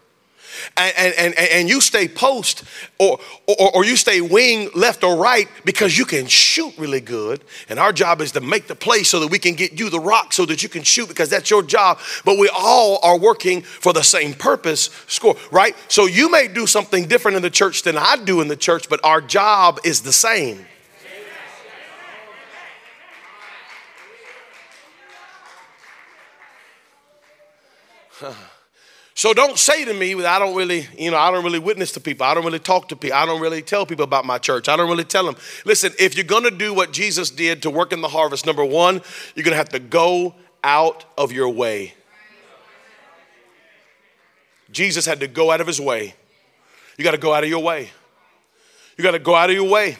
and, 0.76 1.14
and, 1.14 1.34
and, 1.38 1.68
you 1.68 1.80
stay 1.80 2.09
post 2.09 2.64
or, 2.98 3.18
or, 3.46 3.76
or 3.76 3.84
you 3.84 3.96
stay 3.96 4.20
wing 4.20 4.70
left 4.74 5.02
or 5.02 5.16
right 5.16 5.48
because 5.64 5.96
you 5.96 6.04
can 6.04 6.26
shoot 6.26 6.72
really 6.78 7.00
good. 7.00 7.42
And 7.68 7.78
our 7.78 7.92
job 7.92 8.20
is 8.20 8.32
to 8.32 8.40
make 8.40 8.66
the 8.66 8.74
play 8.74 9.02
so 9.02 9.20
that 9.20 9.28
we 9.28 9.38
can 9.38 9.54
get 9.54 9.78
you 9.78 9.90
the 9.90 10.00
rock 10.00 10.32
so 10.32 10.46
that 10.46 10.62
you 10.62 10.68
can 10.68 10.82
shoot 10.82 11.09
because 11.09 11.30
that's 11.30 11.50
your 11.50 11.62
job. 11.62 11.98
But 12.24 12.38
we 12.38 12.48
all 12.48 12.98
are 13.02 13.18
working 13.18 13.62
for 13.62 13.92
the 13.92 14.02
same 14.02 14.34
purpose 14.34 14.90
score, 15.07 15.36
right? 15.50 15.76
So 15.88 16.07
you 16.07 16.30
may 16.30 16.48
do 16.48 16.66
something 16.66 17.07
different 17.07 17.36
in 17.36 17.42
the 17.42 17.50
church 17.50 17.82
than 17.82 17.96
I 17.96 18.16
do 18.16 18.40
in 18.40 18.48
the 18.48 18.57
church, 18.57 18.88
but 18.88 19.00
our 19.04 19.20
job 19.20 19.80
is 19.84 20.02
the 20.02 20.12
same. 20.12 20.66
Huh. 28.18 28.32
So 29.17 29.33
don't 29.33 29.59
say 29.59 29.87
to 29.87 29.95
me 29.95 30.23
I 30.27 30.39
don't 30.39 30.55
really, 30.55 30.87
you 30.99 31.11
know, 31.11 31.17
I 31.17 31.31
don't 31.31 31.43
really 31.43 31.59
witness 31.59 31.91
to 31.93 32.01
people. 32.01 32.27
I 32.27 32.35
don't 32.35 32.45
really 32.45 32.59
talk 32.59 32.89
to 32.91 32.97
people. 32.97 33.17
I 33.17 33.25
don't 33.25 33.41
really 33.41 33.62
tell 33.62 33.87
people 33.87 34.05
about 34.05 34.27
my 34.27 34.37
church. 34.37 34.69
I 34.69 34.77
don't 34.77 34.91
really 34.91 35.05
tell 35.05 35.25
them. 35.25 35.37
Listen, 35.64 35.93
if 35.99 36.14
you're 36.17 36.25
going 36.25 36.45
to 36.45 36.51
do 36.51 36.75
what 36.75 36.93
Jesus 36.93 37.31
did 37.31 37.62
to 37.62 37.71
work 37.71 37.95
in 37.95 38.03
the 38.03 38.09
harvest, 38.09 38.45
number 38.45 38.62
one, 38.62 39.01
you're 39.35 39.43
going 39.43 39.53
to 39.53 39.57
have 39.57 39.71
to 39.71 39.79
go 39.79 40.35
out 40.62 41.07
of 41.17 41.33
your 41.33 41.49
way. 41.49 41.95
Jesus 44.71 45.07
had 45.07 45.21
to 45.21 45.29
go 45.29 45.51
out 45.51 45.62
of 45.62 45.67
his 45.67 45.81
way. 45.81 46.14
You 46.99 47.05
got 47.05 47.12
to 47.12 47.19
go 47.19 47.33
out 47.33 47.43
of 47.43 47.49
your 47.49 47.62
way. 47.62 47.89
You 48.99 49.03
got 49.03 49.12
to 49.12 49.19
go 49.19 49.35
out 49.35 49.49
of 49.49 49.57
your 49.57 49.69
way. 49.69 49.97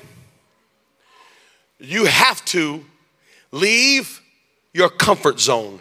You 1.79 2.05
have 2.05 2.45
to 2.47 2.85
leave 3.51 4.21
your 4.75 4.91
comfort 4.91 5.41
zone. 5.41 5.81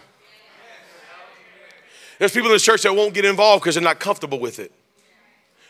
There's 2.19 2.31
people 2.31 2.49
in 2.49 2.55
the 2.55 2.59
church 2.59 2.83
that 2.83 2.95
won't 2.95 3.13
get 3.13 3.25
involved 3.25 3.63
because 3.63 3.75
they're 3.75 3.83
not 3.83 3.99
comfortable 3.99 4.39
with 4.39 4.59
it. 4.59 4.71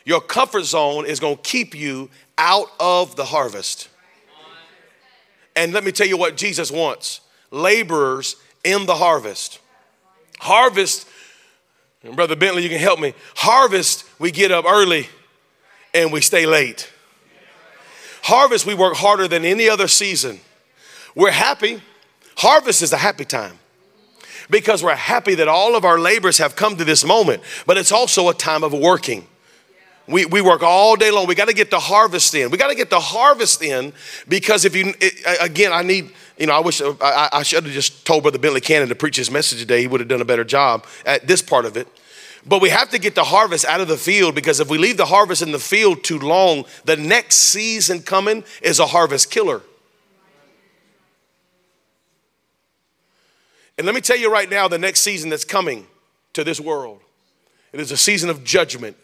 Your 0.06 0.22
comfort 0.22 0.64
zone 0.64 1.06
is 1.06 1.20
going 1.20 1.38
to 1.38 1.42
keep 1.42 1.74
you 1.74 2.10
out 2.38 2.68
of 2.80 3.16
the 3.16 3.26
harvest. 3.26 3.90
And 5.56 5.74
let 5.74 5.84
me 5.84 5.92
tell 5.92 6.08
you 6.08 6.18
what 6.18 6.38
Jesus 6.38 6.70
wants 6.70 7.22
laborers 7.50 8.36
in 8.64 8.86
the 8.86 8.96
harvest. 8.96 9.60
Harvest, 10.40 11.08
Brother 12.14 12.36
Bentley, 12.36 12.62
you 12.62 12.70
can 12.70 12.80
help 12.80 13.00
me. 13.00 13.14
Harvest, 13.36 14.06
we 14.20 14.32
get 14.32 14.52
up 14.52 14.66
early 14.66 15.08
and 15.94 16.12
we 16.12 16.22
stay 16.22 16.46
late. 16.46 16.92
Harvest, 18.22 18.66
we 18.66 18.74
work 18.74 18.96
harder 18.96 19.28
than 19.28 19.46
any 19.46 19.70
other 19.70 19.88
season. 19.88 20.40
We're 21.16 21.32
happy. 21.32 21.82
Harvest 22.38 22.82
is 22.82 22.92
a 22.92 22.98
happy 22.98 23.24
time 23.24 23.58
because 24.50 24.84
we're 24.84 24.96
happy 24.96 25.36
that 25.36 25.48
all 25.48 25.76
of 25.76 25.86
our 25.86 26.00
labors 26.00 26.38
have 26.38 26.56
come 26.56 26.78
to 26.78 26.86
this 26.86 27.04
moment, 27.04 27.44
but 27.66 27.78
it's 27.78 27.92
also 27.92 28.30
a 28.30 28.34
time 28.34 28.64
of 28.64 28.74
working. 28.74 29.28
We, 30.08 30.26
we 30.26 30.42
work 30.42 30.62
all 30.62 30.96
day 30.96 31.10
long. 31.10 31.26
We 31.26 31.34
got 31.34 31.48
to 31.48 31.54
get 31.54 31.72
the 31.72 31.80
harvest 31.80 32.36
in. 32.36 32.52
We 32.52 32.58
got 32.58 32.68
to 32.68 32.76
get 32.76 32.92
the 32.92 33.00
harvest 33.00 33.64
in 33.64 33.92
because 34.28 34.64
if 34.64 34.76
you, 34.76 34.94
it, 35.02 35.14
again, 35.42 35.74
I 35.74 35.82
need, 35.82 36.12
you 36.38 36.46
know, 36.46 36.54
I 36.54 36.60
wish 36.60 36.80
I, 36.82 37.30
I 37.32 37.44
should 37.44 37.64
have 37.64 37.74
just 37.74 38.06
told 38.06 38.22
Brother 38.22 38.38
Bentley 38.38 38.62
Cannon 38.62 38.90
to 38.90 38.96
preach 38.96 39.16
his 39.16 39.32
message 39.32 39.60
today. 39.60 39.82
He 39.82 39.88
would 39.88 40.02
have 40.02 40.10
done 40.10 40.22
a 40.22 40.26
better 40.26 40.44
job 40.44 40.86
at 41.06 41.26
this 41.28 41.42
part 41.42 41.66
of 41.66 41.76
it. 41.76 41.88
But 42.46 42.62
we 42.62 42.70
have 42.70 42.92
to 42.92 43.00
get 43.00 43.16
the 43.16 43.24
harvest 43.24 43.66
out 43.66 43.82
of 43.82 43.88
the 43.88 43.98
field 43.98 44.36
because 44.36 44.60
if 44.60 44.70
we 44.70 44.78
leave 44.78 44.98
the 44.98 45.08
harvest 45.08 45.42
in 45.42 45.52
the 45.52 45.60
field 45.60 46.04
too 46.04 46.20
long, 46.20 46.66
the 46.84 46.96
next 46.96 47.38
season 47.38 48.04
coming 48.04 48.44
is 48.62 48.80
a 48.80 48.86
harvest 48.86 49.32
killer. 49.32 49.64
And 53.78 53.86
let 53.86 53.94
me 53.94 54.02
tell 54.02 54.18
you 54.18 54.32
right 54.32 54.50
now 54.50 54.68
the 54.68 54.78
next 54.78 55.02
season 55.02 55.30
that's 55.30 55.46
coming 55.46 55.88
to 56.34 56.44
this 56.44 56.60
world 56.60 57.02
it 57.76 57.82
is 57.82 57.92
a 57.92 57.98
season 57.98 58.30
of 58.30 58.46
judgment. 58.46 58.96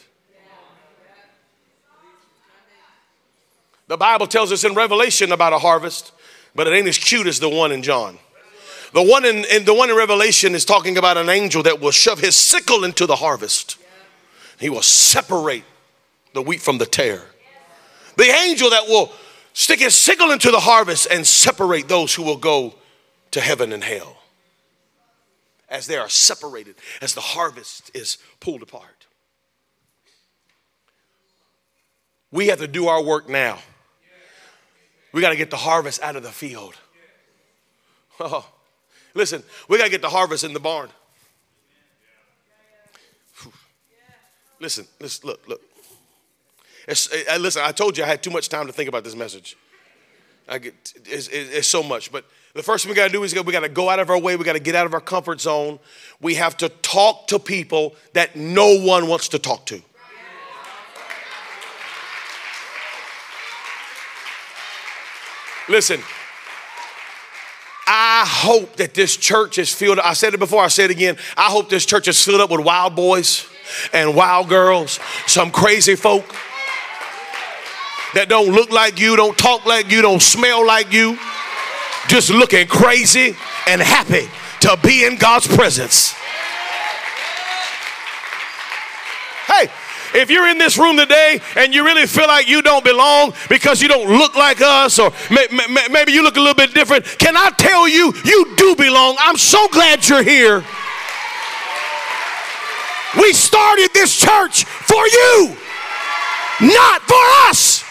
The 3.89 3.97
Bible 3.97 4.27
tells 4.27 4.53
us 4.53 4.63
in 4.63 4.75
Revelation 4.75 5.33
about 5.33 5.51
a 5.51 5.59
harvest, 5.59 6.13
but 6.55 6.67
it 6.67 6.71
ain't 6.71 6.87
as 6.87 6.97
cute 6.97 7.27
as 7.27 7.41
the 7.41 7.49
one 7.49 7.73
in 7.73 7.83
John. 7.83 8.17
The 8.93 9.03
one 9.03 9.25
in, 9.25 9.43
in, 9.51 9.65
the 9.65 9.73
one 9.73 9.89
in 9.89 9.97
Revelation 9.97 10.55
is 10.55 10.63
talking 10.63 10.97
about 10.97 11.17
an 11.17 11.27
angel 11.27 11.63
that 11.63 11.81
will 11.81 11.91
shove 11.91 12.19
his 12.19 12.37
sickle 12.37 12.85
into 12.85 13.05
the 13.05 13.17
harvest. 13.17 13.77
He 14.57 14.69
will 14.69 14.81
separate 14.81 15.65
the 16.33 16.41
wheat 16.41 16.61
from 16.61 16.77
the 16.77 16.85
tare. 16.85 17.25
The 18.15 18.23
angel 18.23 18.69
that 18.69 18.87
will 18.87 19.11
stick 19.51 19.81
his 19.81 19.95
sickle 19.95 20.31
into 20.31 20.49
the 20.49 20.61
harvest 20.61 21.07
and 21.11 21.27
separate 21.27 21.89
those 21.89 22.15
who 22.15 22.23
will 22.23 22.37
go 22.37 22.75
to 23.31 23.41
heaven 23.41 23.73
and 23.73 23.83
hell 23.83 24.20
as 25.71 25.87
they 25.87 25.97
are 25.97 26.09
separated, 26.09 26.75
as 27.01 27.15
the 27.15 27.21
harvest 27.21 27.89
is 27.95 28.17
pulled 28.41 28.61
apart. 28.61 29.07
We 32.29 32.47
have 32.47 32.59
to 32.59 32.67
do 32.67 32.87
our 32.87 33.01
work 33.01 33.27
now. 33.27 33.59
We 35.13 35.21
got 35.21 35.29
to 35.29 35.35
get 35.35 35.49
the 35.49 35.57
harvest 35.57 36.01
out 36.03 36.15
of 36.15 36.21
the 36.21 36.29
field. 36.29 36.75
Oh, 38.23 38.45
listen, 39.15 39.41
we 39.67 39.79
got 39.79 39.85
to 39.85 39.89
get 39.89 40.03
the 40.03 40.09
harvest 40.09 40.43
in 40.43 40.53
the 40.53 40.59
barn. 40.59 40.89
Listen, 44.59 44.85
listen, 44.99 45.27
look, 45.27 45.47
look. 45.47 45.59
It's, 46.87 47.11
uh, 47.11 47.37
listen, 47.37 47.63
I 47.65 47.71
told 47.71 47.97
you 47.97 48.03
I 48.03 48.07
had 48.07 48.21
too 48.21 48.29
much 48.29 48.47
time 48.47 48.67
to 48.67 48.73
think 48.73 48.87
about 48.87 49.03
this 49.03 49.15
message. 49.15 49.57
I 50.47 50.59
get, 50.59 50.93
it's, 51.05 51.29
it's 51.29 51.67
so 51.67 51.81
much, 51.81 52.11
but 52.11 52.25
the 52.53 52.63
first 52.63 52.83
thing 52.83 52.89
we 52.89 52.95
got 52.95 53.07
to 53.07 53.13
do 53.13 53.23
is 53.23 53.33
we 53.33 53.53
got 53.53 53.61
to 53.61 53.69
go 53.69 53.89
out 53.89 53.99
of 53.99 54.09
our 54.09 54.19
way. 54.19 54.35
We 54.35 54.43
got 54.43 54.53
to 54.53 54.59
get 54.59 54.75
out 54.75 54.85
of 54.85 54.93
our 54.93 54.99
comfort 54.99 55.39
zone. 55.39 55.79
We 56.19 56.35
have 56.35 56.57
to 56.57 56.69
talk 56.69 57.27
to 57.27 57.39
people 57.39 57.95
that 58.13 58.35
no 58.35 58.77
one 58.79 59.07
wants 59.07 59.29
to 59.29 59.39
talk 59.39 59.65
to. 59.67 59.81
Listen, 65.69 66.01
I 67.87 68.25
hope 68.27 68.75
that 68.77 68.93
this 68.93 69.15
church 69.15 69.57
is 69.57 69.71
filled. 69.73 69.99
Up. 69.99 70.05
I 70.05 70.13
said 70.13 70.33
it 70.33 70.39
before, 70.39 70.61
I 70.61 70.67
say 70.67 70.83
it 70.83 70.91
again. 70.91 71.15
I 71.37 71.43
hope 71.43 71.69
this 71.69 71.85
church 71.85 72.09
is 72.09 72.21
filled 72.21 72.41
up 72.41 72.49
with 72.49 72.59
wild 72.59 72.95
boys 72.95 73.47
and 73.93 74.13
wild 74.13 74.49
girls, 74.49 74.99
some 75.27 75.51
crazy 75.51 75.95
folk 75.95 76.25
that 78.13 78.27
don't 78.27 78.51
look 78.51 78.71
like 78.71 78.99
you, 78.99 79.15
don't 79.15 79.37
talk 79.37 79.65
like 79.65 79.89
you, 79.89 80.01
don't 80.01 80.21
smell 80.21 80.65
like 80.65 80.91
you 80.91 81.17
just 82.07 82.29
looking 82.29 82.67
crazy 82.67 83.35
and 83.67 83.81
happy 83.81 84.29
to 84.61 84.77
be 84.83 85.05
in 85.05 85.17
God's 85.17 85.47
presence. 85.47 86.13
Hey, 89.47 89.69
if 90.13 90.29
you're 90.29 90.47
in 90.47 90.57
this 90.57 90.77
room 90.77 90.97
today 90.97 91.39
and 91.55 91.73
you 91.73 91.83
really 91.85 92.05
feel 92.05 92.27
like 92.27 92.47
you 92.47 92.61
don't 92.61 92.83
belong 92.83 93.33
because 93.49 93.81
you 93.81 93.87
don't 93.87 94.09
look 94.09 94.35
like 94.35 94.61
us 94.61 94.99
or 94.99 95.11
may, 95.29 95.47
may, 95.51 95.87
maybe 95.89 96.11
you 96.11 96.23
look 96.23 96.37
a 96.37 96.39
little 96.39 96.55
bit 96.55 96.73
different, 96.73 97.05
can 97.17 97.35
I 97.35 97.49
tell 97.57 97.87
you, 97.87 98.13
you 98.23 98.53
do 98.55 98.75
belong? 98.75 99.15
I'm 99.19 99.37
so 99.37 99.67
glad 99.69 100.07
you're 100.07 100.23
here. 100.23 100.63
We 103.17 103.33
started 103.33 103.89
this 103.93 104.17
church 104.17 104.63
for 104.63 105.05
you, 105.05 105.55
not 106.61 107.01
for 107.01 107.49
us. 107.49 107.90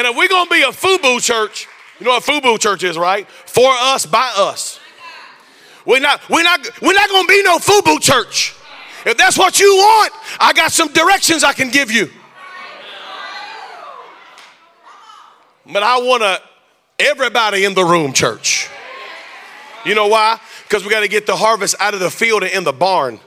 And 0.00 0.08
if 0.08 0.16
we're 0.16 0.28
going 0.28 0.46
to 0.46 0.50
be 0.50 0.62
a 0.62 0.68
FUBU 0.68 1.20
church, 1.20 1.68
you 1.98 2.06
know 2.06 2.12
what 2.12 2.22
FUBU 2.22 2.58
church 2.58 2.84
is, 2.84 2.96
right? 2.96 3.28
For 3.28 3.70
us, 3.70 4.06
by 4.06 4.32
us. 4.34 4.80
We're 5.84 6.00
not, 6.00 6.26
we're 6.30 6.42
not, 6.42 6.58
we're 6.80 6.94
not 6.94 7.10
going 7.10 7.26
to 7.26 7.28
be 7.28 7.42
no 7.42 7.58
FUBU 7.58 8.00
church. 8.00 8.54
If 9.04 9.18
that's 9.18 9.36
what 9.36 9.60
you 9.60 9.76
want, 9.76 10.14
I 10.40 10.54
got 10.54 10.72
some 10.72 10.90
directions 10.94 11.44
I 11.44 11.52
can 11.52 11.68
give 11.68 11.90
you. 11.90 12.08
But 15.70 15.82
I 15.82 15.98
want 15.98 16.22
to 16.22 16.40
everybody 16.98 17.66
in 17.66 17.74
the 17.74 17.84
room, 17.84 18.14
church. 18.14 18.70
You 19.84 19.94
know 19.94 20.06
why? 20.06 20.40
Because 20.62 20.82
we 20.82 20.88
got 20.88 21.00
to 21.00 21.08
get 21.08 21.26
the 21.26 21.36
harvest 21.36 21.74
out 21.78 21.92
of 21.92 22.00
the 22.00 22.10
field 22.10 22.42
and 22.42 22.52
in 22.52 22.64
the 22.64 22.72
barn. 22.72 23.20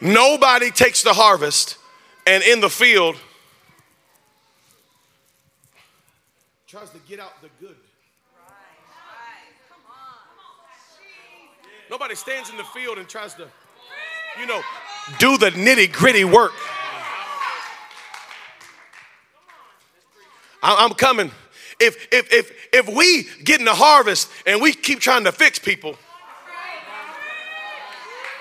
Nobody 0.00 0.70
takes 0.70 1.02
the 1.02 1.12
harvest 1.12 1.78
and 2.24 2.40
in 2.44 2.60
the 2.60 2.70
field 2.70 3.16
tries 6.74 6.90
to 6.90 6.98
get 7.08 7.20
out 7.20 7.40
the 7.40 7.48
good. 7.60 7.76
Nobody 11.88 12.16
stands 12.16 12.50
in 12.50 12.56
the 12.56 12.64
field 12.64 12.98
and 12.98 13.08
tries 13.08 13.32
to, 13.34 13.46
you 14.40 14.46
know, 14.48 14.60
do 15.20 15.38
the 15.38 15.50
nitty 15.50 15.92
gritty 15.92 16.24
work. 16.24 16.50
I'm 20.64 20.94
coming. 20.94 21.30
If 21.78 22.08
if 22.12 22.32
if 22.32 22.50
if 22.72 22.88
we 22.88 23.28
get 23.44 23.60
in 23.60 23.66
the 23.66 23.74
harvest 23.74 24.28
and 24.44 24.60
we 24.60 24.72
keep 24.72 24.98
trying 24.98 25.22
to 25.24 25.32
fix 25.32 25.60
people, 25.60 25.94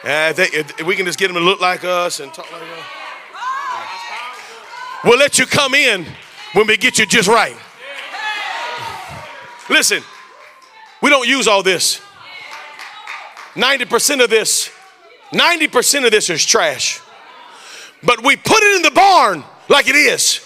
uh, 0.04 0.34
they, 0.34 0.46
if 0.46 0.82
we 0.82 0.96
can 0.96 1.06
just 1.06 1.20
get 1.20 1.28
them 1.28 1.36
to 1.36 1.44
look 1.44 1.62
like 1.62 1.84
us 1.84 2.20
and 2.20 2.34
talk 2.34 2.52
like 2.52 2.64
us. 2.64 2.86
We'll 5.04 5.20
let 5.20 5.38
you 5.38 5.46
come 5.46 5.76
in 5.76 6.08
when 6.54 6.66
we 6.66 6.78
get 6.78 6.98
you 6.98 7.06
just 7.06 7.28
right. 7.28 7.58
Listen, 9.70 10.04
we 11.02 11.10
don't 11.10 11.28
use 11.28 11.48
all 11.48 11.64
this. 11.64 12.02
90% 13.56 14.24
of 14.24 14.30
this, 14.30 14.72
90% 15.32 16.06
of 16.06 16.12
this 16.12 16.30
is 16.30 16.46
trash. 16.46 17.00
But 18.04 18.24
we 18.24 18.36
put 18.36 18.62
it 18.62 18.76
in 18.78 18.82
the 18.82 18.92
barn 18.92 19.44
like 19.70 19.88
it 19.88 19.96
is. 19.96 20.46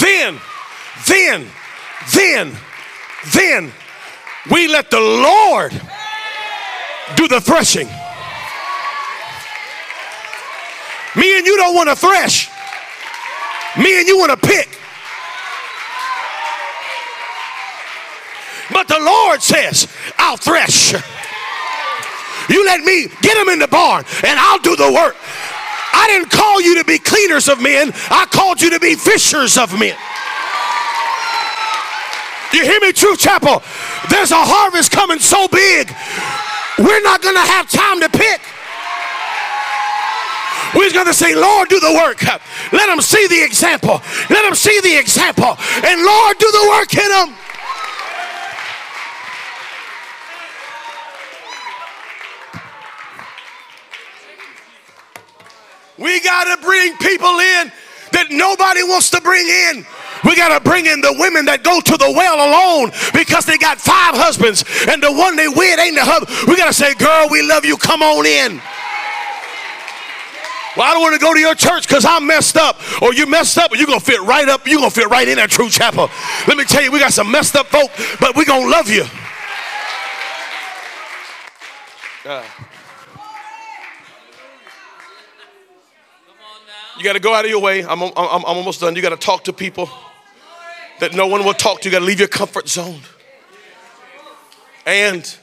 Then, 0.00 0.38
then, 1.08 1.46
then, 2.12 2.52
then 3.32 3.72
we 4.50 4.68
let 4.68 4.90
the 4.90 5.00
Lord 5.00 5.72
do 7.16 7.26
the 7.26 7.40
threshing. 7.40 7.88
Me 11.16 11.38
and 11.38 11.46
you 11.46 11.56
don't 11.56 11.74
want 11.74 11.88
to 11.88 11.96
thresh. 11.96 12.50
Me 13.78 13.98
and 13.98 14.08
you 14.08 14.18
want 14.18 14.30
to 14.30 14.46
pick. 14.46 14.68
But 18.72 18.88
the 18.88 18.98
Lord 18.98 19.42
says, 19.42 19.88
I'll 20.18 20.36
thresh. 20.36 20.92
You 22.48 22.64
let 22.64 22.84
me 22.84 23.08
get 23.22 23.34
them 23.34 23.48
in 23.48 23.58
the 23.58 23.68
barn 23.68 24.04
and 24.24 24.38
I'll 24.38 24.58
do 24.58 24.76
the 24.76 24.92
work. 24.92 25.16
I 25.92 26.06
didn't 26.08 26.30
call 26.30 26.60
you 26.60 26.76
to 26.78 26.84
be 26.84 26.98
cleaners 26.98 27.48
of 27.48 27.60
men, 27.60 27.92
I 28.10 28.26
called 28.30 28.60
you 28.60 28.70
to 28.70 28.80
be 28.80 28.94
fishers 28.94 29.56
of 29.56 29.72
men. 29.78 29.96
You 32.52 32.62
hear 32.64 32.80
me, 32.80 32.92
Truth 32.92 33.20
Chapel? 33.20 33.62
There's 34.10 34.30
a 34.30 34.38
harvest 34.38 34.92
coming 34.92 35.18
so 35.18 35.48
big, 35.48 35.92
we're 36.78 37.02
not 37.02 37.22
going 37.22 37.34
to 37.34 37.48
have 37.48 37.68
time 37.70 38.00
to 38.00 38.08
pick. 38.08 38.40
We're 40.76 40.92
going 40.92 41.06
to 41.06 41.14
say, 41.14 41.34
Lord, 41.34 41.70
do 41.70 41.80
the 41.80 41.92
work. 41.92 42.22
Let 42.72 42.86
them 42.86 43.00
see 43.00 43.26
the 43.28 43.42
example. 43.42 44.02
Let 44.28 44.42
them 44.44 44.54
see 44.54 44.78
the 44.80 44.96
example. 44.98 45.56
And 45.82 46.02
Lord, 46.04 46.38
do 46.38 46.50
the 46.52 46.66
work 46.68 46.94
in 46.94 47.08
them. 47.08 47.34
We 55.98 56.20
got 56.20 56.54
to 56.54 56.62
bring 56.62 56.94
people 56.98 57.40
in 57.40 57.72
that 58.12 58.26
nobody 58.30 58.82
wants 58.82 59.08
to 59.10 59.20
bring 59.22 59.48
in. 59.48 59.86
We 60.24 60.36
got 60.36 60.52
to 60.56 60.60
bring 60.62 60.86
in 60.86 61.00
the 61.00 61.14
women 61.18 61.46
that 61.46 61.62
go 61.62 61.80
to 61.80 61.96
the 61.96 62.12
well 62.12 62.36
alone 62.36 62.92
because 63.14 63.46
they 63.46 63.56
got 63.56 63.78
five 63.78 64.14
husbands 64.14 64.64
and 64.88 65.02
the 65.02 65.12
one 65.12 65.36
they 65.36 65.48
with 65.48 65.80
ain't 65.80 65.96
the 65.96 66.04
husband. 66.04 66.48
We 66.48 66.56
got 66.56 66.66
to 66.66 66.76
say, 66.76 66.94
girl, 66.94 67.28
we 67.30 67.42
love 67.42 67.64
you. 67.64 67.76
Come 67.76 68.02
on 68.02 68.26
in. 68.26 68.60
Well, 70.76 70.86
I 70.86 70.92
don't 70.92 71.00
want 71.00 71.14
to 71.14 71.20
go 71.20 71.32
to 71.32 71.40
your 71.40 71.54
church 71.54 71.88
because 71.88 72.04
I'm 72.04 72.26
messed 72.26 72.56
up. 72.56 72.76
Or 73.00 73.14
you 73.14 73.26
messed 73.26 73.56
up, 73.56 73.70
but 73.70 73.78
you're 73.78 73.86
going 73.86 73.98
to 73.98 74.04
fit 74.04 74.20
right 74.20 74.46
up. 74.46 74.66
You're 74.66 74.78
going 74.78 74.90
to 74.90 74.94
fit 74.94 75.08
right 75.08 75.26
in 75.26 75.36
that 75.36 75.50
Truth 75.50 75.72
Chapel. 75.72 76.10
Let 76.46 76.58
me 76.58 76.64
tell 76.64 76.82
you, 76.82 76.92
we 76.92 76.98
got 76.98 77.14
some 77.14 77.30
messed 77.30 77.56
up 77.56 77.66
folk, 77.66 77.90
but 78.20 78.36
we're 78.36 78.44
going 78.44 78.64
to 78.64 78.68
love 78.68 78.90
you. 78.90 79.04
Uh, 82.26 82.42
you 86.98 87.04
got 87.04 87.14
to 87.14 87.20
go 87.20 87.32
out 87.32 87.44
of 87.44 87.50
your 87.50 87.60
way. 87.60 87.82
I'm, 87.84 88.02
I'm, 88.02 88.12
I'm 88.16 88.44
almost 88.44 88.80
done. 88.80 88.96
You 88.96 89.02
got 89.02 89.10
to 89.10 89.16
talk 89.16 89.44
to 89.44 89.52
people 89.52 89.88
that 91.00 91.14
no 91.14 91.26
one 91.26 91.44
will 91.44 91.54
talk 91.54 91.80
to. 91.82 91.88
You 91.88 91.92
got 91.92 92.00
to 92.00 92.04
leave 92.04 92.18
your 92.18 92.28
comfort 92.28 92.68
zone. 92.68 93.00
And 94.84 95.36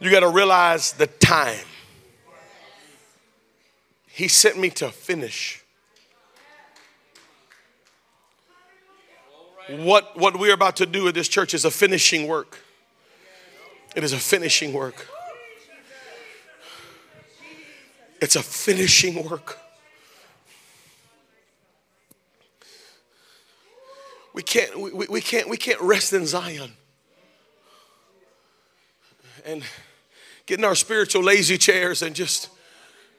you 0.00 0.10
got 0.10 0.20
to 0.20 0.28
realize 0.28 0.92
the 0.92 1.08
time. 1.08 1.66
He 4.14 4.28
sent 4.28 4.56
me 4.56 4.70
to 4.70 4.90
finish. 4.90 5.60
What, 9.68 10.16
what 10.16 10.38
we're 10.38 10.54
about 10.54 10.76
to 10.76 10.86
do 10.86 11.08
at 11.08 11.14
this 11.14 11.26
church 11.26 11.52
is 11.52 11.64
a 11.64 11.70
finishing 11.70 12.28
work. 12.28 12.60
It 13.96 14.04
is 14.04 14.12
a 14.12 14.18
finishing 14.18 14.72
work. 14.72 15.08
It's 18.20 18.36
a 18.36 18.42
finishing 18.42 19.28
work. 19.28 19.58
We 24.32 24.44
can't, 24.44 24.78
we, 24.78 25.08
we, 25.08 25.20
can't, 25.20 25.48
we 25.48 25.56
can't 25.56 25.80
rest 25.80 26.12
in 26.12 26.24
Zion 26.24 26.70
and 29.44 29.64
get 30.46 30.60
in 30.60 30.64
our 30.64 30.76
spiritual 30.76 31.24
lazy 31.24 31.58
chairs 31.58 32.00
and 32.00 32.14
just 32.14 32.48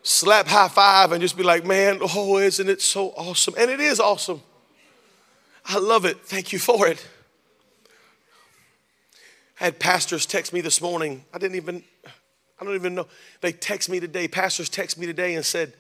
slap 0.06 0.48
high 0.48 0.68
five 0.68 1.12
and 1.12 1.22
just 1.22 1.36
be 1.36 1.44
like, 1.44 1.66
man, 1.66 2.00
oh, 2.02 2.38
isn't 2.38 2.70
it 2.70 2.82
so 2.82 3.10
awesome? 3.18 3.56
And 3.58 3.72
it 3.72 3.80
is 3.80 4.00
awesome. 4.00 4.42
I 5.66 5.80
love 5.80 6.06
it. 6.06 6.20
Thank 6.22 6.54
you 6.54 6.60
for 6.60 6.88
it. 6.88 7.06
I 9.60 9.66
had 9.66 9.80
pastors 9.80 10.26
text 10.26 10.54
me 10.54 10.62
this 10.62 10.80
morning. 10.80 11.26
I 11.34 11.40
didn't 11.40 11.56
even, 11.56 11.84
I 12.60 12.66
don't 12.66 12.76
even 12.76 12.94
know. 12.94 13.08
They 13.42 13.52
text 13.52 13.90
me 13.90 14.00
today. 14.00 14.28
Pastors 14.28 14.70
text 14.70 14.98
me 14.98 15.08
today 15.08 15.36
and 15.36 15.44
said, 15.44 15.74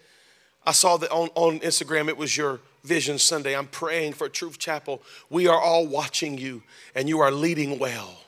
I 0.65 0.71
saw 0.71 0.97
that 0.97 1.11
on, 1.11 1.29
on 1.35 1.59
Instagram, 1.59 2.07
it 2.07 2.17
was 2.17 2.35
your 2.35 2.59
Vision 2.83 3.19
Sunday. 3.19 3.55
I'm 3.55 3.67
praying 3.67 4.13
for 4.13 4.27
Truth 4.27 4.57
Chapel. 4.57 5.03
We 5.29 5.47
are 5.47 5.59
all 5.59 5.85
watching 5.85 6.37
you, 6.37 6.63
and 6.95 7.07
you 7.07 7.19
are 7.19 7.31
leading 7.31 7.77
well. 7.77 8.24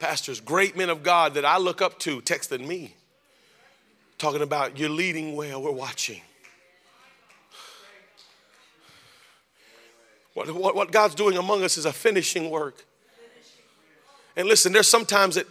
Pastors, 0.00 0.40
great 0.40 0.76
men 0.76 0.90
of 0.90 1.02
God 1.04 1.34
that 1.34 1.44
I 1.44 1.58
look 1.58 1.80
up 1.80 1.98
to, 2.00 2.20
texted 2.22 2.66
me, 2.66 2.94
talking 4.18 4.42
about 4.42 4.78
you're 4.78 4.88
leading 4.88 5.36
well, 5.36 5.62
we're 5.62 5.70
watching. 5.70 6.22
What, 10.34 10.50
what, 10.54 10.74
what 10.74 10.90
God's 10.90 11.14
doing 11.14 11.36
among 11.36 11.62
us 11.62 11.76
is 11.76 11.84
a 11.84 11.92
finishing 11.92 12.50
work. 12.50 12.84
And 14.36 14.48
listen, 14.48 14.72
there's 14.72 14.88
sometimes 14.88 15.34
that 15.34 15.46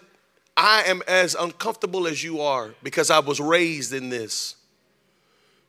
I 0.57 0.83
am 0.83 1.01
as 1.07 1.35
uncomfortable 1.35 2.07
as 2.07 2.23
you 2.23 2.41
are 2.41 2.73
because 2.81 3.11
I 3.11 3.19
was 3.19 3.39
raised 3.39 3.93
in 3.93 4.09
this. 4.09 4.55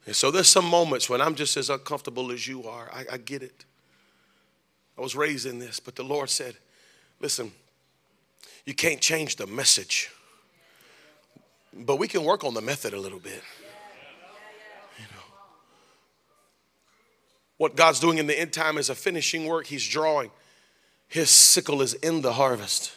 And 0.07 0.17
so 0.17 0.31
there's 0.31 0.49
some 0.49 0.65
moments 0.65 1.09
when 1.11 1.21
I'm 1.21 1.35
just 1.35 1.57
as 1.57 1.71
uncomfortable 1.71 2.33
as 2.33 2.49
you 2.49 2.67
are. 2.67 2.89
I, 2.93 3.05
I 3.13 3.17
get 3.19 3.43
it. 3.43 3.65
I 4.97 5.03
was 5.03 5.15
raised 5.15 5.47
in 5.47 5.59
this, 5.59 5.81
but 5.81 5.97
the 5.97 6.03
Lord 6.03 6.31
said, 6.31 6.57
listen, 7.21 7.53
you 8.65 8.75
can't 8.75 9.01
change 9.01 9.37
the 9.37 9.47
message. 9.47 10.11
But 11.73 11.97
we 11.97 12.09
can 12.09 12.25
work 12.25 12.45
on 12.45 12.55
the 12.55 12.61
method 12.61 12.95
a 12.95 13.01
little 13.01 13.19
bit. 13.21 13.43
You 14.99 15.05
know. 15.05 15.23
what 17.57 17.77
God's 17.77 18.01
doing 18.01 18.19
in 18.19 18.27
the 18.27 18.39
end 18.39 18.53
time 18.53 18.77
is 18.79 18.91
a 18.91 18.95
finishing 18.95 19.47
work. 19.47 19.67
He's 19.67 19.87
drawing. 19.87 20.31
His 21.09 21.31
sickle 21.31 21.83
is 21.83 21.95
in 21.95 22.23
the 22.23 22.35
harvest. 22.35 22.93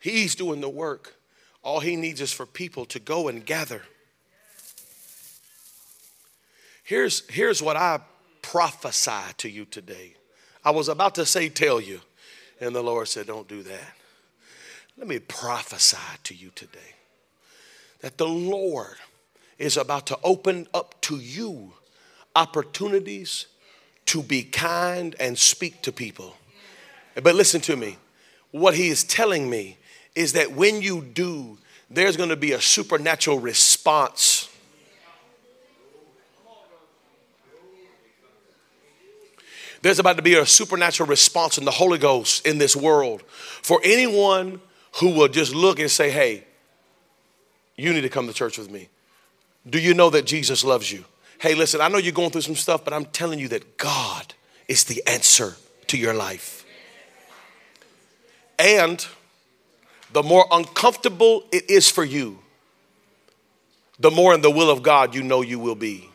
He's 0.00 0.34
doing 0.34 0.60
the 0.60 0.68
work. 0.68 1.14
All 1.62 1.80
he 1.80 1.96
needs 1.96 2.20
is 2.20 2.32
for 2.32 2.44
people 2.44 2.84
to 2.86 2.98
go 2.98 3.28
and 3.28 3.44
gather. 3.44 3.82
Here's, 6.82 7.26
here's 7.30 7.62
what 7.62 7.76
I 7.76 8.00
prophesy 8.42 9.32
to 9.38 9.48
you 9.48 9.64
today. 9.64 10.14
I 10.62 10.70
was 10.70 10.88
about 10.88 11.14
to 11.14 11.24
say, 11.24 11.48
tell 11.48 11.80
you, 11.80 12.00
and 12.60 12.74
the 12.74 12.82
Lord 12.82 13.08
said, 13.08 13.26
don't 13.26 13.48
do 13.48 13.62
that. 13.62 13.96
Let 14.96 15.08
me 15.08 15.18
prophesy 15.18 15.96
to 16.24 16.34
you 16.34 16.50
today 16.54 16.78
that 18.00 18.18
the 18.18 18.28
Lord 18.28 18.96
is 19.58 19.76
about 19.76 20.06
to 20.06 20.18
open 20.22 20.66
up 20.74 21.00
to 21.02 21.16
you 21.16 21.72
opportunities 22.36 23.46
to 24.06 24.22
be 24.22 24.42
kind 24.42 25.16
and 25.18 25.38
speak 25.38 25.82
to 25.82 25.92
people. 25.92 26.36
But 27.14 27.34
listen 27.34 27.60
to 27.62 27.76
me. 27.76 27.96
What 28.50 28.74
he 28.74 28.88
is 28.88 29.04
telling 29.04 29.48
me 29.48 29.78
is 30.14 30.34
that 30.34 30.52
when 30.52 30.82
you 30.82 31.02
do, 31.02 31.58
there's 31.90 32.16
going 32.16 32.28
to 32.28 32.36
be 32.36 32.52
a 32.52 32.60
supernatural 32.60 33.38
response. 33.38 34.48
There's 39.84 39.98
about 39.98 40.16
to 40.16 40.22
be 40.22 40.32
a 40.32 40.46
supernatural 40.46 41.10
response 41.10 41.58
in 41.58 41.66
the 41.66 41.70
Holy 41.70 41.98
Ghost 41.98 42.46
in 42.46 42.56
this 42.56 42.74
world 42.74 43.20
for 43.20 43.82
anyone 43.84 44.62
who 44.94 45.10
will 45.10 45.28
just 45.28 45.54
look 45.54 45.78
and 45.78 45.90
say, 45.90 46.10
Hey, 46.10 46.44
you 47.76 47.92
need 47.92 48.00
to 48.00 48.08
come 48.08 48.26
to 48.26 48.32
church 48.32 48.56
with 48.56 48.70
me. 48.70 48.88
Do 49.68 49.78
you 49.78 49.92
know 49.92 50.08
that 50.08 50.24
Jesus 50.24 50.64
loves 50.64 50.90
you? 50.90 51.04
Hey, 51.38 51.54
listen, 51.54 51.82
I 51.82 51.88
know 51.88 51.98
you're 51.98 52.14
going 52.14 52.30
through 52.30 52.40
some 52.40 52.54
stuff, 52.54 52.82
but 52.82 52.94
I'm 52.94 53.04
telling 53.04 53.38
you 53.38 53.48
that 53.48 53.76
God 53.76 54.32
is 54.68 54.84
the 54.84 55.02
answer 55.06 55.54
to 55.88 55.98
your 55.98 56.14
life. 56.14 56.64
And 58.58 59.06
the 60.14 60.22
more 60.22 60.46
uncomfortable 60.50 61.44
it 61.52 61.68
is 61.68 61.90
for 61.90 62.04
you, 62.04 62.38
the 63.98 64.10
more 64.10 64.32
in 64.32 64.40
the 64.40 64.50
will 64.50 64.70
of 64.70 64.82
God 64.82 65.14
you 65.14 65.22
know 65.22 65.42
you 65.42 65.58
will 65.58 65.74
be. 65.74 66.08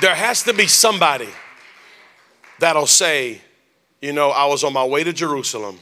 There 0.00 0.14
has 0.14 0.44
to 0.44 0.52
be 0.52 0.66
somebody 0.66 1.28
that'll 2.60 2.86
say, 2.86 3.40
you 4.00 4.12
know, 4.12 4.30
I 4.30 4.46
was 4.46 4.62
on 4.62 4.72
my 4.72 4.84
way 4.84 5.02
to 5.02 5.12
Jerusalem, 5.12 5.80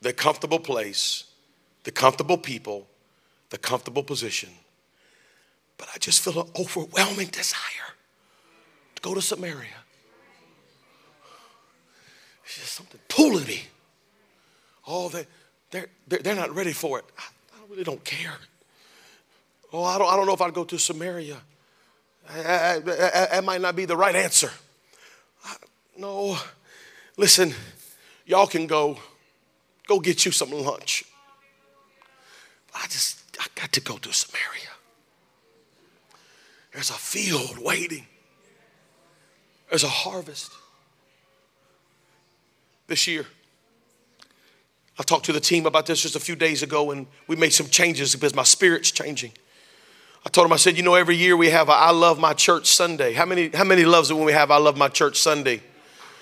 the 0.00 0.12
comfortable 0.12 0.58
place, 0.58 1.24
the 1.84 1.90
comfortable 1.90 2.38
people, 2.38 2.86
the 3.50 3.58
comfortable 3.58 4.02
position. 4.02 4.50
But 5.76 5.88
I 5.94 5.98
just 5.98 6.22
feel 6.22 6.40
an 6.40 6.48
overwhelming 6.58 7.28
desire 7.28 7.92
to 8.94 9.02
go 9.02 9.14
to 9.14 9.20
Samaria. 9.20 9.68
It's 12.44 12.58
just 12.58 12.72
something 12.72 13.00
pulling 13.08 13.46
me. 13.46 13.64
Oh, 14.86 15.08
they, 15.08 15.26
they're, 15.70 15.88
they're, 16.06 16.34
not 16.34 16.54
ready 16.54 16.72
for 16.72 16.98
it. 16.98 17.04
I, 17.18 17.22
I 17.54 17.70
really 17.70 17.84
don't 17.84 18.04
care. 18.04 18.34
Oh, 19.72 19.82
I 19.82 19.98
don't, 19.98 20.10
I 20.12 20.16
don't 20.16 20.26
know 20.26 20.34
if 20.34 20.40
I'd 20.40 20.54
go 20.54 20.64
to 20.64 20.78
Samaria. 20.78 21.38
That 22.32 23.42
might 23.44 23.60
not 23.60 23.76
be 23.76 23.84
the 23.84 23.96
right 23.96 24.14
answer. 24.14 24.50
No, 25.96 26.38
listen, 27.16 27.54
y'all 28.26 28.46
can 28.46 28.66
go, 28.66 28.98
go 29.86 30.00
get 30.00 30.24
you 30.24 30.32
some 30.32 30.50
lunch. 30.50 31.04
I 32.74 32.86
just, 32.88 33.20
I 33.38 33.46
got 33.54 33.70
to 33.72 33.80
go 33.80 33.98
to 33.98 34.12
Samaria. 34.12 34.70
There's 36.72 36.90
a 36.90 36.94
field 36.94 37.58
waiting. 37.58 38.06
There's 39.70 39.84
a 39.84 39.88
harvest. 39.88 40.50
This 42.88 43.06
year, 43.06 43.26
I 44.98 45.04
talked 45.04 45.26
to 45.26 45.32
the 45.32 45.40
team 45.40 45.66
about 45.66 45.86
this 45.86 46.02
just 46.02 46.16
a 46.16 46.20
few 46.20 46.34
days 46.36 46.62
ago, 46.62 46.90
and 46.90 47.06
we 47.28 47.36
made 47.36 47.52
some 47.52 47.68
changes 47.68 48.14
because 48.14 48.34
my 48.34 48.42
spirit's 48.42 48.90
changing. 48.90 49.32
I 50.26 50.30
told 50.30 50.46
him, 50.46 50.52
I 50.54 50.56
said, 50.56 50.76
you 50.76 50.82
know, 50.82 50.94
every 50.94 51.16
year 51.16 51.36
we 51.36 51.50
have 51.50 51.68
I 51.68 51.90
Love 51.90 52.18
My 52.18 52.32
Church 52.32 52.66
Sunday. 52.66 53.12
How 53.12 53.26
many, 53.26 53.50
how 53.50 53.64
many 53.64 53.84
loves 53.84 54.10
it 54.10 54.14
when 54.14 54.24
we 54.24 54.32
have 54.32 54.50
I 54.50 54.56
Love 54.56 54.76
My 54.76 54.88
Church 54.88 55.18
Sunday? 55.18 55.60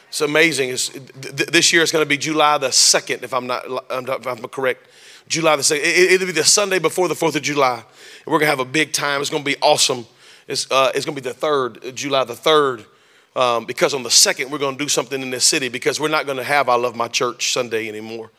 It's 0.09 0.21
amazing. 0.21 0.71
It's, 0.71 0.89
th- 0.89 1.49
this 1.49 1.73
year 1.73 1.83
it's 1.83 1.93
going 1.93 2.05
to 2.05 2.09
be 2.09 2.17
July 2.17 2.59
the 2.59 2.69
2nd, 2.69 3.23
if 3.23 3.33
I'm 3.33 3.47
not, 3.47 3.65
if 3.67 4.27
I'm 4.27 4.39
correct. 4.49 4.89
July 5.29 5.55
the 5.55 5.63
2nd. 5.63 5.81
It, 5.83 6.21
will 6.21 6.27
be 6.27 6.33
the 6.33 6.45
Sunday 6.45 6.81
before 6.81 7.07
the 7.07 7.15
4th 7.15 7.37
of 7.37 7.43
July. 7.43 7.77
And 7.77 7.85
we're 8.27 8.41
going 8.41 8.51
to 8.51 8.57
have 8.57 8.61
a 8.61 8.65
big 8.65 8.93
time. 8.93 9.21
It's 9.21 9.31
going 9.31 9.45
to 9.45 9.51
be 9.51 9.57
awesome. 9.63 10.05
It's, 10.49 10.71
uh, 10.71 10.91
it's 10.95 11.07
going 11.07 11.17
to 11.17 11.23
be 11.23 11.29
the 11.29 11.35
3rd, 11.35 11.95
July 11.95 12.25
the 12.25 12.35
3rd. 12.35 12.85
Um, 13.35 13.65
because 13.65 13.95
on 13.95 14.03
the 14.03 14.11
2nd, 14.11 14.51
we're 14.51 14.59
going 14.59 14.77
to 14.77 14.85
do 14.85 14.89
something 14.89 15.23
in 15.23 15.31
this 15.31 15.45
city 15.45 15.69
because 15.69 15.99
we're 15.99 16.09
not 16.09 16.27
going 16.27 16.37
to 16.37 16.45
have 16.45 16.69
I 16.69 16.75
Love 16.75 16.97
My 16.97 17.09
Church 17.09 17.53
Sunday 17.53 17.89
anymore. 17.89 18.31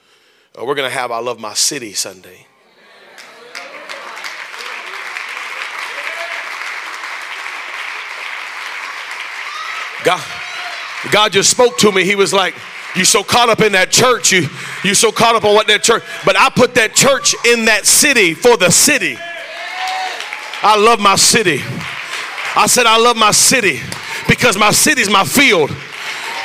Uh, 0.55 0.65
we're 0.65 0.75
going 0.75 0.89
to 0.89 0.95
have 0.95 1.09
I 1.09 1.19
Love 1.19 1.39
My 1.39 1.53
City 1.53 1.93
Sunday. 1.93 2.45
God, 10.03 10.23
God 11.11 11.31
just 11.31 11.49
spoke 11.49 11.77
to 11.79 11.91
me. 11.91 12.03
He 12.03 12.15
was 12.15 12.33
like, 12.33 12.55
you 12.95 13.05
so 13.05 13.23
caught 13.23 13.49
up 13.49 13.61
in 13.61 13.71
that 13.71 13.91
church. 13.91 14.31
You 14.31 14.47
you 14.83 14.93
so 14.93 15.11
caught 15.11 15.35
up 15.35 15.43
on 15.43 15.55
what 15.55 15.67
that 15.67 15.81
church. 15.81 16.03
But 16.25 16.37
I 16.37 16.49
put 16.49 16.75
that 16.75 16.93
church 16.93 17.35
in 17.45 17.65
that 17.65 17.85
city 17.85 18.33
for 18.33 18.55
the 18.57 18.69
city. 18.69 19.17
I 20.61 20.77
love 20.77 20.99
my 20.99 21.15
city. 21.15 21.59
I 22.55 22.67
said 22.67 22.85
I 22.85 22.97
love 22.97 23.17
my 23.17 23.31
city 23.31 23.79
because 24.27 24.57
my 24.57 24.71
city's 24.71 25.09
my 25.09 25.23
field. 25.23 25.69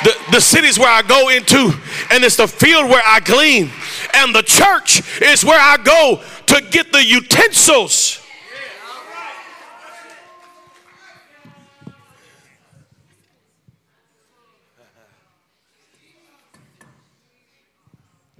The, 0.03 0.17
the 0.31 0.39
city's 0.39 0.79
where 0.79 0.89
I 0.89 1.01
go 1.01 1.29
into, 1.29 1.73
and 2.09 2.23
it's 2.23 2.37
the 2.37 2.47
field 2.47 2.89
where 2.89 3.03
I 3.05 3.19
glean. 3.19 3.69
And 4.13 4.33
the 4.33 4.41
church 4.41 5.01
is 5.21 5.43
where 5.43 5.59
I 5.59 5.77
go 5.77 6.21
to 6.47 6.61
get 6.71 6.91
the 6.91 7.03
utensils 7.03 8.25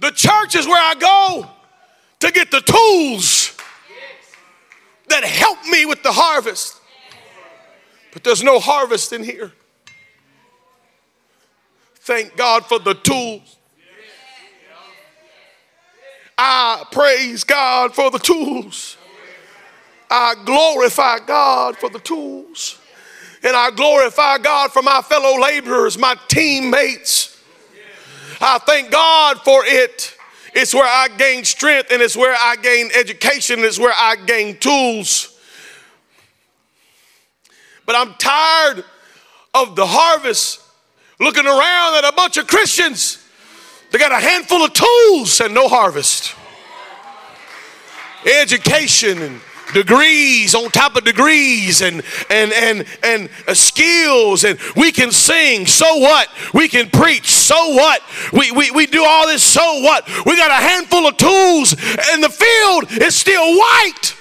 The 0.00 0.10
church 0.10 0.54
is 0.54 0.66
where 0.66 0.82
I 0.82 0.94
go 0.94 1.48
to 2.20 2.32
get 2.32 2.50
the 2.50 2.60
tools 2.60 3.56
that 5.08 5.24
help 5.24 5.62
me 5.66 5.84
with 5.84 6.02
the 6.02 6.12
harvest. 6.12 6.80
But 8.12 8.24
there's 8.24 8.42
no 8.42 8.58
harvest 8.58 9.12
in 9.12 9.22
here. 9.22 9.52
Thank 11.96 12.36
God 12.36 12.64
for 12.64 12.78
the 12.78 12.94
tools. 12.94 13.56
I 16.36 16.84
praise 16.90 17.44
God 17.44 17.94
for 17.94 18.10
the 18.10 18.18
tools. 18.18 18.96
I 20.10 20.34
glorify 20.46 21.18
God 21.18 21.76
for 21.76 21.90
the 21.90 22.00
tools. 22.00 22.78
And 23.42 23.54
I 23.54 23.70
glorify 23.70 24.38
God 24.38 24.72
for 24.72 24.82
my 24.82 25.02
fellow 25.02 25.38
laborers, 25.38 25.98
my 25.98 26.16
teammates 26.28 27.29
I 28.40 28.58
thank 28.58 28.90
God 28.90 29.40
for 29.42 29.64
it. 29.64 30.16
It's 30.54 30.74
where 30.74 30.84
I 30.84 31.08
gain 31.16 31.44
strength 31.44 31.92
and 31.92 32.02
it's 32.02 32.16
where 32.16 32.34
I 32.34 32.56
gain 32.56 32.90
education, 32.94 33.60
it's 33.60 33.78
where 33.78 33.92
I 33.94 34.16
gain 34.16 34.58
tools. 34.58 35.38
But 37.86 37.96
I'm 37.96 38.14
tired 38.14 38.84
of 39.54 39.76
the 39.76 39.86
harvest 39.86 40.60
looking 41.18 41.46
around 41.46 41.96
at 41.96 42.04
a 42.04 42.12
bunch 42.12 42.36
of 42.36 42.46
Christians. 42.46 43.24
They 43.90 43.98
got 43.98 44.12
a 44.12 44.20
handful 44.20 44.64
of 44.64 44.72
tools 44.72 45.40
and 45.40 45.52
no 45.52 45.68
harvest. 45.68 46.34
Education 48.24 49.22
and 49.22 49.40
degrees 49.72 50.54
on 50.54 50.70
top 50.70 50.96
of 50.96 51.04
degrees 51.04 51.82
and 51.82 52.02
and 52.28 52.52
and 52.52 52.86
and 53.02 53.30
uh, 53.46 53.54
skills 53.54 54.44
and 54.44 54.58
we 54.76 54.92
can 54.92 55.10
sing 55.10 55.66
so 55.66 55.96
what? 55.96 56.28
We 56.54 56.68
can 56.68 56.90
preach 56.90 57.30
so 57.30 57.74
what? 57.74 58.02
We, 58.32 58.50
we 58.52 58.70
we 58.70 58.86
do 58.86 59.04
all 59.04 59.26
this 59.26 59.42
so 59.42 59.80
what? 59.80 60.06
We 60.26 60.36
got 60.36 60.50
a 60.50 60.62
handful 60.62 61.06
of 61.06 61.16
tools 61.16 61.72
and 62.12 62.22
the 62.22 62.28
field 62.28 63.02
is 63.02 63.14
still 63.14 63.56
white. 63.56 64.16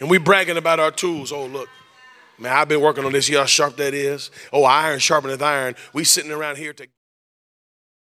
And 0.00 0.10
we 0.10 0.18
bragging 0.18 0.56
about 0.56 0.80
our 0.80 0.90
tools. 0.90 1.32
Oh 1.32 1.46
look. 1.46 1.68
Man 2.38 2.52
i've 2.52 2.68
been 2.68 2.82
working 2.82 3.04
on 3.04 3.12
this. 3.12 3.28
You 3.28 3.38
how 3.38 3.46
sharp 3.46 3.76
that 3.78 3.94
is? 3.94 4.30
Oh 4.52 4.64
iron 4.64 4.98
sharpeneth 4.98 5.42
iron. 5.42 5.74
We 5.92 6.04
sitting 6.04 6.32
around 6.32 6.58
here 6.58 6.72
to 6.74 6.86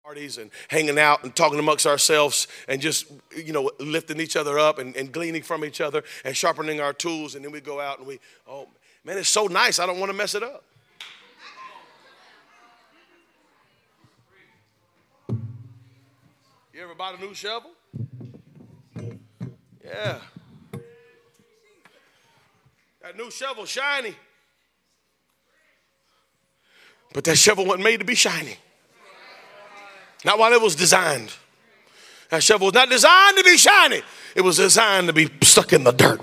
parties 0.07 0.38
and 0.38 0.52
hanging 0.68 1.00
out 1.00 1.24
and 1.24 1.34
talking 1.34 1.59
amongst 1.59 1.84
ourselves 1.84 2.46
and 2.68 2.80
just 2.80 3.11
you 3.36 3.52
know 3.52 3.68
lifting 3.80 4.20
each 4.20 4.36
other 4.36 4.57
up 4.57 4.78
and, 4.78 4.94
and 4.94 5.11
gleaning 5.11 5.42
from 5.42 5.64
each 5.64 5.80
other 5.80 6.04
and 6.24 6.36
sharpening 6.36 6.80
our 6.80 6.92
tools. 6.92 7.34
And 7.34 7.44
then 7.44 7.50
we 7.50 7.61
go 7.61 7.80
out 7.80 7.98
and 7.98 8.07
we 8.07 8.20
oh 8.46 8.68
man 9.04 9.18
it's 9.18 9.28
so 9.28 9.48
nice. 9.48 9.80
I 9.80 9.86
don't 9.86 9.98
want 9.98 10.12
to 10.12 10.16
mess 10.16 10.36
it 10.36 10.44
up. 10.44 10.62
You 15.28 16.82
ever 16.84 16.94
bought 16.94 17.18
a 17.18 17.20
new 17.20 17.34
shovel? 17.34 17.72
Yeah. 19.84 20.20
That 23.02 23.16
new 23.16 23.32
shovel 23.32 23.64
shiny. 23.64 24.14
But 27.12 27.24
that 27.24 27.36
shovel 27.36 27.64
wasn't 27.66 27.82
made 27.82 27.98
to 27.98 28.07
be 28.07 28.14
shiny. 28.14 28.57
Not 30.27 30.41
while 30.41 30.53
it 30.53 30.61
was 30.61 30.74
designed. 30.74 31.33
That 32.31 32.43
shovel 32.43 32.66
was 32.66 32.74
not 32.74 32.91
designed 32.91 33.39
to 33.39 33.45
be 33.45 33.57
shiny. 33.57 34.03
It 34.35 34.41
was 34.41 34.57
designed 34.57 35.07
to 35.07 35.12
be 35.12 35.31
stuck 35.43 35.72
in 35.72 35.85
the 35.85 35.93
dirt. 35.93 36.20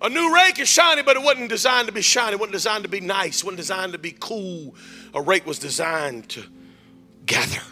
A 0.00 0.08
new 0.08 0.32
rake 0.32 0.60
is 0.60 0.68
shiny, 0.68 1.02
but 1.02 1.16
it 1.16 1.22
wasn't 1.24 1.48
designed 1.48 1.88
to 1.88 1.92
be 1.92 2.00
shiny. 2.00 2.34
It 2.34 2.38
wasn't 2.38 2.52
designed 2.52 2.84
to 2.84 2.88
be 2.88 3.00
nice. 3.00 3.38
It 3.38 3.44
wasn't 3.44 3.56
designed 3.56 3.92
to 3.94 3.98
be 3.98 4.14
cool. 4.20 4.76
A 5.12 5.20
rake 5.20 5.44
was 5.44 5.58
designed 5.58 6.28
to 6.28 6.44
gather, 7.26 7.62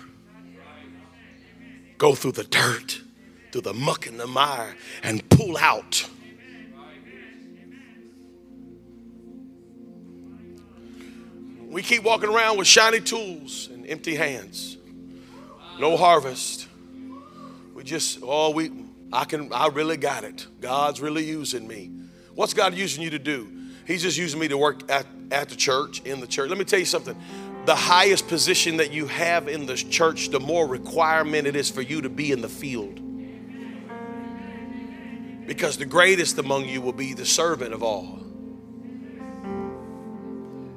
go 1.98 2.16
through 2.16 2.32
the 2.32 2.42
dirt, 2.42 3.00
through 3.52 3.60
the 3.60 3.72
muck 3.72 4.08
and 4.08 4.18
the 4.18 4.26
mire, 4.26 4.74
and 5.04 5.26
pull 5.30 5.56
out. 5.56 6.08
We 11.76 11.82
keep 11.82 12.04
walking 12.04 12.30
around 12.30 12.56
with 12.56 12.66
shiny 12.66 13.00
tools 13.00 13.68
and 13.70 13.86
empty 13.86 14.14
hands. 14.14 14.78
No 15.78 15.98
harvest. 15.98 16.68
We 17.74 17.84
just, 17.84 18.20
oh, 18.22 18.52
we, 18.52 18.72
I 19.12 19.26
can, 19.26 19.52
I 19.52 19.66
really 19.66 19.98
got 19.98 20.24
it. 20.24 20.46
God's 20.62 21.02
really 21.02 21.24
using 21.24 21.68
me. 21.68 21.92
What's 22.34 22.54
God 22.54 22.72
using 22.72 23.02
you 23.02 23.10
to 23.10 23.18
do? 23.18 23.52
He's 23.86 24.00
just 24.00 24.16
using 24.16 24.40
me 24.40 24.48
to 24.48 24.56
work 24.56 24.90
at, 24.90 25.04
at 25.30 25.50
the 25.50 25.54
church, 25.54 26.00
in 26.00 26.20
the 26.20 26.26
church. 26.26 26.48
Let 26.48 26.56
me 26.56 26.64
tell 26.64 26.78
you 26.78 26.86
something. 26.86 27.14
The 27.66 27.76
highest 27.76 28.26
position 28.26 28.78
that 28.78 28.90
you 28.90 29.04
have 29.08 29.46
in 29.46 29.66
the 29.66 29.76
church, 29.76 30.30
the 30.30 30.40
more 30.40 30.66
requirement 30.66 31.46
it 31.46 31.56
is 31.56 31.68
for 31.68 31.82
you 31.82 32.00
to 32.00 32.08
be 32.08 32.32
in 32.32 32.40
the 32.40 32.48
field. 32.48 32.98
Because 35.46 35.76
the 35.76 35.84
greatest 35.84 36.38
among 36.38 36.70
you 36.70 36.80
will 36.80 36.94
be 36.94 37.12
the 37.12 37.26
servant 37.26 37.74
of 37.74 37.82
all. 37.82 38.18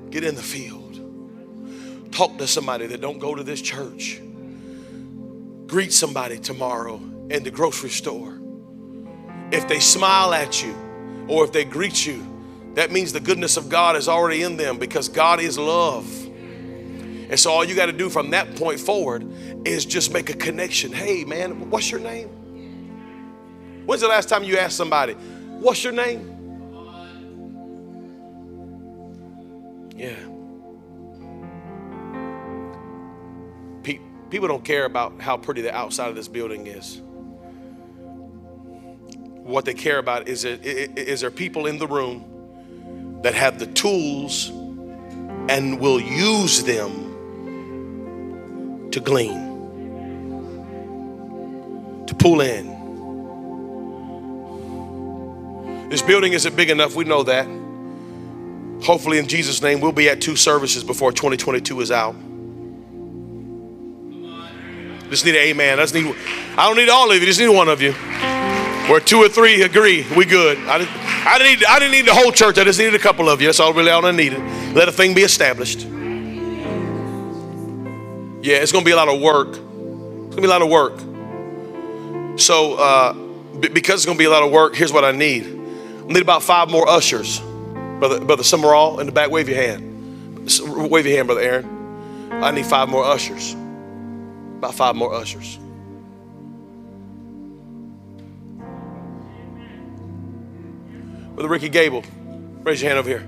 Get 0.09 0.25
in 0.25 0.35
the 0.35 0.41
field. 0.41 0.78
Talk 2.11 2.37
to 2.37 2.47
somebody 2.47 2.87
that 2.87 3.01
don't 3.01 3.19
go 3.19 3.35
to 3.35 3.43
this 3.43 3.61
church. 3.61 4.19
Greet 5.67 5.93
somebody 5.93 6.39
tomorrow 6.39 6.95
in 7.29 7.43
the 7.43 7.51
grocery 7.51 7.89
store. 7.89 8.39
If 9.51 9.67
they 9.67 9.79
smile 9.79 10.33
at 10.33 10.63
you, 10.63 10.75
or 11.27 11.43
if 11.43 11.51
they 11.51 11.63
greet 11.63 12.05
you, 12.05 12.25
that 12.73 12.91
means 12.91 13.13
the 13.13 13.19
goodness 13.19 13.57
of 13.57 13.69
God 13.69 13.95
is 13.95 14.07
already 14.07 14.43
in 14.43 14.57
them 14.57 14.77
because 14.77 15.09
God 15.09 15.39
is 15.39 15.57
love. 15.57 16.07
And 16.25 17.39
so 17.39 17.51
all 17.51 17.63
you 17.63 17.75
got 17.75 17.85
to 17.85 17.93
do 17.93 18.09
from 18.09 18.31
that 18.31 18.55
point 18.55 18.79
forward 18.79 19.27
is 19.65 19.85
just 19.85 20.11
make 20.11 20.29
a 20.29 20.33
connection. 20.33 20.91
Hey, 20.91 21.23
man, 21.23 21.69
what's 21.69 21.91
your 21.91 21.99
name? 21.99 22.29
When's 23.85 24.01
the 24.01 24.07
last 24.07 24.29
time 24.29 24.43
you 24.43 24.57
asked 24.57 24.77
somebody, 24.77 25.13
What's 25.13 25.83
your 25.83 25.91
name? 25.91 26.25
Yeah. 29.95 30.28
People 34.29 34.47
don't 34.47 34.63
care 34.63 34.85
about 34.85 35.21
how 35.21 35.37
pretty 35.37 35.61
the 35.61 35.75
outside 35.75 36.09
of 36.09 36.15
this 36.15 36.27
building 36.27 36.67
is 36.67 37.01
what 39.49 39.65
they 39.65 39.73
care 39.73 39.97
about 39.97 40.27
is, 40.27 40.45
it, 40.45 40.63
is 40.63 41.21
there 41.21 41.31
people 41.31 41.65
in 41.65 41.79
the 41.79 41.87
room 41.87 43.19
that 43.23 43.33
have 43.33 43.57
the 43.57 43.65
tools 43.65 44.49
and 45.49 45.79
will 45.79 45.99
use 45.99 46.63
them 46.63 47.07
to 48.91 48.99
glean, 48.99 49.33
to 52.05 52.13
pull 52.13 52.41
in. 52.41 52.77
This 55.89 56.03
building 56.03 56.33
isn't 56.33 56.55
big 56.55 56.69
enough, 56.69 56.93
we 56.95 57.03
know 57.03 57.23
that. 57.23 57.47
Hopefully, 58.83 59.17
in 59.17 59.27
Jesus' 59.27 59.63
name, 59.63 59.81
we'll 59.81 59.91
be 59.91 60.09
at 60.09 60.21
two 60.21 60.35
services 60.35 60.83
before 60.83 61.11
2022 61.11 61.81
is 61.81 61.89
out. 61.91 62.15
Just 65.09 65.25
need 65.25 65.35
an 65.35 65.41
amen. 65.41 65.79
I 65.79 65.83
just 65.83 65.93
need 65.93 66.15
I 66.57 66.67
don't 66.67 66.77
need 66.77 66.89
all 66.89 67.11
of 67.11 67.19
you, 67.19 67.25
just 67.25 67.39
need 67.39 67.49
one 67.49 67.69
of 67.69 67.81
you. 67.81 67.93
Where 68.89 68.99
two 68.99 69.17
or 69.17 69.29
three 69.29 69.61
agree, 69.61 70.05
we 70.15 70.25
good. 70.25 70.57
I 70.59 70.79
didn't, 70.79 70.95
I 70.95 71.37
didn't, 71.37 71.59
need, 71.59 71.65
I 71.65 71.77
didn't 71.77 71.91
need 71.91 72.07
the 72.07 72.13
whole 72.13 72.31
church. 72.31 72.57
I 72.57 72.63
just 72.63 72.79
needed 72.79 72.95
a 72.95 72.99
couple 72.99 73.29
of 73.29 73.39
you. 73.39 73.47
That's 73.47 73.59
all 73.59 73.71
really 73.71 73.91
all 73.91 74.03
I 74.03 74.11
needed. 74.11 74.39
Let 74.73 74.89
a 74.89 74.91
thing 74.91 75.13
be 75.13 75.21
established. 75.21 75.81
Yeah, 78.41 78.55
it's 78.57 78.71
to 78.71 78.81
be 78.83 78.91
a 78.91 78.95
lot 78.95 79.07
of 79.07 79.21
work. 79.21 79.49
It's 79.49 80.35
to 80.35 80.41
be 80.41 80.47
a 80.47 80.49
lot 80.49 80.63
of 80.63 80.69
work. 80.69 80.99
So, 82.39 82.75
uh, 82.75 83.13
b- 83.59 83.67
because 83.67 84.05
it's 84.05 84.11
to 84.11 84.17
be 84.17 84.23
a 84.23 84.29
lot 84.29 84.41
of 84.41 84.51
work, 84.51 84.75
here's 84.75 84.91
what 84.93 85.03
I 85.05 85.11
need. 85.11 85.45
I 85.45 86.13
need 86.13 86.21
about 86.21 86.41
five 86.41 86.71
more 86.71 86.87
ushers. 86.87 87.39
Brother, 87.99 88.21
Brother 88.21 88.43
Summerall 88.43 88.99
in 89.01 89.05
the 89.05 89.11
back, 89.11 89.29
wave 89.29 89.49
your 89.49 89.57
hand. 89.57 90.47
Wave 90.89 91.05
your 91.05 91.15
hand, 91.15 91.27
Brother 91.27 91.41
Aaron. 91.41 92.31
I 92.41 92.49
need 92.51 92.65
five 92.65 92.89
more 92.89 93.03
ushers. 93.03 93.55
About 94.59 94.75
five 94.75 94.93
more 94.93 95.13
ushers. 95.13 95.57
Brother 101.33 101.47
Ricky 101.47 101.69
Gable, 101.69 102.03
raise 102.63 102.81
your 102.81 102.89
hand 102.89 102.99
over 102.99 103.07
here. 103.07 103.25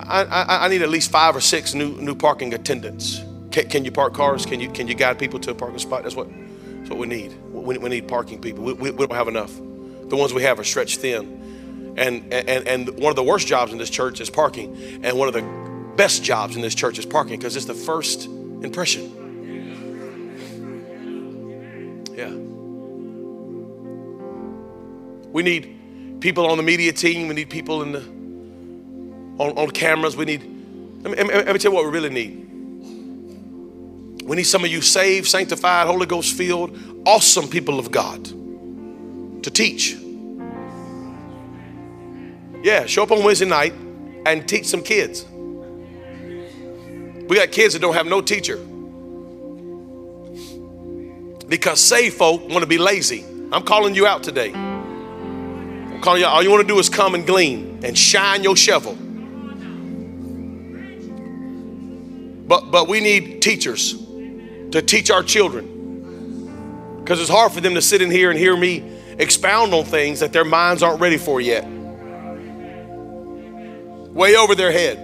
I, 0.00 0.24
I, 0.24 0.64
I, 0.64 0.68
need 0.68 0.82
at 0.82 0.88
least 0.88 1.12
five 1.12 1.36
or 1.36 1.40
six 1.40 1.74
new 1.74 1.92
new 2.00 2.16
parking 2.16 2.52
attendants. 2.54 3.22
Can, 3.52 3.68
can, 3.68 3.84
you 3.84 3.92
park 3.92 4.14
cars? 4.14 4.44
Can 4.44 4.58
you 4.58 4.68
can 4.68 4.88
you 4.88 4.94
guide 4.94 5.16
people 5.20 5.38
to 5.38 5.52
a 5.52 5.54
parking 5.54 5.78
spot? 5.78 6.02
That's 6.02 6.16
what 6.16 6.28
that's 6.28 6.90
what 6.90 6.98
we 6.98 7.06
need. 7.06 7.40
We, 7.44 7.78
we 7.78 7.88
need 7.88 8.08
parking 8.08 8.40
people. 8.40 8.64
We, 8.64 8.72
we, 8.72 8.90
we 8.90 9.06
don't 9.06 9.16
have 9.16 9.28
enough. 9.28 9.54
The 9.54 10.16
ones 10.16 10.34
we 10.34 10.42
have 10.42 10.58
are 10.58 10.64
stretched 10.64 10.98
thin. 10.98 11.94
And, 11.96 12.34
and 12.34 12.66
and 12.66 12.98
one 12.98 13.10
of 13.10 13.16
the 13.16 13.22
worst 13.22 13.46
jobs 13.46 13.70
in 13.70 13.78
this 13.78 13.90
church 13.90 14.20
is 14.20 14.28
parking. 14.28 15.04
And 15.04 15.16
one 15.16 15.28
of 15.28 15.34
the 15.34 15.42
best 15.94 16.24
jobs 16.24 16.56
in 16.56 16.62
this 16.62 16.74
church 16.74 16.98
is 16.98 17.06
parking 17.06 17.38
because 17.38 17.54
it's 17.54 17.66
the 17.66 17.74
first 17.74 18.24
impression. 18.24 19.21
Yeah. 22.14 22.30
We 25.32 25.42
need 25.42 26.20
people 26.20 26.46
on 26.46 26.56
the 26.58 26.62
media 26.62 26.92
team. 26.92 27.28
We 27.28 27.34
need 27.34 27.50
people 27.50 27.82
in 27.82 27.92
the 27.92 28.00
on, 29.42 29.58
on 29.58 29.70
cameras. 29.70 30.16
We 30.16 30.24
need. 30.26 30.42
Let 31.02 31.26
me, 31.26 31.34
let 31.34 31.46
me 31.46 31.58
tell 31.58 31.72
you 31.72 31.76
what 31.76 31.84
we 31.84 31.90
really 31.90 32.10
need. 32.10 32.42
We 34.24 34.36
need 34.36 34.44
some 34.44 34.64
of 34.64 34.70
you 34.70 34.80
saved, 34.82 35.26
sanctified, 35.26 35.88
Holy 35.88 36.06
Ghost 36.06 36.36
filled, 36.36 36.78
awesome 37.04 37.48
people 37.48 37.80
of 37.80 37.90
God 37.90 38.24
to 39.42 39.50
teach. 39.50 39.96
Yeah, 42.62 42.86
show 42.86 43.02
up 43.02 43.10
on 43.10 43.24
Wednesday 43.24 43.46
night 43.46 43.74
and 44.24 44.48
teach 44.48 44.66
some 44.66 44.82
kids. 44.82 45.24
We 47.28 47.36
got 47.36 47.50
kids 47.50 47.74
that 47.74 47.80
don't 47.80 47.94
have 47.94 48.06
no 48.06 48.20
teacher 48.20 48.64
because 51.52 51.80
saved 51.80 52.16
folk 52.16 52.40
want 52.48 52.60
to 52.62 52.66
be 52.66 52.78
lazy. 52.78 53.24
I'm 53.52 53.62
calling 53.62 53.94
you 53.94 54.06
out 54.06 54.22
today 54.22 54.52
calling 56.02 56.20
you, 56.20 56.26
all 56.26 56.42
you 56.42 56.50
want 56.50 56.60
to 56.60 56.66
do 56.66 56.78
is 56.78 56.88
come 56.88 57.14
and 57.14 57.26
glean 57.26 57.80
and 57.82 57.96
shine 57.96 58.42
your 58.42 58.56
shovel. 58.56 58.94
But, 62.46 62.70
but 62.70 62.88
we 62.88 63.00
need 63.00 63.40
teachers 63.40 63.94
to 64.72 64.82
teach 64.82 65.10
our 65.10 65.22
children. 65.22 66.98
Because 66.98 67.20
it's 67.20 67.30
hard 67.30 67.52
for 67.52 67.60
them 67.60 67.74
to 67.74 67.82
sit 67.82 68.02
in 68.02 68.10
here 68.10 68.30
and 68.30 68.38
hear 68.38 68.56
me 68.56 69.00
expound 69.18 69.72
on 69.72 69.84
things 69.84 70.20
that 70.20 70.32
their 70.32 70.44
minds 70.44 70.82
aren't 70.82 71.00
ready 71.00 71.16
for 71.16 71.40
yet. 71.40 71.66
Way 74.12 74.36
over 74.36 74.54
their 74.54 74.72
head. 74.72 74.98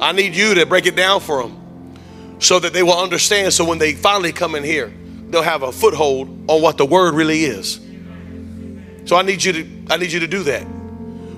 I 0.00 0.12
need 0.12 0.34
you 0.34 0.54
to 0.54 0.66
break 0.66 0.86
it 0.86 0.96
down 0.96 1.20
for 1.20 1.42
them 1.42 1.60
so 2.38 2.58
that 2.58 2.72
they 2.72 2.82
will 2.82 2.98
understand. 2.98 3.52
So 3.52 3.64
when 3.64 3.78
they 3.78 3.94
finally 3.94 4.32
come 4.32 4.54
in 4.54 4.64
here, 4.64 4.92
they'll 5.34 5.42
have 5.42 5.62
a 5.62 5.72
foothold 5.72 6.28
on 6.48 6.62
what 6.62 6.78
the 6.78 6.86
word 6.86 7.14
really 7.14 7.42
is. 7.44 7.80
So 9.04 9.16
I 9.16 9.22
need 9.22 9.42
you 9.42 9.52
to 9.52 9.66
I 9.90 9.96
need 9.96 10.12
you 10.12 10.20
to 10.20 10.28
do 10.28 10.44
that. 10.44 10.64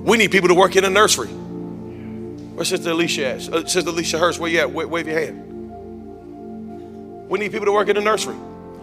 We 0.00 0.18
need 0.18 0.30
people 0.30 0.48
to 0.48 0.54
work 0.54 0.76
in 0.76 0.84
a 0.84 0.90
nursery. 0.90 1.28
Where's 1.28 2.68
Sister 2.68 2.90
Alicia 2.90 3.26
at? 3.26 3.48
Uh, 3.48 3.66
Sister 3.66 3.90
Alicia 3.90 4.18
Hurst, 4.18 4.38
where 4.38 4.50
you 4.50 4.60
at? 4.60 4.70
Wave, 4.70 4.88
wave 4.88 5.08
your 5.08 5.18
hand. 5.18 5.42
We 7.28 7.38
need 7.38 7.52
people 7.52 7.66
to 7.66 7.72
work 7.72 7.88
in 7.88 7.96
a 7.96 8.00
nursery. 8.00 8.36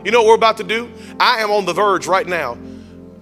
You 0.04 0.12
know 0.12 0.22
what 0.22 0.30
we're 0.30 0.36
about 0.36 0.58
to 0.58 0.64
do? 0.64 0.92
I 1.20 1.38
am 1.40 1.50
on 1.52 1.66
the 1.66 1.74
verge 1.74 2.08
right 2.08 2.28
now. 2.28 2.54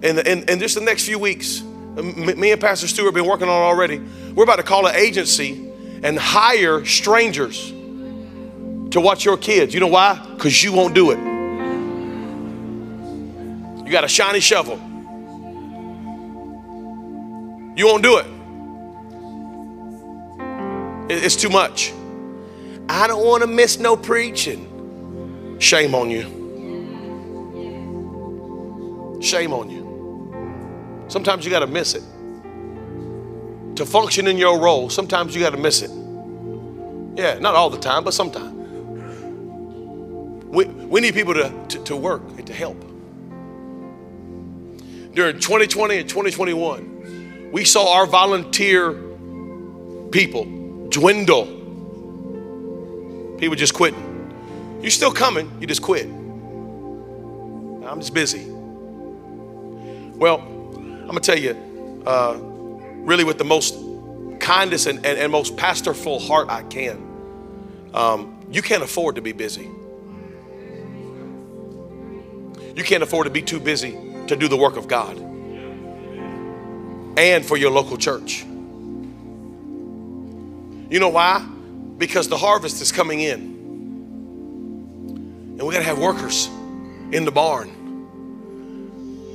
In, 0.02 0.18
in, 0.18 0.48
in 0.48 0.58
just 0.58 0.74
the 0.74 0.80
next 0.80 1.04
few 1.04 1.18
weeks, 1.18 1.62
me 1.62 2.50
and 2.50 2.60
Pastor 2.60 2.88
Stewart 2.88 3.06
have 3.06 3.14
been 3.14 3.24
working 3.24 3.48
on 3.48 3.62
already. 3.62 3.98
We're 4.34 4.42
about 4.42 4.56
to 4.56 4.64
call 4.64 4.86
an 4.86 4.96
agency 4.96 5.70
and 6.02 6.18
hire 6.18 6.84
strangers 6.84 7.70
to 7.70 9.00
watch 9.00 9.24
your 9.24 9.36
kids. 9.36 9.72
You 9.74 9.80
know 9.80 9.86
why? 9.86 10.18
Because 10.34 10.60
you 10.62 10.72
won't 10.72 10.94
do 10.94 11.12
it. 11.12 11.31
You 13.92 13.98
got 13.98 14.04
a 14.04 14.08
shiny 14.08 14.40
shovel. 14.40 14.78
You 17.76 17.86
won't 17.86 18.02
do 18.02 18.16
it. 18.16 18.26
It's 21.10 21.36
too 21.36 21.50
much. 21.50 21.92
I 22.88 23.06
don't 23.06 23.22
want 23.22 23.42
to 23.42 23.46
miss 23.46 23.78
no 23.78 23.94
preaching. 23.94 25.58
Shame 25.60 25.94
on 25.94 26.08
you. 26.08 26.22
Shame 29.20 29.52
on 29.52 29.68
you. 29.68 31.04
Sometimes 31.08 31.44
you 31.44 31.50
got 31.50 31.60
to 31.60 31.66
miss 31.66 31.94
it. 31.94 32.02
To 33.76 33.84
function 33.84 34.26
in 34.26 34.38
your 34.38 34.58
role, 34.58 34.88
sometimes 34.88 35.34
you 35.34 35.42
got 35.42 35.50
to 35.50 35.58
miss 35.58 35.82
it. 35.82 35.90
Yeah, 37.14 37.38
not 37.40 37.54
all 37.54 37.68
the 37.68 37.76
time, 37.78 38.04
but 38.04 38.14
sometimes. 38.14 38.54
We, 40.46 40.64
we 40.64 41.02
need 41.02 41.12
people 41.12 41.34
to, 41.34 41.52
to, 41.68 41.84
to 41.84 41.94
work 41.94 42.22
and 42.38 42.46
to 42.46 42.54
help. 42.54 42.91
During 45.14 45.38
2020 45.40 45.98
and 45.98 46.08
2021, 46.08 47.50
we 47.52 47.66
saw 47.66 47.96
our 47.96 48.06
volunteer 48.06 48.94
people 50.10 50.44
dwindle. 50.88 51.44
People 53.38 53.54
just 53.54 53.74
quitting. 53.74 54.78
You're 54.80 54.90
still 54.90 55.12
coming, 55.12 55.52
you 55.60 55.66
just 55.66 55.82
quit. 55.82 56.06
I'm 56.06 58.00
just 58.00 58.14
busy. 58.14 58.46
Well, 58.48 60.40
I'm 60.40 61.08
gonna 61.08 61.20
tell 61.20 61.38
you, 61.38 62.02
uh, 62.06 62.38
really 62.40 63.24
with 63.24 63.36
the 63.36 63.44
most 63.44 63.74
kindest 64.40 64.86
and, 64.86 65.04
and, 65.04 65.18
and 65.18 65.30
most 65.30 65.58
pastorful 65.58 66.20
heart 66.20 66.48
I 66.48 66.62
can. 66.62 67.90
Um, 67.92 68.40
you 68.50 68.62
can't 68.62 68.82
afford 68.82 69.16
to 69.16 69.20
be 69.20 69.32
busy. 69.32 69.68
You 72.74 72.82
can't 72.82 73.02
afford 73.02 73.26
to 73.26 73.30
be 73.30 73.42
too 73.42 73.60
busy 73.60 74.11
to 74.32 74.40
do 74.40 74.48
the 74.48 74.56
work 74.56 74.76
of 74.76 74.88
God 74.88 75.18
and 77.16 77.44
for 77.44 77.56
your 77.56 77.70
local 77.70 77.96
church. 77.96 78.42
You 80.90 80.98
know 80.98 81.08
why? 81.08 81.46
Because 81.98 82.28
the 82.28 82.36
harvest 82.36 82.82
is 82.82 82.92
coming 82.92 83.20
in. 83.20 83.40
And 85.58 85.62
we 85.62 85.72
got 85.72 85.78
to 85.78 85.84
have 85.84 85.98
workers 85.98 86.48
in 87.12 87.24
the 87.24 87.30
barn 87.30 87.70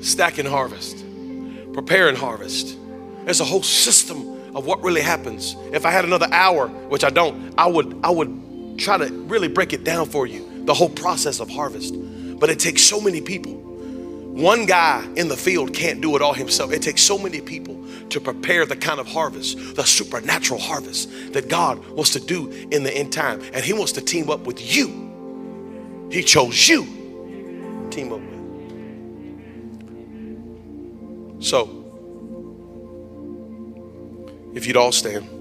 stacking 0.02 0.46
harvest, 0.46 1.04
preparing 1.74 2.16
harvest. 2.16 2.78
There's 3.26 3.40
a 3.40 3.46
whole 3.46 3.64
system 3.64 4.56
of 4.56 4.66
what 4.66 4.82
really 4.84 5.02
happens. 5.02 5.56
If 5.74 5.86
I 5.86 5.92
had 5.92 6.06
another 6.06 6.28
hour, 6.32 6.68
which 6.68 7.04
I 7.04 7.10
don't, 7.10 7.54
I 7.58 7.68
would 7.68 8.00
I 8.04 8.10
would 8.10 8.78
try 8.78 8.98
to 8.98 9.06
really 9.06 9.48
break 9.48 9.74
it 9.74 9.84
down 9.84 10.08
for 10.08 10.26
you, 10.28 10.64
the 10.66 10.74
whole 10.74 10.90
process 10.90 11.40
of 11.40 11.50
harvest. 11.50 11.96
But 12.40 12.50
it 12.50 12.60
takes 12.60 12.84
so 12.84 13.02
many 13.02 13.22
people. 13.22 13.54
One 14.38 14.68
guy 14.68 15.04
in 15.16 15.30
the 15.30 15.36
field 15.36 15.74
can't 15.74 16.00
do 16.00 16.16
it 16.16 16.22
all 16.22 16.36
himself. 16.36 16.72
It 16.72 16.84
takes 16.84 17.02
so 17.02 17.18
many 17.18 17.42
people 17.42 17.84
to 18.10 18.22
prepare 18.22 18.68
the 18.68 18.76
kind 18.76 19.00
of 19.00 19.08
harvest, 19.08 19.76
the 19.76 19.84
supernatural 19.84 20.60
harvest 20.60 21.10
that 21.34 21.50
God 21.50 21.84
wants 21.90 22.12
to 22.12 22.20
do 22.20 22.52
in 22.70 22.84
the 22.84 22.96
end 22.96 23.12
time. 23.12 23.42
And 23.52 23.66
He 23.66 23.74
wants 23.74 23.94
to 23.94 24.02
team 24.02 24.30
up 24.30 24.42
with 24.42 24.62
you. 24.62 26.08
He 26.12 26.22
chose 26.22 26.70
you. 26.70 26.86
To 26.86 27.90
team 27.90 28.14
up 28.14 28.20
with. 28.20 28.38
So, 31.44 31.84
if 34.54 34.68
you'd 34.68 34.78
all 34.78 34.92
stand. 34.92 35.37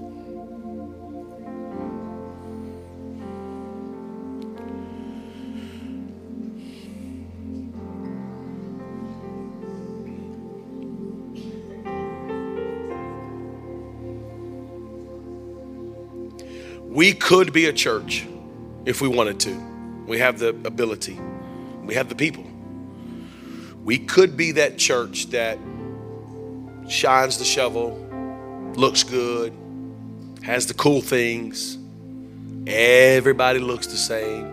We 16.97 17.13
could 17.13 17.53
be 17.53 17.67
a 17.67 17.73
church 17.73 18.25
if 18.85 19.01
we 19.01 19.07
wanted 19.07 19.39
to. 19.41 19.53
We 20.07 20.17
have 20.17 20.39
the 20.39 20.49
ability, 20.49 21.19
we 21.83 21.93
have 21.93 22.09
the 22.09 22.15
people. 22.15 22.43
We 23.83 23.99
could 23.99 24.35
be 24.35 24.53
that 24.53 24.79
church 24.79 25.27
that 25.27 25.59
shines 26.89 27.37
the 27.37 27.45
shovel, 27.45 27.91
looks 28.75 29.03
good, 29.03 29.53
has 30.41 30.65
the 30.65 30.73
cool 30.73 31.01
things, 31.01 31.77
everybody 32.65 33.59
looks 33.59 33.85
the 33.85 33.95
same. 33.95 34.47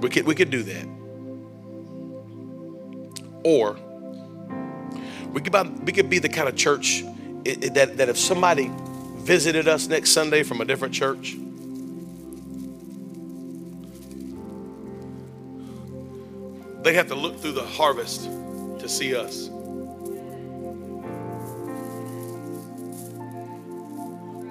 We 0.00 0.08
could, 0.08 0.26
we 0.26 0.34
could 0.34 0.50
do 0.50 0.64
that. 0.64 0.88
Or 3.44 3.76
we 5.32 5.40
could, 5.40 5.86
we 5.86 5.92
could 5.92 6.10
be 6.10 6.18
the 6.18 6.28
kind 6.28 6.48
of 6.48 6.56
church 6.56 7.04
that, 7.44 7.96
that 7.96 8.08
if 8.08 8.18
somebody 8.18 8.72
visited 9.28 9.68
us 9.68 9.88
next 9.88 10.12
Sunday 10.12 10.42
from 10.42 10.62
a 10.62 10.64
different 10.64 10.94
church, 10.94 11.36
they 16.82 16.94
have 16.94 17.08
to 17.08 17.14
look 17.14 17.38
through 17.38 17.52
the 17.52 17.62
harvest 17.62 18.22
to 18.22 18.88
see 18.88 19.14
us. 19.14 19.50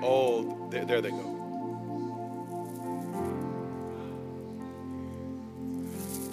Oh, 0.03 0.69
there, 0.69 0.85
there 0.85 1.01
they 1.01 1.09
go. 1.09 1.33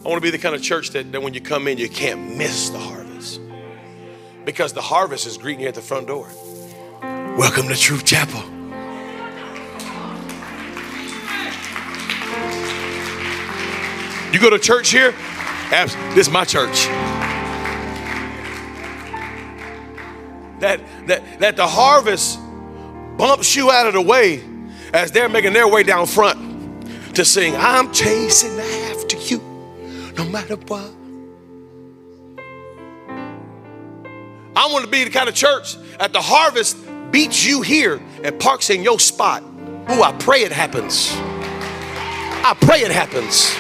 I 0.05 0.09
want 0.09 0.19
to 0.19 0.21
be 0.21 0.29
the 0.29 0.37
kind 0.37 0.55
of 0.55 0.61
church 0.61 0.91
that, 0.91 1.11
that 1.13 1.23
when 1.23 1.33
you 1.33 1.41
come 1.41 1.67
in, 1.67 1.79
you 1.79 1.89
can't 1.89 2.37
miss 2.37 2.69
the 2.69 2.79
harvest. 2.79 3.41
Because 4.45 4.75
the 4.75 4.83
harvest 4.83 5.27
is 5.27 5.39
greeting 5.39 5.63
you 5.63 5.69
at 5.69 5.75
the 5.75 5.81
front 5.81 6.09
door. 6.09 6.29
Welcome 7.37 7.67
to 7.67 7.75
Truth 7.75 8.05
Chapel. 8.05 8.41
You 14.33 14.39
go 14.39 14.51
to 14.51 14.59
church 14.61 14.91
here? 14.91 15.13
This 15.69 16.29
is 16.29 16.31
my 16.31 16.45
church. 16.45 16.87
That, 20.61 20.81
that, 21.09 21.41
that 21.41 21.57
the 21.57 21.67
harvest 21.67 22.39
bumps 23.17 23.57
you 23.57 23.69
out 23.73 23.89
of 23.89 23.95
the 23.95 24.01
way 24.01 24.45
as 24.93 25.11
they're 25.11 25.29
making 25.29 25.55
their 25.55 25.67
way 25.67 25.83
down 25.83 26.07
front 26.07 26.87
to 27.17 27.25
sing, 27.25 27.57
I'm 27.57 27.93
chasing 27.93 28.61
after 28.61 29.17
you 29.17 29.39
no 30.17 30.25
matter 30.27 30.55
what. 30.55 30.89
I 34.57 34.69
want 34.73 34.85
to 34.85 34.91
be 34.91 35.03
the 35.03 35.11
kind 35.11 35.29
of 35.29 35.35
church 35.35 35.77
at 35.99 36.13
the 36.13 36.23
harvest 36.23 36.77
beats 37.15 37.47
you 37.47 37.63
here 37.63 38.03
and 38.25 38.41
parks 38.41 38.71
in 38.71 38.83
your 38.83 38.99
spot. 38.99 39.41
Ooh, 39.45 40.03
I 40.03 40.13
pray 40.19 40.43
it 40.43 40.51
happens. 40.51 41.13
I 41.15 42.57
pray 42.61 42.81
it 42.81 42.91
happens. 42.91 43.55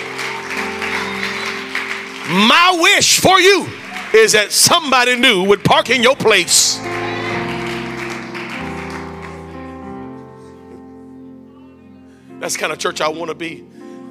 My 2.28 2.76
wish 2.82 3.20
for 3.20 3.38
you 3.38 3.68
is 4.12 4.32
that 4.32 4.50
somebody 4.50 5.14
new 5.14 5.44
would 5.44 5.62
park 5.62 5.88
in 5.90 6.02
your 6.02 6.16
place. 6.16 6.78
That's 12.40 12.56
kind 12.56 12.72
of 12.72 12.80
church 12.80 13.00
I 13.00 13.08
want 13.08 13.28
to 13.28 13.36
be. 13.36 13.64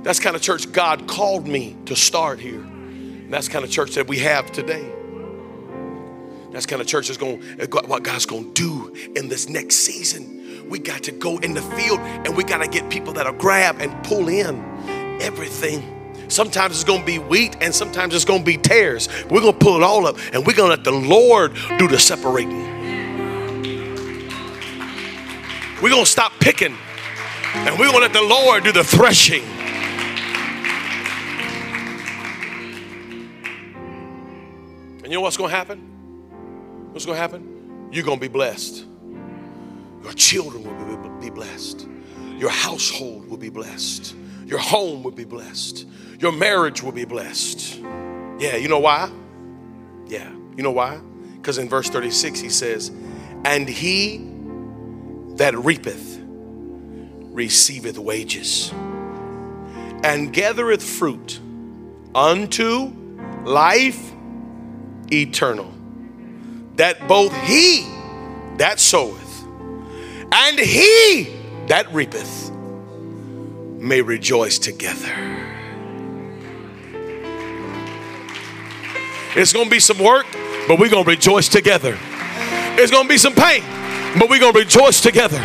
That's 0.04 0.22
kind 0.22 0.38
of 0.38 0.42
church 0.42 0.72
God 0.72 1.06
called 1.06 1.46
me 1.46 1.76
to 1.88 1.98
start 1.98 2.40
here. 2.40 2.62
And 2.62 3.34
that's 3.34 3.50
kind 3.50 3.66
of 3.66 3.70
church 3.70 3.96
that 3.96 4.08
we 4.08 4.20
have 4.20 4.54
today. 4.54 5.03
That's 6.54 6.68
kind 6.68 6.82
of 6.82 6.88
church 6.88 7.10
is 7.10 7.18
going 7.18 7.42
uh, 7.60 7.66
what 7.88 8.04
God's 8.04 8.28
going 8.28 8.54
to 8.54 8.94
do 8.94 9.12
in 9.16 9.28
this 9.28 9.50
next 9.50 9.78
season. 9.78 10.70
We 10.70 10.78
got 10.78 11.02
to 11.04 11.12
go 11.12 11.40
in 11.40 11.56
the 11.56 11.64
field 11.64 12.00
and 12.00 12.38
we 12.38 12.44
got 12.44 12.60
to 12.60 12.68
get 12.68 12.90
people 12.92 13.12
that'll 13.14 13.34
grab 13.34 13.78
and 13.80 13.92
pull 14.04 14.30
in 14.30 14.64
everything. 15.20 15.90
Sometimes 16.30 16.76
it's 16.76 16.84
going 16.84 17.00
to 17.00 17.06
be 17.06 17.18
wheat 17.18 17.58
and 17.60 17.74
sometimes 17.74 18.14
it's 18.14 18.24
going 18.24 18.42
to 18.42 18.46
be 18.46 18.58
tares. 18.58 19.10
We're 19.32 19.42
going 19.42 19.54
to 19.54 19.60
pull 19.60 19.78
it 19.78 19.84
all 19.84 20.06
up 20.06 20.18
and 20.32 20.46
we're 20.46 20.54
going 20.54 20.70
to 20.70 20.76
let 20.76 20.84
the 20.84 20.92
Lord 20.92 21.56
do 21.80 21.88
the 21.88 21.98
separating. 21.98 22.62
We're 25.82 25.90
going 25.90 26.06
to 26.06 26.10
stop 26.10 26.34
picking 26.40 26.78
and 27.56 27.80
we're 27.80 27.92
going 27.92 27.96
to 27.96 28.00
let 28.02 28.14
the 28.14 28.22
Lord 28.22 28.64
do 28.64 28.72
the 28.72 28.84
threshing. 28.84 29.44
And 35.04 35.12
you 35.12 35.18
know 35.18 35.22
what's 35.22 35.36
going 35.36 35.50
to 35.50 35.56
happen? 35.56 35.93
What's 36.94 37.08
going 37.08 37.16
to 37.16 37.22
happen? 37.22 37.90
You're 37.92 38.04
going 38.04 38.20
to 38.20 38.22
be 38.22 38.28
blessed. 38.28 38.86
Your 40.04 40.14
children 40.14 40.64
will 40.64 41.20
be 41.20 41.32
blessed. 41.32 41.88
Your 42.38 42.52
household 42.52 43.28
will 43.28 43.38
be 43.38 43.50
blessed. 43.50 44.14
Your 44.46 44.60
home 44.60 45.02
will 45.02 45.12
be 45.12 45.24
blessed. 45.24 45.88
Your 46.20 46.32
marriage 46.32 46.84
will 46.84 46.92
be 46.92 47.06
blessed. 47.06 47.80
Yeah, 48.38 48.58
you 48.58 48.68
know 48.68 48.78
why? 48.78 49.12
Yeah, 50.06 50.30
you 50.56 50.62
know 50.62 50.70
why? 50.70 51.00
Because 51.38 51.58
in 51.58 51.68
verse 51.68 51.90
36 51.90 52.40
he 52.40 52.50
says, 52.50 52.92
And 53.44 53.68
he 53.68 54.30
that 55.38 55.56
reapeth 55.58 56.20
receiveth 56.22 57.98
wages 57.98 58.72
and 60.04 60.32
gathereth 60.32 60.84
fruit 60.84 61.40
unto 62.14 62.94
life 63.46 64.12
eternal 65.12 65.73
that 66.76 67.08
both 67.08 67.34
he 67.44 67.88
that 68.58 68.80
soweth 68.80 69.44
and 70.32 70.60
he 70.60 71.36
that 71.68 71.92
reapeth 71.94 72.52
may 73.80 74.02
rejoice 74.02 74.58
together. 74.58 75.12
It's 79.36 79.52
going 79.52 79.66
to 79.66 79.72
be 79.72 79.80
some 79.80 79.98
work, 79.98 80.26
but 80.68 80.80
we're 80.80 80.90
going 80.90 81.04
to 81.04 81.10
rejoice 81.10 81.50
together. 81.50 81.98
It's 82.76 82.92
going 82.92 83.04
to 83.04 83.10
be 83.10 83.18
some 83.18 83.34
pain, 83.34 83.64
but 84.20 84.30
we're 84.30 84.40
going 84.40 84.54
to 84.54 84.60
rejoice 84.60 85.02
together. 85.02 85.40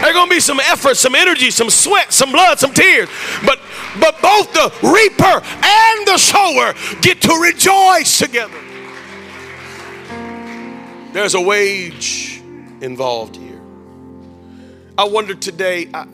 There's 0.00 0.12
going 0.12 0.28
to 0.28 0.34
be 0.34 0.40
some 0.40 0.60
effort, 0.60 0.96
some 0.96 1.14
energy, 1.14 1.50
some 1.50 1.70
sweat, 1.70 2.12
some 2.12 2.30
blood, 2.30 2.58
some 2.58 2.72
tears. 2.72 3.08
But 3.44 3.58
but 4.00 4.20
both 4.22 4.52
the 4.52 4.72
reaper 4.86 5.42
and 5.44 6.06
the 6.06 6.18
sower 6.18 6.74
get 7.00 7.20
to 7.22 7.34
rejoice 7.34 8.18
together. 8.18 8.67
There's 11.18 11.34
a 11.34 11.40
wage 11.40 12.40
involved 12.80 13.34
here. 13.34 13.60
I 14.96 15.02
wonder 15.02 15.34
today, 15.34 15.90
I, 15.92 16.06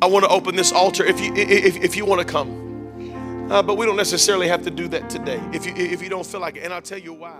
I 0.00 0.06
want 0.06 0.24
to 0.26 0.30
open 0.30 0.54
this 0.54 0.70
altar 0.70 1.04
if 1.04 1.20
you, 1.20 1.34
if, 1.34 1.76
if 1.78 1.96
you 1.96 2.04
want 2.04 2.20
to 2.20 2.24
come. 2.24 3.48
Uh, 3.50 3.60
but 3.60 3.76
we 3.76 3.84
don't 3.84 3.96
necessarily 3.96 4.46
have 4.46 4.62
to 4.62 4.70
do 4.70 4.86
that 4.86 5.10
today 5.10 5.40
if 5.52 5.66
you, 5.66 5.74
if 5.74 6.00
you 6.00 6.08
don't 6.08 6.24
feel 6.24 6.38
like 6.38 6.54
it. 6.54 6.62
And 6.62 6.72
I'll 6.72 6.80
tell 6.80 7.00
you 7.00 7.12
why. 7.12 7.34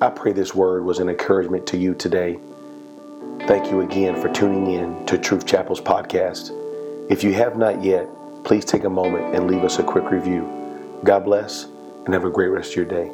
I 0.00 0.10
pray 0.10 0.32
this 0.32 0.52
word 0.52 0.84
was 0.84 0.98
an 0.98 1.08
encouragement 1.08 1.64
to 1.68 1.76
you 1.76 1.94
today. 1.94 2.40
Thank 3.46 3.70
you 3.70 3.82
again 3.82 4.20
for 4.20 4.30
tuning 4.30 4.66
in 4.66 5.06
to 5.06 5.16
Truth 5.16 5.46
Chapel's 5.46 5.80
podcast. 5.80 6.50
If 7.08 7.22
you 7.22 7.34
have 7.34 7.56
not 7.56 7.84
yet, 7.84 8.08
please 8.42 8.64
take 8.64 8.82
a 8.82 8.90
moment 8.90 9.32
and 9.32 9.48
leave 9.48 9.62
us 9.62 9.78
a 9.78 9.84
quick 9.84 10.10
review. 10.10 10.42
God 11.04 11.20
bless 11.20 11.66
and 12.04 12.12
have 12.12 12.24
a 12.24 12.30
great 12.30 12.48
rest 12.48 12.70
of 12.70 12.76
your 12.78 12.86
day. 12.86 13.12